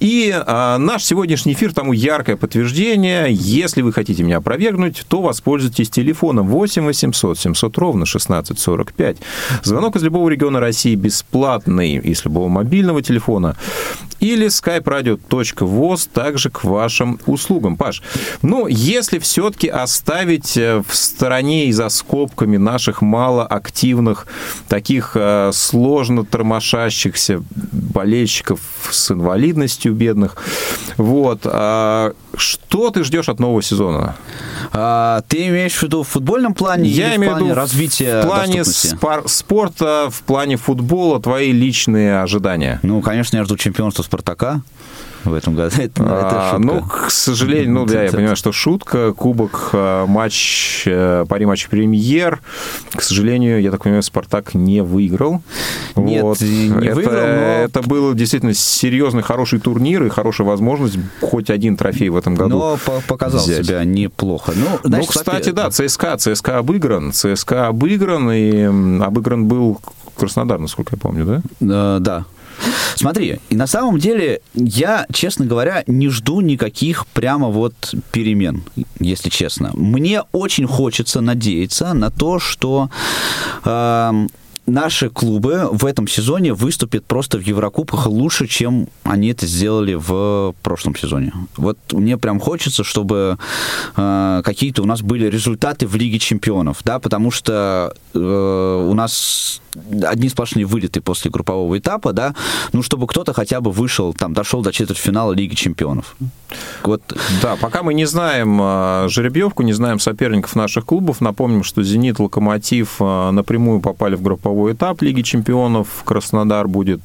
И 0.00 0.34
а, 0.34 0.78
наш 0.78 1.04
сегодняшний 1.04 1.52
эфир 1.52 1.72
тому 1.72 1.92
яркое 1.92 2.36
подтверждение. 2.36 3.26
Если 3.30 3.82
вы 3.82 3.92
хотите 3.92 4.24
меня 4.24 4.38
опровергнуть, 4.38 5.04
то 5.08 5.22
воспользуйтесь 5.22 5.90
телефоном 5.90 6.48
8 6.48 6.84
800 6.84 7.38
700 7.38 7.78
ровно 7.78 8.02
1645. 8.02 9.18
Звонок 9.62 9.94
из 9.96 10.02
любого 10.02 10.28
региона 10.28 10.58
России 10.58 10.96
бесплатный, 10.96 11.98
из 11.98 12.24
любого 12.24 12.48
мобильного 12.48 13.00
телефона. 13.00 13.56
Или 14.18 14.46
skype-radio.voz 14.46 16.08
также 16.12 16.48
к 16.48 16.62
вашим 16.62 17.18
услугам. 17.26 17.76
Паш, 17.76 18.02
ну, 18.42 18.68
если 18.68 19.18
все-таки 19.18 19.66
оставить 19.66 20.56
э, 20.56 20.80
в 20.86 20.94
стороне 20.94 21.66
и 21.66 21.72
за 21.72 21.88
скобками 21.88 22.56
наших 22.56 23.02
малоактивных, 23.02 24.28
таких 24.68 25.12
э, 25.16 25.50
сложно 25.52 26.24
тормошащихся 26.72 27.42
болельщиков 27.50 28.60
с 28.90 29.10
инвалидностью 29.10 29.92
бедных, 29.92 30.36
вот, 30.96 31.40
а 31.44 32.12
что 32.36 32.90
ты 32.90 33.04
ждешь 33.04 33.28
от 33.28 33.38
нового 33.40 33.62
сезона? 33.62 34.16
А, 34.72 35.22
ты 35.28 35.48
имеешь 35.48 35.74
в 35.74 35.82
виду 35.82 36.02
в 36.02 36.08
футбольном 36.08 36.54
плане 36.54 36.88
Я 36.88 37.16
имею 37.16 37.34
в 37.34 37.36
виду 37.36 37.54
развития 37.54 38.22
в 38.22 38.26
плане 38.26 38.64
спор- 38.64 39.28
спорта, 39.28 40.08
в 40.10 40.22
плане 40.22 40.56
футбола, 40.56 41.20
твои 41.20 41.52
личные 41.52 42.22
ожидания. 42.22 42.80
Ну, 42.82 43.00
конечно, 43.02 43.36
я 43.36 43.44
жду 43.44 43.56
чемпионства 43.56 44.02
Спартака 44.02 44.62
в 45.30 45.34
этом 45.34 45.54
году. 45.54 45.74
Это, 45.76 46.02
это 46.02 46.02
А, 46.04 46.50
шутка. 46.52 46.58
ну, 46.74 46.82
к 46.82 47.10
сожалению, 47.10 47.72
ну, 47.72 47.86
да, 47.86 47.94
я 47.94 48.04
Это- 48.04 48.16
понимаю, 48.16 48.36
что 48.36 48.52
шутка, 48.52 49.12
кубок, 49.12 49.70
а, 49.72 50.06
матч, 50.06 50.82
э, 50.86 51.24
пари 51.28 51.46
матч 51.46 51.68
премьер. 51.68 52.40
К 52.94 53.02
сожалению, 53.02 53.60
я 53.60 53.70
так 53.70 53.82
понимаю, 53.82 54.02
Спартак 54.02 54.54
не 54.54 54.82
выиграл. 54.82 55.42
Нет, 55.96 56.24
не 56.40 56.86
это, 56.86 56.94
выиграл, 56.94 57.14
но- 57.14 57.62
Это 57.64 57.82
был 57.82 58.14
действительно 58.14 58.54
серьезный, 58.54 59.22
хороший 59.22 59.60
турнир 59.60 60.04
и 60.04 60.08
хорошая 60.08 60.46
возможность 60.46 60.98
хоть 61.20 61.50
один 61.50 61.76
трофей 61.76 62.08
в 62.08 62.16
этом 62.16 62.34
году. 62.34 62.58
Но 62.58 62.78
по- 62.84 63.00
показал 63.06 63.40
взять. 63.44 63.64
себя 63.66 63.84
неплохо. 63.84 64.52
Ну, 64.56 64.66
Ну, 64.82 64.88
значит, 64.88 65.10
кстати, 65.10 65.48
во-первых, 65.50 65.54
да, 65.54 65.70
ЦСКА, 65.70 66.16
ЦСКА 66.16 66.58
обыгран, 66.58 67.12
ЦСКА 67.12 67.68
обыгран, 67.68 68.30
и 68.32 68.62
обыгран 69.02 69.46
был 69.46 69.80
Краснодар, 70.16 70.58
насколько 70.58 70.94
я 70.94 70.98
помню, 70.98 71.24
да? 71.24 71.96
Э, 71.96 71.98
да. 72.00 72.24
Смотри, 72.96 73.40
и 73.48 73.56
на 73.56 73.66
самом 73.66 73.98
деле 73.98 74.40
я, 74.54 75.06
честно 75.12 75.46
говоря, 75.46 75.84
не 75.86 76.08
жду 76.08 76.40
никаких 76.40 77.06
прямо 77.08 77.48
вот 77.48 77.94
перемен, 78.12 78.62
если 79.00 79.28
честно. 79.28 79.70
Мне 79.74 80.22
очень 80.32 80.66
хочется 80.66 81.20
надеяться 81.20 81.92
на 81.94 82.10
то, 82.10 82.38
что 82.38 82.90
эм, 83.64 84.28
наши 84.66 85.10
клубы 85.10 85.68
в 85.72 85.84
этом 85.84 86.06
сезоне 86.06 86.54
выступят 86.54 87.04
просто 87.04 87.38
в 87.38 87.42
Еврокубках 87.42 88.06
лучше, 88.06 88.46
чем 88.46 88.88
они 89.02 89.28
это 89.28 89.46
сделали 89.46 89.94
в 89.94 90.54
прошлом 90.62 90.96
сезоне. 90.96 91.32
Вот 91.56 91.78
мне 91.92 92.16
прям 92.16 92.40
хочется, 92.40 92.84
чтобы 92.84 93.38
э, 93.96 94.42
какие-то 94.44 94.82
у 94.82 94.86
нас 94.86 95.02
были 95.02 95.26
результаты 95.26 95.86
в 95.86 95.96
Лиге 95.96 96.18
чемпионов, 96.18 96.78
да, 96.84 96.98
потому 96.98 97.30
что 97.30 97.94
э, 98.14 98.86
у 98.88 98.94
нас 98.94 99.60
одни 100.04 100.28
сплошные 100.28 100.66
вылеты 100.66 101.00
после 101.00 101.30
группового 101.30 101.78
этапа, 101.78 102.12
да, 102.12 102.34
ну, 102.72 102.82
чтобы 102.82 103.06
кто-то 103.06 103.32
хотя 103.32 103.60
бы 103.60 103.70
вышел, 103.70 104.12
там, 104.12 104.32
дошел 104.34 104.62
до 104.62 104.72
четвертьфинала 104.72 105.32
Лиги 105.32 105.54
чемпионов. 105.54 106.14
Вот 106.82 107.02
Да, 107.40 107.56
пока 107.56 107.82
мы 107.82 107.94
не 107.94 108.04
знаем 108.04 108.58
а, 108.60 109.06
жеребьевку, 109.08 109.62
не 109.62 109.72
знаем 109.72 109.98
соперников 109.98 110.54
наших 110.54 110.84
клубов. 110.84 111.20
Напомним, 111.20 111.64
что 111.64 111.82
«Зенит», 111.82 112.18
«Локомотив» 112.18 112.96
а, 113.00 113.30
напрямую 113.30 113.80
попали 113.80 114.14
в 114.14 114.22
групповой 114.22 114.51
этап 114.72 115.02
Лиги 115.02 115.22
чемпионов. 115.22 115.88
Краснодар 116.04 116.68
будет 116.68 117.00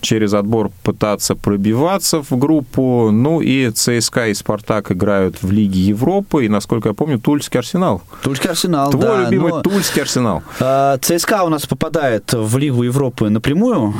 через 0.00 0.34
отбор 0.34 0.70
пытаться 0.82 1.34
пробиваться 1.34 2.22
в 2.22 2.30
группу. 2.36 3.10
Ну 3.12 3.40
и 3.40 3.70
ЦСКА 3.70 4.28
и 4.28 4.34
«Спартак» 4.34 4.92
играют 4.92 5.42
в 5.42 5.50
Лиге 5.50 5.80
Европы. 5.80 6.44
И, 6.44 6.48
насколько 6.48 6.88
я 6.88 6.94
помню, 6.94 7.18
Тульский 7.18 7.58
«Арсенал». 7.60 8.02
Тульский 8.22 8.50
Арсенал, 8.50 8.90
Твой 8.90 9.02
да, 9.02 9.24
любимый 9.24 9.50
но- 9.52 9.62
Тульский 9.62 10.02
«Арсенал». 10.02 10.42
А, 10.60 10.98
ЦСКА 10.98 11.44
у 11.44 11.48
нас 11.48 11.66
попадает 11.66 12.32
в 12.32 12.56
Лигу 12.58 12.82
Европы 12.82 13.28
напрямую, 13.30 13.94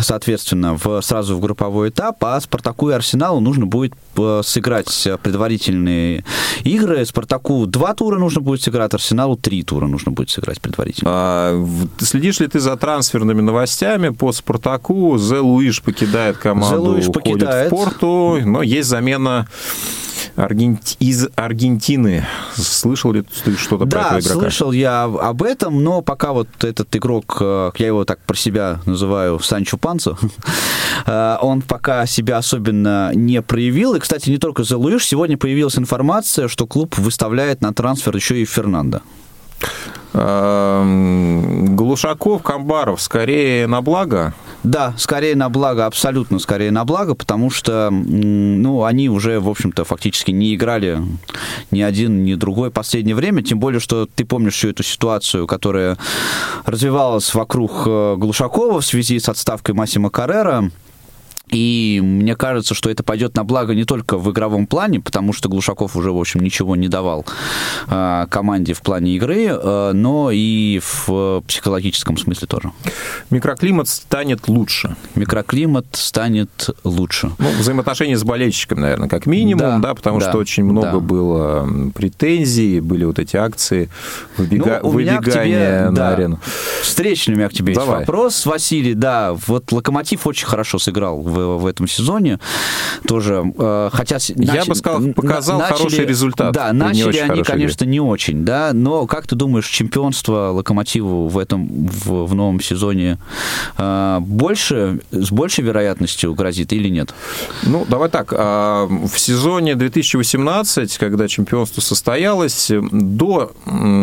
соответственно, 0.00 0.76
в, 0.76 1.00
сразу 1.02 1.36
в 1.36 1.40
групповой 1.40 1.88
этап, 1.90 2.22
а 2.24 2.40
Спартаку 2.40 2.90
и 2.90 2.92
Арсеналу 2.92 3.40
нужно 3.40 3.66
будет 3.66 3.94
э, 4.16 4.40
сыграть 4.44 5.08
предварительные 5.22 6.24
игры. 6.64 7.04
Спартаку 7.04 7.66
два 7.66 7.94
тура 7.94 8.18
нужно 8.18 8.40
будет 8.40 8.62
сыграть, 8.62 8.94
Арсеналу 8.94 9.36
три 9.36 9.62
тура 9.62 9.86
нужно 9.86 10.12
будет 10.12 10.30
сыграть 10.30 10.60
предварительно. 10.60 11.10
А, 11.12 11.56
в- 11.56 11.88
Следишь 12.40 12.54
ли 12.54 12.58
ты 12.58 12.60
за 12.60 12.76
трансферными 12.78 13.42
новостями 13.42 14.08
по 14.08 14.32
«Спартаку»? 14.32 15.18
Зе 15.18 15.40
Луиш 15.40 15.82
покидает 15.82 16.38
команду, 16.38 16.68
Зе 16.68 16.76
Луиш 16.76 17.06
покидает. 17.12 17.70
в 17.70 17.76
Порту, 17.76 18.38
но 18.46 18.62
есть 18.62 18.88
замена 18.88 19.46
Аргент- 20.36 20.96
из 21.00 21.28
Аргентины. 21.36 22.26
Слышал 22.54 23.12
ли 23.12 23.24
ты 23.44 23.56
что-то 23.58 23.84
про 23.84 24.00
Да, 24.00 24.06
этого 24.06 24.20
игрока? 24.20 24.40
слышал 24.40 24.72
я 24.72 25.02
об 25.04 25.42
этом, 25.42 25.84
но 25.84 26.00
пока 26.00 26.32
вот 26.32 26.48
этот 26.64 26.96
игрок, 26.96 27.36
э, 27.40 27.72
я 27.76 27.86
его 27.88 28.06
так 28.06 28.20
про 28.20 28.34
себя 28.36 28.80
называю 28.86 29.38
Санчо 29.40 29.76
Панцо, 29.76 30.16
э, 31.06 31.36
он 31.42 31.60
пока 31.60 32.06
себя 32.06 32.38
особенно 32.38 33.12
не 33.14 33.42
проявил. 33.42 33.94
И, 33.96 34.00
кстати, 34.00 34.30
не 34.30 34.38
только 34.38 34.64
за 34.64 34.78
Луиш, 34.78 35.04
сегодня 35.04 35.36
появилась 35.36 35.76
информация, 35.76 36.48
что 36.48 36.66
клуб 36.66 36.96
выставляет 36.96 37.60
на 37.60 37.74
трансфер 37.74 38.16
еще 38.16 38.40
и 38.40 38.46
Фернандо. 38.46 39.00
Эм, 40.12 41.76
Глушаков, 41.76 42.42
Камбаров, 42.42 43.00
скорее 43.00 43.66
на 43.66 43.80
благо. 43.80 44.34
Да, 44.62 44.92
скорее 44.98 45.36
на 45.36 45.48
благо, 45.48 45.86
абсолютно 45.86 46.38
скорее 46.38 46.70
на 46.70 46.84
благо, 46.84 47.14
потому 47.14 47.48
что, 47.48 47.88
ну, 47.90 48.84
они 48.84 49.08
уже, 49.08 49.40
в 49.40 49.48
общем-то, 49.48 49.84
фактически 49.84 50.32
не 50.32 50.54
играли 50.54 51.00
ни 51.70 51.80
один, 51.80 52.24
ни 52.24 52.34
другой 52.34 52.70
последнее 52.70 53.14
время, 53.14 53.42
тем 53.42 53.58
более, 53.58 53.80
что 53.80 54.06
ты 54.06 54.24
помнишь 54.24 54.54
всю 54.54 54.68
эту 54.68 54.82
ситуацию, 54.82 55.46
которая 55.46 55.96
развивалась 56.66 57.32
вокруг 57.32 57.84
э, 57.86 58.16
Глушакова 58.18 58.80
в 58.80 58.84
связи 58.84 59.18
с 59.18 59.28
отставкой 59.28 59.74
Массима 59.74 60.10
Каррера, 60.10 60.70
и 61.50 62.00
мне 62.02 62.36
кажется, 62.36 62.74
что 62.74 62.90
это 62.90 63.02
пойдет 63.02 63.36
на 63.36 63.44
благо 63.44 63.74
не 63.74 63.84
только 63.84 64.18
в 64.18 64.30
игровом 64.30 64.66
плане, 64.66 65.00
потому 65.00 65.32
что 65.32 65.48
Глушаков 65.48 65.96
уже, 65.96 66.12
в 66.12 66.18
общем, 66.18 66.40
ничего 66.40 66.76
не 66.76 66.88
давал 66.88 67.24
э, 67.88 68.26
команде 68.30 68.72
в 68.72 68.82
плане 68.82 69.16
игры, 69.16 69.46
э, 69.50 69.92
но 69.92 70.30
и 70.32 70.80
в 70.82 71.42
психологическом 71.46 72.16
смысле 72.16 72.46
тоже. 72.46 72.72
Микроклимат 73.30 73.88
станет 73.88 74.48
лучше. 74.48 74.96
Микроклимат 75.14 75.86
станет 75.92 76.70
лучше. 76.84 77.30
Ну, 77.38 77.50
взаимоотношения 77.58 78.16
с 78.16 78.24
болельщиками, 78.24 78.80
наверное, 78.80 79.08
как 79.08 79.26
минимум, 79.26 79.80
Да, 79.80 79.88
да, 79.88 79.94
потому 79.94 80.20
да, 80.20 80.28
что 80.30 80.38
очень 80.38 80.64
много 80.64 80.92
да. 80.92 80.98
было 81.00 81.68
претензий, 81.94 82.80
были 82.80 83.04
вот 83.04 83.18
эти 83.18 83.36
акции 83.36 83.88
выбега- 84.36 84.80
Ну, 84.82 84.90
к 84.90 84.92
тебе, 84.92 85.14
выбегания 85.14 85.84
на 85.90 85.92
да, 85.96 86.08
арену. 86.10 86.40
Встречный 86.82 87.34
у 87.34 87.38
меня 87.38 87.48
к 87.48 87.52
тебе 87.52 87.72
есть 87.72 87.80
Давай. 87.80 88.00
вопрос, 88.00 88.46
Василий. 88.46 88.94
Да, 88.94 89.36
вот 89.46 89.72
Локомотив 89.72 90.26
очень 90.26 90.46
хорошо 90.46 90.78
сыграл 90.78 91.20
в, 91.20 91.39
в 91.46 91.66
этом 91.66 91.86
сезоне. 91.88 92.38
Тоже, 93.06 93.42
э, 93.58 93.90
хотя... 93.92 94.18
Я 94.36 94.64
бы 94.64 94.74
сказал, 94.74 95.00
показал 95.14 95.58
начали- 95.60 95.76
хороший 95.76 96.06
результат 96.06 96.52
Да, 96.52 96.72
начали 96.72 97.18
они, 97.18 97.42
конечно, 97.42 97.84
не 97.84 98.00
очень, 98.00 98.44
да, 98.44 98.70
но 98.72 99.06
как 99.06 99.26
ты 99.26 99.36
думаешь, 99.36 99.66
чемпионство 99.68 100.50
Локомотиву 100.50 101.28
в 101.28 101.38
этом, 101.38 101.86
в, 101.86 102.26
в 102.26 102.34
новом 102.34 102.60
сезоне 102.60 103.18
э, 103.78 104.18
больше, 104.20 105.00
с 105.10 105.30
большей 105.30 105.64
вероятностью 105.64 106.34
грозит 106.34 106.72
или 106.72 106.88
нет? 106.88 107.14
Ну, 107.62 107.84
давай 107.88 108.08
так. 108.08 108.32
а, 108.36 108.86
В 108.86 109.18
сезоне 109.18 109.74
2018, 109.74 110.98
когда 110.98 111.28
чемпионство 111.28 111.80
состоялось, 111.80 112.70
до 112.92 113.52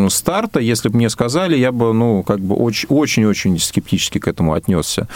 старта, 0.09 0.59
если 0.59 0.89
бы 0.89 0.97
мне 0.97 1.09
сказали, 1.09 1.57
я 1.57 1.71
бы, 1.71 1.93
ну, 1.93 2.23
как 2.23 2.39
бы 2.39 2.55
очень- 2.55 2.87
очень-очень 2.89 3.59
скептически 3.59 4.19
к 4.19 4.27
этому 4.27 4.53
отнесся. 4.53 5.07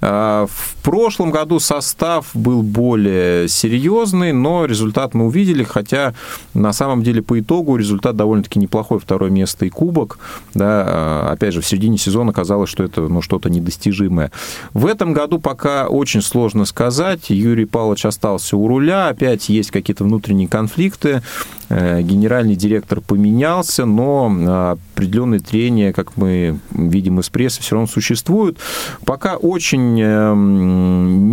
А, 0.00 0.46
В 0.46 0.74
прошлом 0.84 1.30
году 1.30 1.58
состав 1.64 2.30
был 2.34 2.62
более 2.62 3.48
серьезный, 3.48 4.32
но 4.32 4.64
результат 4.64 5.14
мы 5.14 5.26
увидели, 5.26 5.64
хотя 5.64 6.14
на 6.52 6.72
самом 6.72 7.02
деле 7.02 7.22
по 7.22 7.40
итогу 7.40 7.76
результат 7.76 8.16
довольно-таки 8.16 8.58
неплохой. 8.58 8.98
Второе 8.98 9.30
место 9.30 9.66
и 9.66 9.70
кубок. 9.70 10.18
Да, 10.54 10.84
а, 10.86 11.32
опять 11.32 11.54
же, 11.54 11.60
в 11.60 11.66
середине 11.66 11.98
сезона 11.98 12.32
казалось, 12.32 12.70
что 12.70 12.84
это 12.84 13.02
ну, 13.02 13.22
что-то 13.22 13.50
недостижимое. 13.50 14.30
В 14.72 14.86
этом 14.86 15.12
году 15.12 15.38
пока 15.38 15.88
очень 15.88 16.22
сложно 16.22 16.64
сказать. 16.64 17.30
Юрий 17.30 17.64
Павлович 17.64 18.06
остался 18.06 18.56
у 18.56 18.68
руля, 18.68 19.08
опять 19.08 19.48
есть 19.48 19.70
какие-то 19.70 20.04
внутренние 20.04 20.48
конфликты. 20.48 21.22
Э, 21.68 22.02
генеральный 22.02 22.56
директор 22.56 23.00
поменялся, 23.00 23.86
но 23.86 24.78
определенные 24.94 25.40
трения, 25.40 25.92
как 25.92 26.16
мы 26.16 26.58
видим 26.70 27.20
из 27.20 27.28
прессы, 27.28 27.60
все 27.60 27.74
равно 27.74 27.88
существуют. 27.88 28.58
Пока 29.04 29.36
очень 29.36 29.94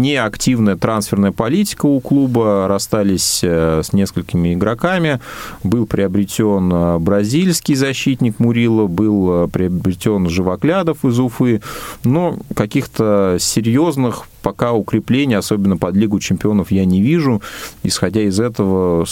неактивная 0.01 0.75
трансферная 0.75 1.31
политика 1.31 1.85
у 1.85 1.99
клуба, 1.99 2.67
расстались 2.67 3.43
с 3.43 3.93
несколькими 3.93 4.55
игроками, 4.55 5.19
был 5.63 5.85
приобретен 5.85 7.01
бразильский 7.03 7.75
защитник 7.75 8.39
Мурила, 8.39 8.87
был 8.87 9.47
приобретен 9.47 10.27
Живоклядов 10.27 11.05
из 11.05 11.19
Уфы, 11.19 11.61
но 12.03 12.39
каких-то 12.55 13.37
серьезных 13.39 14.25
пока 14.41 14.73
укреплений, 14.73 15.35
особенно 15.35 15.77
под 15.77 15.95
Лигу 15.95 16.19
чемпионов, 16.19 16.71
я 16.71 16.83
не 16.83 16.99
вижу. 16.99 17.43
Исходя 17.83 18.21
из 18.21 18.39
этого, 18.39 19.05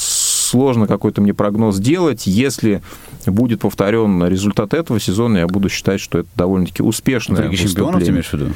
сложно 0.50 0.88
какой-то 0.88 1.22
мне 1.22 1.34
прогноз 1.34 1.78
делать. 1.78 2.26
Если 2.28 2.82
будет 3.26 3.62
повторен 3.62 4.26
результат 4.26 4.74
этого 4.74 5.00
сезона, 5.00 5.38
я 5.38 5.47
буду 5.47 5.70
считать, 5.70 6.02
что 6.02 6.20
это 6.20 6.30
довольно-таки 6.36 6.82
успешное 6.84 7.47
В 7.47 7.52
Лиге 7.52 7.58
чемпионов 7.58 8.04
ты 8.04 8.10
имеешь 8.10 8.30
в 8.30 8.34
виду? 8.34 8.54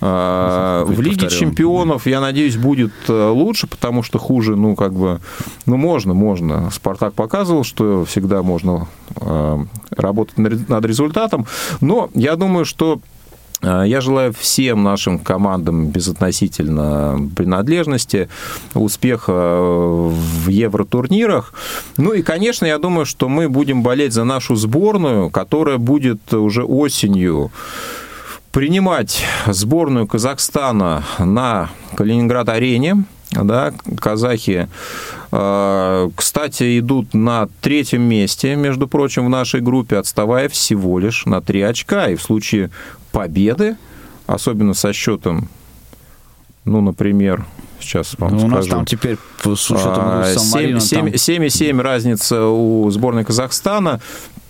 А, 0.00 0.84
в 0.84 1.00
Лиге 1.00 1.20
повторен. 1.20 1.48
чемпионов, 1.48 2.06
я 2.06 2.20
надеюсь, 2.20 2.56
будет 2.56 2.92
э, 3.08 3.28
лучше, 3.28 3.66
потому 3.66 4.02
что 4.02 4.18
хуже, 4.18 4.56
ну, 4.56 4.74
как 4.74 4.94
бы, 4.94 5.20
ну, 5.66 5.76
можно, 5.76 6.14
можно. 6.14 6.70
Спартак 6.70 7.14
показывал, 7.14 7.64
что 7.64 8.04
всегда 8.04 8.42
можно 8.42 8.88
э, 9.16 9.64
работать 9.90 10.38
над 10.38 10.84
результатом, 10.84 11.46
но 11.80 12.10
я 12.14 12.36
думаю, 12.36 12.64
что 12.64 13.00
а, 13.00 13.13
я 13.64 14.00
желаю 14.00 14.32
всем 14.32 14.82
нашим 14.82 15.18
командам 15.18 15.88
безотносительно 15.88 17.30
принадлежности 17.34 18.28
успеха 18.74 19.32
в 19.32 20.48
евротурнирах. 20.48 21.54
Ну 21.96 22.12
и, 22.12 22.22
конечно, 22.22 22.66
я 22.66 22.78
думаю, 22.78 23.06
что 23.06 23.28
мы 23.28 23.48
будем 23.48 23.82
болеть 23.82 24.12
за 24.12 24.24
нашу 24.24 24.56
сборную, 24.56 25.30
которая 25.30 25.78
будет 25.78 26.32
уже 26.34 26.64
осенью 26.64 27.50
принимать 28.52 29.24
сборную 29.46 30.06
Казахстана 30.06 31.02
на 31.18 31.70
Калининград-арене. 31.96 33.04
Да, 33.32 33.72
казахи, 34.00 34.68
а, 35.32 36.08
кстати, 36.14 36.78
идут 36.78 37.14
на 37.14 37.48
третьем 37.60 38.02
месте, 38.02 38.54
между 38.54 38.86
прочим, 38.86 39.26
в 39.26 39.28
нашей 39.28 39.60
группе, 39.60 39.96
отставая 39.96 40.48
всего 40.48 41.00
лишь 41.00 41.26
на 41.26 41.40
три 41.40 41.62
очка. 41.62 42.10
И 42.10 42.14
в 42.14 42.22
случае 42.22 42.70
победы, 43.14 43.76
особенно 44.26 44.74
со 44.74 44.92
счетом, 44.92 45.48
ну, 46.64 46.80
например, 46.80 47.46
сейчас 47.80 48.16
вам 48.18 48.32
ну, 48.32 48.38
скажу. 48.40 48.54
У 48.54 48.56
нас 48.56 48.66
там 48.66 48.84
теперь 48.84 49.16
с 49.42 49.70
учетом 49.70 50.22
7,7 50.22 51.70
там... 51.70 51.80
разница 51.80 52.46
у 52.46 52.90
сборной 52.90 53.24
Казахстана. 53.24 54.00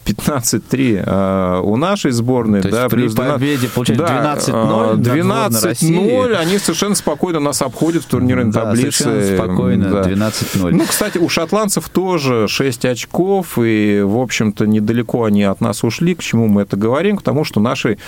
15-3 0.05 1.03
э, 1.05 1.61
у 1.63 1.77
нашей 1.77 2.11
сборной. 2.11 2.61
То 2.61 2.71
да, 2.71 2.83
есть 2.83 2.91
при 2.91 3.09
победе, 3.09 3.69
получается, 3.69 4.07
да, 4.07 4.95
12-0. 4.97 4.97
12-0, 4.97 6.35
они 6.35 6.59
совершенно 6.59 6.95
спокойно 6.95 7.41
нас 7.41 7.63
обходят 7.63 8.05
в 8.05 8.07
турнирной 8.07 8.53
да, 8.53 8.65
таблице. 8.65 9.05
совершенно 9.05 9.37
спокойно, 9.37 9.91
да. 9.91 10.03
12-0. 10.03 10.71
Ну, 10.73 10.87
кстати, 10.87 11.19
у 11.19 11.29
шотландцев 11.29 11.89
тоже 11.89 12.47
6 12.49 12.85
очков, 12.85 13.59
и, 13.59 14.03
в 14.05 14.19
общем-то, 14.19 14.67
недалеко 14.67 15.25
они 15.25 15.45
от 15.45 15.61
нас 15.61 15.85
ушли. 15.85 16.15
К 16.15 16.21
чему 16.21 16.49
мы 16.49 16.63
это 16.63 16.77
говорим? 16.77 17.17
К 17.17 17.23
тому, 17.23 17.45
что 17.45 17.61
нашей 17.61 17.99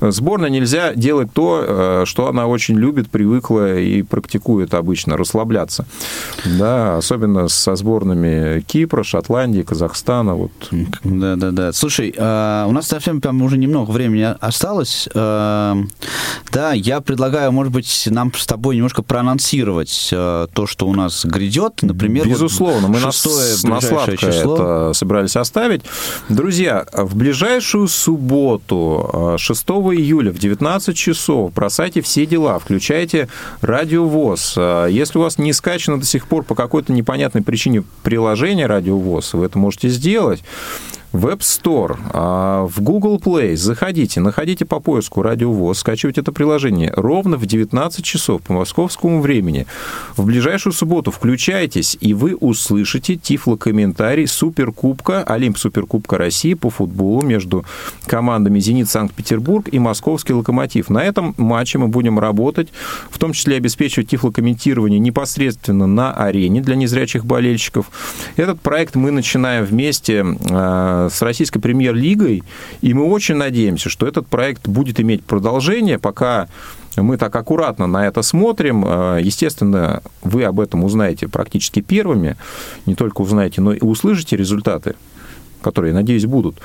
сборной 0.00 0.50
нельзя 0.50 0.94
делать 0.94 1.32
то, 1.32 1.64
э, 1.66 2.02
что 2.06 2.28
она 2.28 2.46
очень 2.46 2.76
любит, 2.76 3.08
привыкла 3.08 3.78
и 3.78 4.02
практикует 4.02 4.74
обычно, 4.74 5.16
расслабляться. 5.16 5.86
Да, 6.58 6.96
особенно 6.96 7.48
со 7.48 7.74
сборными 7.76 8.60
Кипра, 8.60 9.02
Шотландии, 9.02 9.62
Казахстана. 9.62 10.34
Вот. 10.34 10.52
Да, 11.04 11.36
да 11.36 11.45
да, 11.50 11.66
да. 11.66 11.72
Слушай, 11.72 12.14
э, 12.16 12.64
у 12.66 12.72
нас 12.72 12.86
совсем 12.86 13.20
там 13.20 13.40
уже 13.42 13.58
немного 13.58 13.90
времени 13.90 14.34
осталось. 14.40 15.08
Э, 15.14 15.74
да, 16.52 16.72
я 16.72 17.00
предлагаю, 17.00 17.52
может 17.52 17.72
быть, 17.72 18.08
нам 18.10 18.32
с 18.34 18.46
тобой 18.46 18.76
немножко 18.76 19.02
проанонсировать 19.02 20.10
э, 20.12 20.46
то, 20.52 20.66
что 20.66 20.86
у 20.86 20.94
нас 20.94 21.24
грядет. 21.24 21.82
Например, 21.82 22.26
Безусловно, 22.26 22.88
вот 22.88 22.96
мы 22.96 23.00
нас 23.00 23.24
на 23.64 23.80
сладкое 23.80 24.16
число. 24.16 24.54
это 24.54 24.92
собирались 24.94 25.36
оставить. 25.36 25.82
Друзья, 26.28 26.86
в 26.92 27.16
ближайшую 27.16 27.88
субботу, 27.88 29.36
6 29.38 29.66
июля 29.68 30.32
в 30.32 30.38
19 30.38 30.96
часов, 30.96 31.52
бросайте 31.52 32.00
все 32.00 32.26
дела, 32.26 32.58
включайте 32.58 33.28
радиовоз. 33.60 34.56
Если 34.56 35.18
у 35.18 35.22
вас 35.22 35.38
не 35.38 35.52
скачано 35.52 36.00
до 36.00 36.06
сих 36.06 36.26
пор 36.26 36.44
по 36.44 36.54
какой-то 36.54 36.92
непонятной 36.92 37.42
причине 37.42 37.84
приложение 38.02 38.66
радиовоз, 38.66 39.34
вы 39.34 39.46
это 39.46 39.58
можете 39.58 39.88
сделать. 39.88 40.42
В 41.16 41.28
App 41.28 41.38
Store, 41.38 41.96
а, 42.12 42.66
в 42.66 42.82
Google 42.82 43.16
Play 43.16 43.56
заходите, 43.56 44.20
находите 44.20 44.66
по 44.66 44.80
поиску 44.80 45.22
«Радиовоз», 45.22 45.78
скачивайте 45.78 46.20
это 46.20 46.30
приложение 46.30 46.92
ровно 46.94 47.38
в 47.38 47.46
19 47.46 48.04
часов 48.04 48.42
по 48.42 48.52
московскому 48.52 49.22
времени. 49.22 49.66
В 50.14 50.26
ближайшую 50.26 50.74
субботу 50.74 51.10
включайтесь, 51.10 51.96
и 52.02 52.12
вы 52.12 52.34
услышите 52.34 53.16
тифлокомментарий 53.16 54.26
Суперкубка, 54.26 55.22
Олимп 55.22 55.56
Суперкубка 55.56 56.18
России 56.18 56.52
по 56.52 56.68
футболу 56.68 57.22
между 57.22 57.64
командами 58.04 58.60
«Зенит 58.60 58.90
Санкт-Петербург» 58.90 59.70
и 59.72 59.78
«Московский 59.78 60.34
Локомотив». 60.34 60.90
На 60.90 61.02
этом 61.02 61.34
матче 61.38 61.78
мы 61.78 61.88
будем 61.88 62.18
работать, 62.18 62.68
в 63.10 63.18
том 63.18 63.32
числе 63.32 63.56
обеспечивать 63.56 64.10
тифлокомментирование 64.10 64.98
непосредственно 64.98 65.86
на 65.86 66.12
арене 66.12 66.60
для 66.60 66.76
незрячих 66.76 67.24
болельщиков. 67.24 67.86
Этот 68.36 68.60
проект 68.60 68.96
мы 68.96 69.10
начинаем 69.12 69.64
вместе 69.64 70.22
а, 70.50 71.05
с 71.10 71.22
российской 71.22 71.60
премьер-лигой, 71.60 72.42
и 72.80 72.94
мы 72.94 73.04
очень 73.04 73.36
надеемся, 73.36 73.88
что 73.88 74.06
этот 74.06 74.26
проект 74.26 74.68
будет 74.68 75.00
иметь 75.00 75.24
продолжение, 75.24 75.98
пока 75.98 76.48
мы 76.96 77.16
так 77.16 77.34
аккуратно 77.36 77.86
на 77.86 78.06
это 78.06 78.22
смотрим. 78.22 78.84
Э, 78.86 79.20
естественно, 79.22 80.02
вы 80.22 80.44
об 80.44 80.60
этом 80.60 80.84
узнаете 80.84 81.28
практически 81.28 81.80
первыми, 81.80 82.36
не 82.86 82.94
только 82.94 83.20
узнаете, 83.20 83.60
но 83.60 83.72
и 83.72 83.80
услышите 83.80 84.36
результаты, 84.36 84.94
которые, 85.60 85.92
надеюсь, 85.92 86.26
будут. 86.26 86.56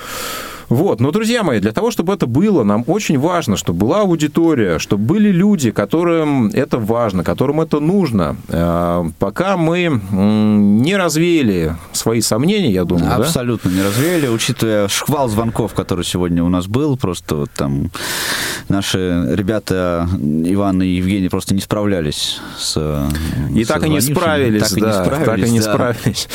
Вот. 0.72 1.02
Но, 1.02 1.12
друзья 1.12 1.44
мои, 1.44 1.60
для 1.60 1.74
того, 1.74 1.92
чтобы 1.92 2.14
это 2.14 2.28
было, 2.28 2.64
нам 2.64 2.86
очень 2.88 3.20
важно, 3.20 3.58
чтобы 3.58 3.80
была 3.80 4.02
аудитория, 4.02 4.80
чтобы 4.80 5.04
были 5.04 5.30
люди, 5.30 5.72
которым 5.72 6.48
это 6.48 6.78
важно, 6.78 7.26
которым 7.26 7.60
это 7.60 7.82
нужно. 7.82 8.38
Э, 8.48 9.04
пока 9.20 9.58
мы 9.58 10.02
не 10.12 10.96
развеяли 10.96 11.76
свои 11.92 12.22
сомнения, 12.22 12.72
я 12.72 12.86
думаю, 12.86 13.14
Абсолютно 13.14 13.70
да? 13.70 13.76
не 13.76 13.84
развеяли, 13.84 14.28
учитывая 14.30 14.88
шквал 14.88 15.28
звонков, 15.28 15.74
который 15.74 16.06
сегодня 16.06 16.42
у 16.42 16.48
нас 16.48 16.68
был, 16.68 16.96
просто 16.96 17.36
вот 17.36 17.52
там 17.52 17.92
наши 18.70 19.28
ребята, 19.30 20.08
Иван 20.14 20.82
и 20.82 20.88
Евгений, 20.88 21.28
просто 21.28 21.54
не 21.54 21.60
справлялись 21.60 22.40
с 22.58 23.10
И 23.54 23.66
так 23.66 23.86
и 23.86 23.90
не 23.90 24.00
справились, 24.00 24.70
так 24.70 24.80
да, 24.80 24.80
и 24.80 24.82
не 24.88 25.04
справились, 25.04 25.26
так 25.26 25.38
и 25.38 25.52
не 25.52 25.60
да. 25.60 25.74
справились. 25.74 26.30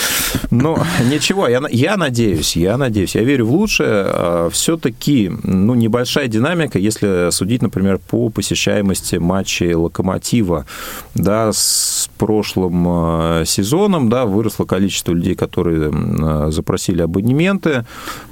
Но 0.51 0.87
ничего, 1.11 1.49
я, 1.49 1.62
я 1.70 1.97
надеюсь, 1.97 2.55
я 2.55 2.76
надеюсь, 2.76 3.14
я 3.14 3.22
верю 3.22 3.47
в 3.47 3.53
лучшее, 3.53 4.05
все-таки 4.51 5.31
ну, 5.43 5.74
небольшая 5.74 6.29
динамика, 6.29 6.79
если 6.79 7.31
судить, 7.31 7.62
например, 7.62 7.99
по 7.99 8.29
посещаемости 8.31 9.16
матчей 9.16 9.74
«Локомотива». 9.74 10.66
Да, 11.14 11.53
с 11.53 12.11
прошлым 12.18 12.85
а, 12.89 13.45
сезоном 13.45 14.09
да, 14.09 14.27
выросло 14.27 14.64
количество 14.64 15.12
людей, 15.12 15.35
которые 15.35 15.91
а, 15.93 16.51
запросили 16.51 17.03
абонементы. 17.03 17.85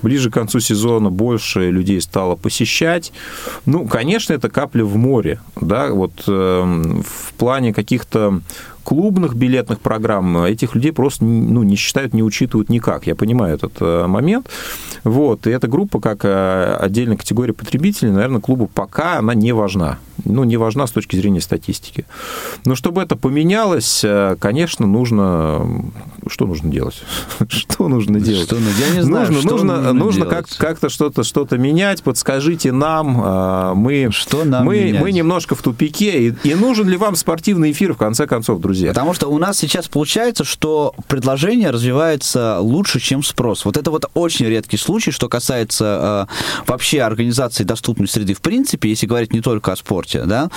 Ближе 0.03 0.31
к 0.31 0.35
концу 0.35 0.61
сезона 0.61 1.11
больше 1.11 1.71
людей 1.71 2.01
стало 2.01 2.37
посещать. 2.37 3.13
Ну, 3.67 3.87
конечно, 3.87 4.33
это 4.33 4.49
капля 4.49 4.85
в 4.85 4.97
море. 4.97 5.41
Да, 5.61 5.89
вот 5.91 6.25
эм, 6.27 7.03
в 7.03 7.33
плане 7.35 7.73
каких-то 7.73 8.41
клубных 8.85 9.35
билетных 9.35 9.81
программ 9.81 10.45
этих 10.45 10.75
людей 10.75 10.93
просто 10.93 11.25
ну, 11.25 11.63
не 11.63 11.77
считают, 11.77 12.15
не 12.15 12.23
учитывают 12.23 12.69
никак. 12.69 13.07
Я 13.07 13.15
понимаю 13.15 13.55
этот 13.55 13.75
э, 13.81 14.07
момент. 14.07 14.49
Вот. 15.03 15.47
И 15.47 15.51
эта 15.51 15.67
группа, 15.67 16.01
как 16.01 16.25
э, 16.25 16.77
отдельная 16.81 17.17
категория 17.17 17.53
потребителей, 17.53 18.13
наверное, 18.13 18.41
клубу 18.41 18.71
пока 18.73 19.19
она 19.19 19.35
не 19.35 19.53
важна. 19.53 19.99
Ну, 20.25 20.45
не 20.45 20.57
важна 20.57 20.87
с 20.87 20.93
точки 20.93 21.17
зрения 21.17 21.41
статистики. 21.41 22.05
Но 22.65 22.75
чтобы 22.75 23.03
это 23.03 23.17
поменялось, 23.17 24.03
э, 24.05 24.37
конечно, 24.39 24.87
нужно... 24.87 25.85
Что 26.29 26.47
нужно 26.47 26.71
делать? 26.71 27.03
что 27.49 27.89
нужно 27.89 28.21
делать? 28.21 28.47
Что, 28.47 28.57
я 28.57 28.95
не 28.95 29.03
знаю, 29.03 29.33
нужно, 29.33 29.41
что 29.41 29.51
нужно, 29.51 29.77
нужно, 29.77 29.93
нужно 29.93 30.27
как, 30.27 30.47
как-то 30.57 30.89
что-то, 30.89 31.25
что-то 31.25 31.59
менять. 31.59 32.03
Подскажите 32.03 32.71
нам. 32.71 33.79
Мы, 33.79 34.09
что 34.11 34.45
нам 34.45 34.67
мы, 34.67 34.85
менять? 34.85 35.01
мы 35.01 35.13
немножко 35.13 35.55
в 35.55 35.63
тупике. 35.63 36.29
И, 36.29 36.35
и 36.45 36.55
нужен 36.55 36.89
ли 36.89 36.97
вам 36.97 37.17
спортивный 37.17 37.73
эфир, 37.73 37.95
в 37.95 37.97
конце 37.97 38.27
концов, 38.27 38.61
друзья? 38.61 38.74
Друзья. 38.75 38.91
Потому 38.91 39.15
что 39.15 39.29
у 39.29 39.39
нас 39.39 39.59
сейчас 39.59 39.89
получается, 39.89 40.45
что 40.45 40.95
предложение 41.09 41.71
развивается 41.71 42.59
лучше, 42.61 43.01
чем 43.01 43.23
спрос. 43.23 43.65
Вот 43.65 43.77
это 43.77 43.91
вот 43.91 44.11
очень 44.15 44.47
редкий 44.47 44.77
случай, 44.77 45.11
что 45.11 45.29
касается 45.29 46.29
э, 46.29 46.65
вообще 46.67 47.03
организации 47.03 47.65
доступной 47.65 48.09
среды 48.09 48.35
в 48.35 48.41
принципе, 48.41 48.89
если 48.89 49.07
говорить 49.07 49.33
не 49.33 49.41
только 49.41 49.73
о 49.73 49.77
спорте, 49.77 50.25
да. 50.25 50.51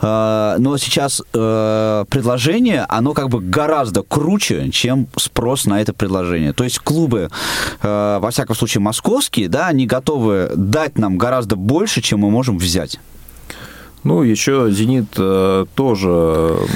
Э, 0.00 0.56
но 0.58 0.78
сейчас 0.78 1.22
э, 1.32 2.04
предложение, 2.08 2.86
оно 2.88 3.12
как 3.12 3.28
бы 3.28 3.40
гораздо 3.40 4.02
круче, 4.02 4.70
чем 4.70 5.08
спрос 5.16 5.66
на 5.66 5.80
это 5.80 5.92
предложение. 5.92 6.52
То 6.52 6.64
есть 6.64 6.78
клубы, 6.78 7.30
э, 7.82 8.18
во 8.20 8.30
всяком 8.30 8.56
случае 8.56 8.82
московские, 8.82 9.48
да, 9.48 9.66
они 9.66 9.86
готовы 9.86 10.50
дать 10.54 10.98
нам 10.98 11.18
гораздо 11.18 11.56
больше, 11.56 12.00
чем 12.00 12.20
мы 12.20 12.30
можем 12.30 12.58
взять. 12.58 12.98
Ну, 14.04 14.22
еще 14.22 14.70
«Зенит» 14.70 15.06
э, 15.16 15.64
тоже 15.74 16.08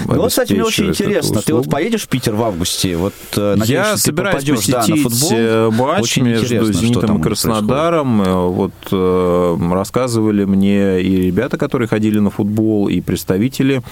Ну, 0.06 0.14
вот, 0.14 0.28
кстати, 0.28 0.54
мне 0.54 0.64
очень 0.64 0.88
интересно. 0.88 1.42
Ты 1.42 1.52
вот 1.54 1.68
поедешь 1.70 2.02
в 2.04 2.08
Питер 2.08 2.34
в 2.34 2.42
августе? 2.42 2.96
Вот, 2.96 3.12
э, 3.36 3.54
надеюсь, 3.56 3.68
Я 3.70 3.84
что 3.84 3.94
ты 3.94 4.00
собираюсь 4.00 4.34
попадешь, 4.44 4.66
да, 4.66 4.78
посетить 4.78 5.04
на 5.04 5.10
футбол. 5.10 5.30
э, 5.32 5.70
матч 5.70 6.02
Очень 6.02 6.22
между 6.24 6.72
«Зенитом» 6.72 7.18
и 7.18 7.22
Краснодаром. 7.22 8.22
Э, 8.22 8.48
Вот 8.48 8.72
э, 8.90 9.58
рассказывали 9.72 10.44
мне 10.44 11.02
и 11.02 11.20
ребята, 11.26 11.58
которые 11.58 11.86
ходили 11.86 12.18
на 12.18 12.30
футбол, 12.30 12.88
и 12.88 13.00
представители 13.02 13.82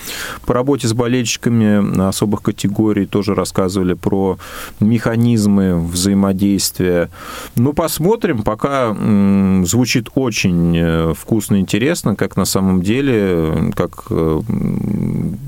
по 0.46 0.54
работе 0.54 0.88
с 0.88 0.94
болельщиками 0.94 2.08
особых 2.08 2.40
категорий 2.42 3.04
тоже 3.04 3.34
рассказывали 3.34 3.92
про 3.92 4.38
механизмы 4.80 5.78
взаимодействия. 5.86 7.10
Ну, 7.56 7.74
посмотрим. 7.74 8.42
Пока 8.42 8.86
м, 8.98 9.66
звучит 9.66 10.08
очень 10.14 11.12
вкусно 11.14 11.56
и 11.56 11.60
интересно, 11.60 12.16
как 12.16 12.36
на 12.36 12.44
самом 12.46 12.80
деле, 12.80 13.25
как, 13.74 14.06
э, 14.10 14.40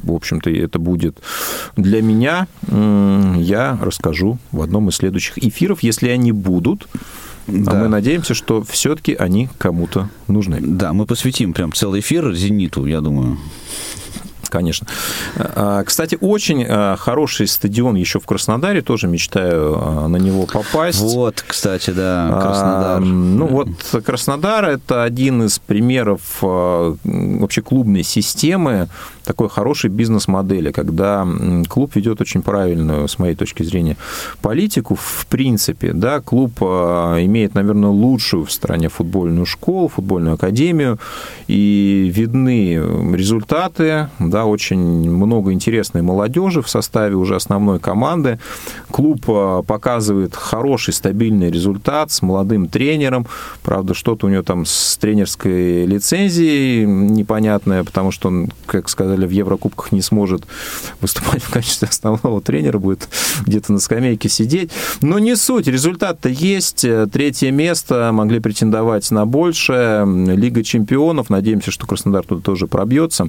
в 0.03 0.13
общем-то, 0.13 0.51
это 0.51 0.79
будет 0.79 1.19
для 1.77 2.03
меня. 2.03 2.47
Я 2.71 3.79
расскажу 3.81 4.39
в 4.53 4.63
одном 4.63 4.89
из 4.89 4.97
следующих 4.97 5.39
эфиров, 5.39 5.83
если 5.83 6.09
они 6.09 6.33
будут. 6.33 6.89
А 7.49 7.53
Да. 7.53 7.75
мы 7.75 7.89
надеемся, 7.89 8.35
что 8.35 8.63
все-таки 8.63 9.15
они 9.15 9.49
кому-то 9.59 10.11
нужны. 10.27 10.59
Да, 10.61 10.93
мы 10.93 11.07
посвятим 11.07 11.55
прям 11.55 11.73
целый 11.73 12.01
эфир 12.01 12.35
«Зениту», 12.35 12.85
я 12.87 13.01
думаю. 13.01 13.39
Конечно. 14.51 14.87
А, 15.37 15.85
Кстати, 15.85 16.17
очень 16.21 16.65
а, 16.69 16.97
хороший 16.97 17.47
стадион 17.47 17.97
еще 17.97 18.21
в 18.21 18.27
Краснодаре, 18.27 18.83
тоже 18.83 19.07
мечтаю 19.09 19.79
а, 19.81 20.09
на 20.09 20.17
него 20.17 20.47
попасть. 20.47 21.01
Вот, 21.01 21.45
кстати, 21.47 21.91
да, 21.91 22.29
А, 22.31 22.41
Краснодар. 22.41 23.01
Ну 23.01 23.47
вот 23.47 24.05
Краснодар 24.05 24.65
это 24.65 25.03
один 25.03 25.43
из 25.45 25.59
примеров 25.59 26.21
а, 26.43 26.97
вообще 27.05 27.63
клубной 27.63 28.03
системы 28.03 28.89
такой 29.29 29.51
хорошей 29.51 29.91
бизнес-модели, 29.91 30.73
когда 30.73 31.27
клуб 31.69 31.95
ведет 31.95 32.23
очень 32.23 32.41
правильную, 32.41 33.09
с 33.09 33.19
моей 33.19 33.35
точки 33.35 33.63
зрения, 33.63 33.99
политику. 34.41 34.95
В 34.95 35.27
принципе, 35.27 35.93
да, 35.93 36.21
клуб 36.21 36.53
а, 36.63 37.23
имеет, 37.23 37.55
наверное, 37.55 37.91
лучшую 37.91 38.47
в 38.47 38.51
стране 38.51 38.89
футбольную 38.89 39.45
школу, 39.45 39.89
футбольную 39.89 40.35
академию, 40.35 40.99
и 41.47 42.11
видны 42.15 42.77
результаты, 43.15 44.09
да, 44.19 44.47
очень 44.47 45.11
много 45.11 45.53
интересной 45.53 46.01
молодежи 46.01 46.63
в 46.63 46.71
составе 46.71 47.15
уже 47.15 47.37
основной 47.37 47.81
команды. 47.81 48.39
Клуб 48.91 49.25
а, 49.29 49.63
показывает 49.63 50.35
хороший, 50.35 50.95
стабильный 50.95 51.51
результат 51.51 52.11
с 52.11 52.23
молодым 52.23 52.67
тренером. 52.69 53.27
Правда, 53.63 53.93
что-то 53.93 54.27
у 54.27 54.31
него 54.31 54.43
там 54.43 54.65
с 54.65 54.97
тренерской 54.97 55.85
лицензией 55.85 56.87
непонятное, 56.87 57.85
потому 57.85 58.11
что 58.11 58.29
он, 58.29 58.49
как 58.65 58.89
сказали, 58.89 59.18
в 59.27 59.31
Еврокубках 59.31 59.93
не 59.93 60.03
сможет 60.03 60.45
выступать 61.01 61.43
в 61.43 61.51
качестве 61.51 61.89
основного 61.89 62.41
тренера, 62.41 62.79
будет 62.79 63.09
где-то 63.47 63.73
на 63.73 63.81
скамейке 63.81 64.29
сидеть. 64.29 64.71
Но 65.01 65.19
не 65.19 65.37
суть, 65.37 65.67
результат-то 65.67 66.29
есть. 66.29 66.87
Третье 67.13 67.51
место, 67.51 68.11
могли 68.13 68.41
претендовать 68.41 69.11
на 69.11 69.27
большее. 69.27 70.07
Лига 70.35 70.63
чемпионов, 70.63 71.31
надеемся, 71.31 71.71
что 71.71 71.87
Краснодар 71.87 72.25
туда 72.25 72.41
тоже 72.43 72.67
пробьется. 72.67 73.29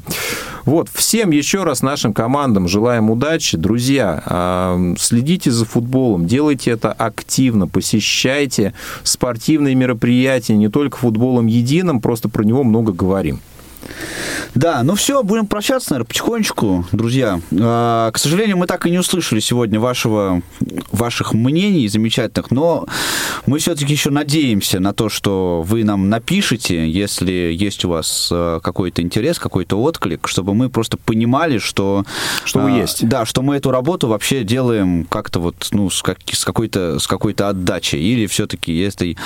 Вот, 0.66 0.90
всем 0.94 1.32
еще 1.32 1.64
раз 1.64 1.82
нашим 1.82 2.14
командам 2.14 2.68
желаем 2.68 3.10
удачи. 3.10 3.58
Друзья, 3.58 4.22
а, 4.26 4.94
следите 4.98 5.52
за 5.52 5.66
футболом, 5.66 6.28
делайте 6.28 6.72
это 6.72 6.92
активно, 6.92 7.68
посещайте 7.68 8.74
спортивные 9.04 9.76
мероприятия, 9.76 10.56
не 10.58 10.70
только 10.70 10.98
футболом 10.98 11.48
единым, 11.48 12.02
просто 12.02 12.30
про 12.30 12.44
него 12.44 12.64
много 12.64 12.92
говорим. 12.92 13.40
Да, 14.56 14.84
ну 14.84 14.96
все, 14.96 15.24
будем 15.24 15.48
прощаться, 15.48 15.92
наверное, 15.92 16.08
потихонечку, 16.08 16.86
друзья. 16.92 17.40
А, 17.60 18.12
К 18.12 18.18
сожалению, 18.18 18.58
мы 18.58 18.68
так 18.68 18.86
и 18.86 18.90
не 18.90 19.00
услышали 19.00 19.40
сегодня 19.40 19.80
вашего, 19.80 20.42
ваших 20.92 21.34
мнений 21.34 21.88
замечательных, 21.88 22.52
но 22.52 22.88
мы 23.46 23.60
все-таки 23.60 23.94
еще 23.94 24.10
надеемся 24.10 24.80
на 24.80 24.94
то, 24.94 25.10
что 25.10 25.64
вы 25.66 25.84
нам 25.84 26.10
напишете, 26.10 26.90
если 26.90 27.32
есть 27.32 27.86
у 27.86 27.90
вас 27.90 28.30
а, 28.32 28.60
какой-то 28.60 29.02
интерес, 29.02 29.40
какой-то 29.40 29.82
отклик, 29.82 30.28
чтобы 30.28 30.54
мы 30.54 30.70
просто 30.70 30.98
понимали, 30.98 31.58
что... 31.58 32.06
Что 32.44 32.60
вы 32.60 32.72
а, 32.72 32.78
есть. 32.78 33.08
Да, 33.08 33.26
что 33.26 33.42
мы 33.42 33.56
эту 33.56 33.72
работу 33.72 34.08
вообще 34.08 34.44
делаем 34.44 35.06
как-то 35.06 35.40
вот, 35.40 35.68
ну, 35.72 35.90
с, 35.90 36.02
как- 36.02 36.20
с 36.32 36.44
какой-то, 36.44 37.00
с 37.00 37.08
какой-то 37.08 37.50
отдачей, 37.50 38.02
или 38.02 38.26
все-таки 38.28 38.78
этой 38.80 39.18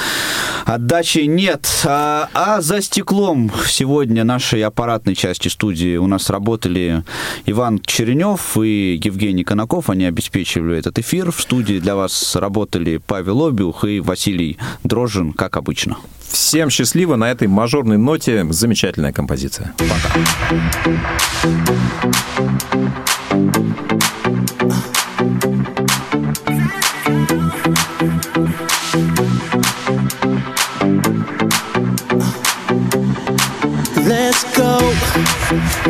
отдачи 0.66 1.20
нет. 1.20 1.68
А, 1.86 2.30
а 2.34 2.61
за 2.61 2.82
стеклом 2.82 3.51
сегодня 3.68 4.24
нашей 4.53 4.65
аппаратной 4.65 5.15
части 5.15 5.47
студии 5.47 5.97
у 5.97 6.05
нас 6.05 6.29
работали 6.29 7.03
Иван 7.47 7.79
Черенев 7.79 8.55
и 8.57 8.99
Евгений 9.03 9.43
Конаков. 9.43 9.89
Они 9.89 10.05
обеспечивали 10.05 10.77
этот 10.77 10.99
эфир. 10.99 11.31
В 11.31 11.41
студии 11.41 11.79
для 11.79 11.95
вас 11.95 12.35
работали 12.35 12.97
Павел 12.97 13.47
Обиух 13.47 13.83
и 13.83 13.99
Василий 13.99 14.59
Дрожжин, 14.83 15.33
как 15.33 15.57
обычно. 15.57 15.97
Всем 16.29 16.69
счастливо 16.69 17.15
на 17.15 17.31
этой 17.31 17.47
мажорной 17.47 17.97
ноте. 17.97 18.45
Замечательная 18.51 19.11
композиция. 19.11 19.73
Let's 24.69 25.02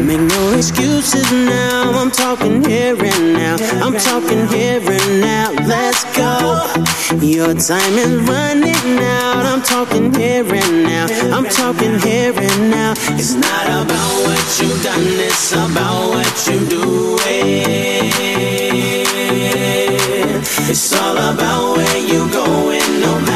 Make 0.03 0.19
no 0.19 0.53
excuses 0.53 1.31
now. 1.31 1.91
I'm 1.95 2.11
talking 2.11 2.61
here 2.65 2.95
and 3.01 3.33
now. 3.33 3.55
I'm 3.81 3.93
talking 3.93 4.47
here 4.47 4.81
and 4.81 5.21
now. 5.21 5.51
Let's 5.65 6.03
go. 6.17 6.59
Your 7.21 7.53
time 7.53 7.95
is 8.03 8.13
running 8.27 8.99
out. 8.99 9.45
I'm 9.45 9.61
talking 9.61 10.13
here 10.13 10.43
and 10.43 10.83
now. 10.83 11.07
I'm 11.35 11.45
talking 11.45 11.99
here 11.99 12.33
and 12.35 12.69
now. 12.69 12.93
It's 13.17 13.33
not 13.33 13.65
about 13.65 14.11
what 14.25 14.59
you've 14.59 14.83
done, 14.83 15.07
it's 15.27 15.53
about 15.53 16.09
what 16.09 16.47
you 16.47 16.59
do. 16.67 17.17
It's 20.69 20.93
all 20.99 21.17
about 21.17 21.77
where 21.77 21.97
you're 21.99 22.29
going, 22.29 22.99
no 22.99 23.19
matter 23.21 23.32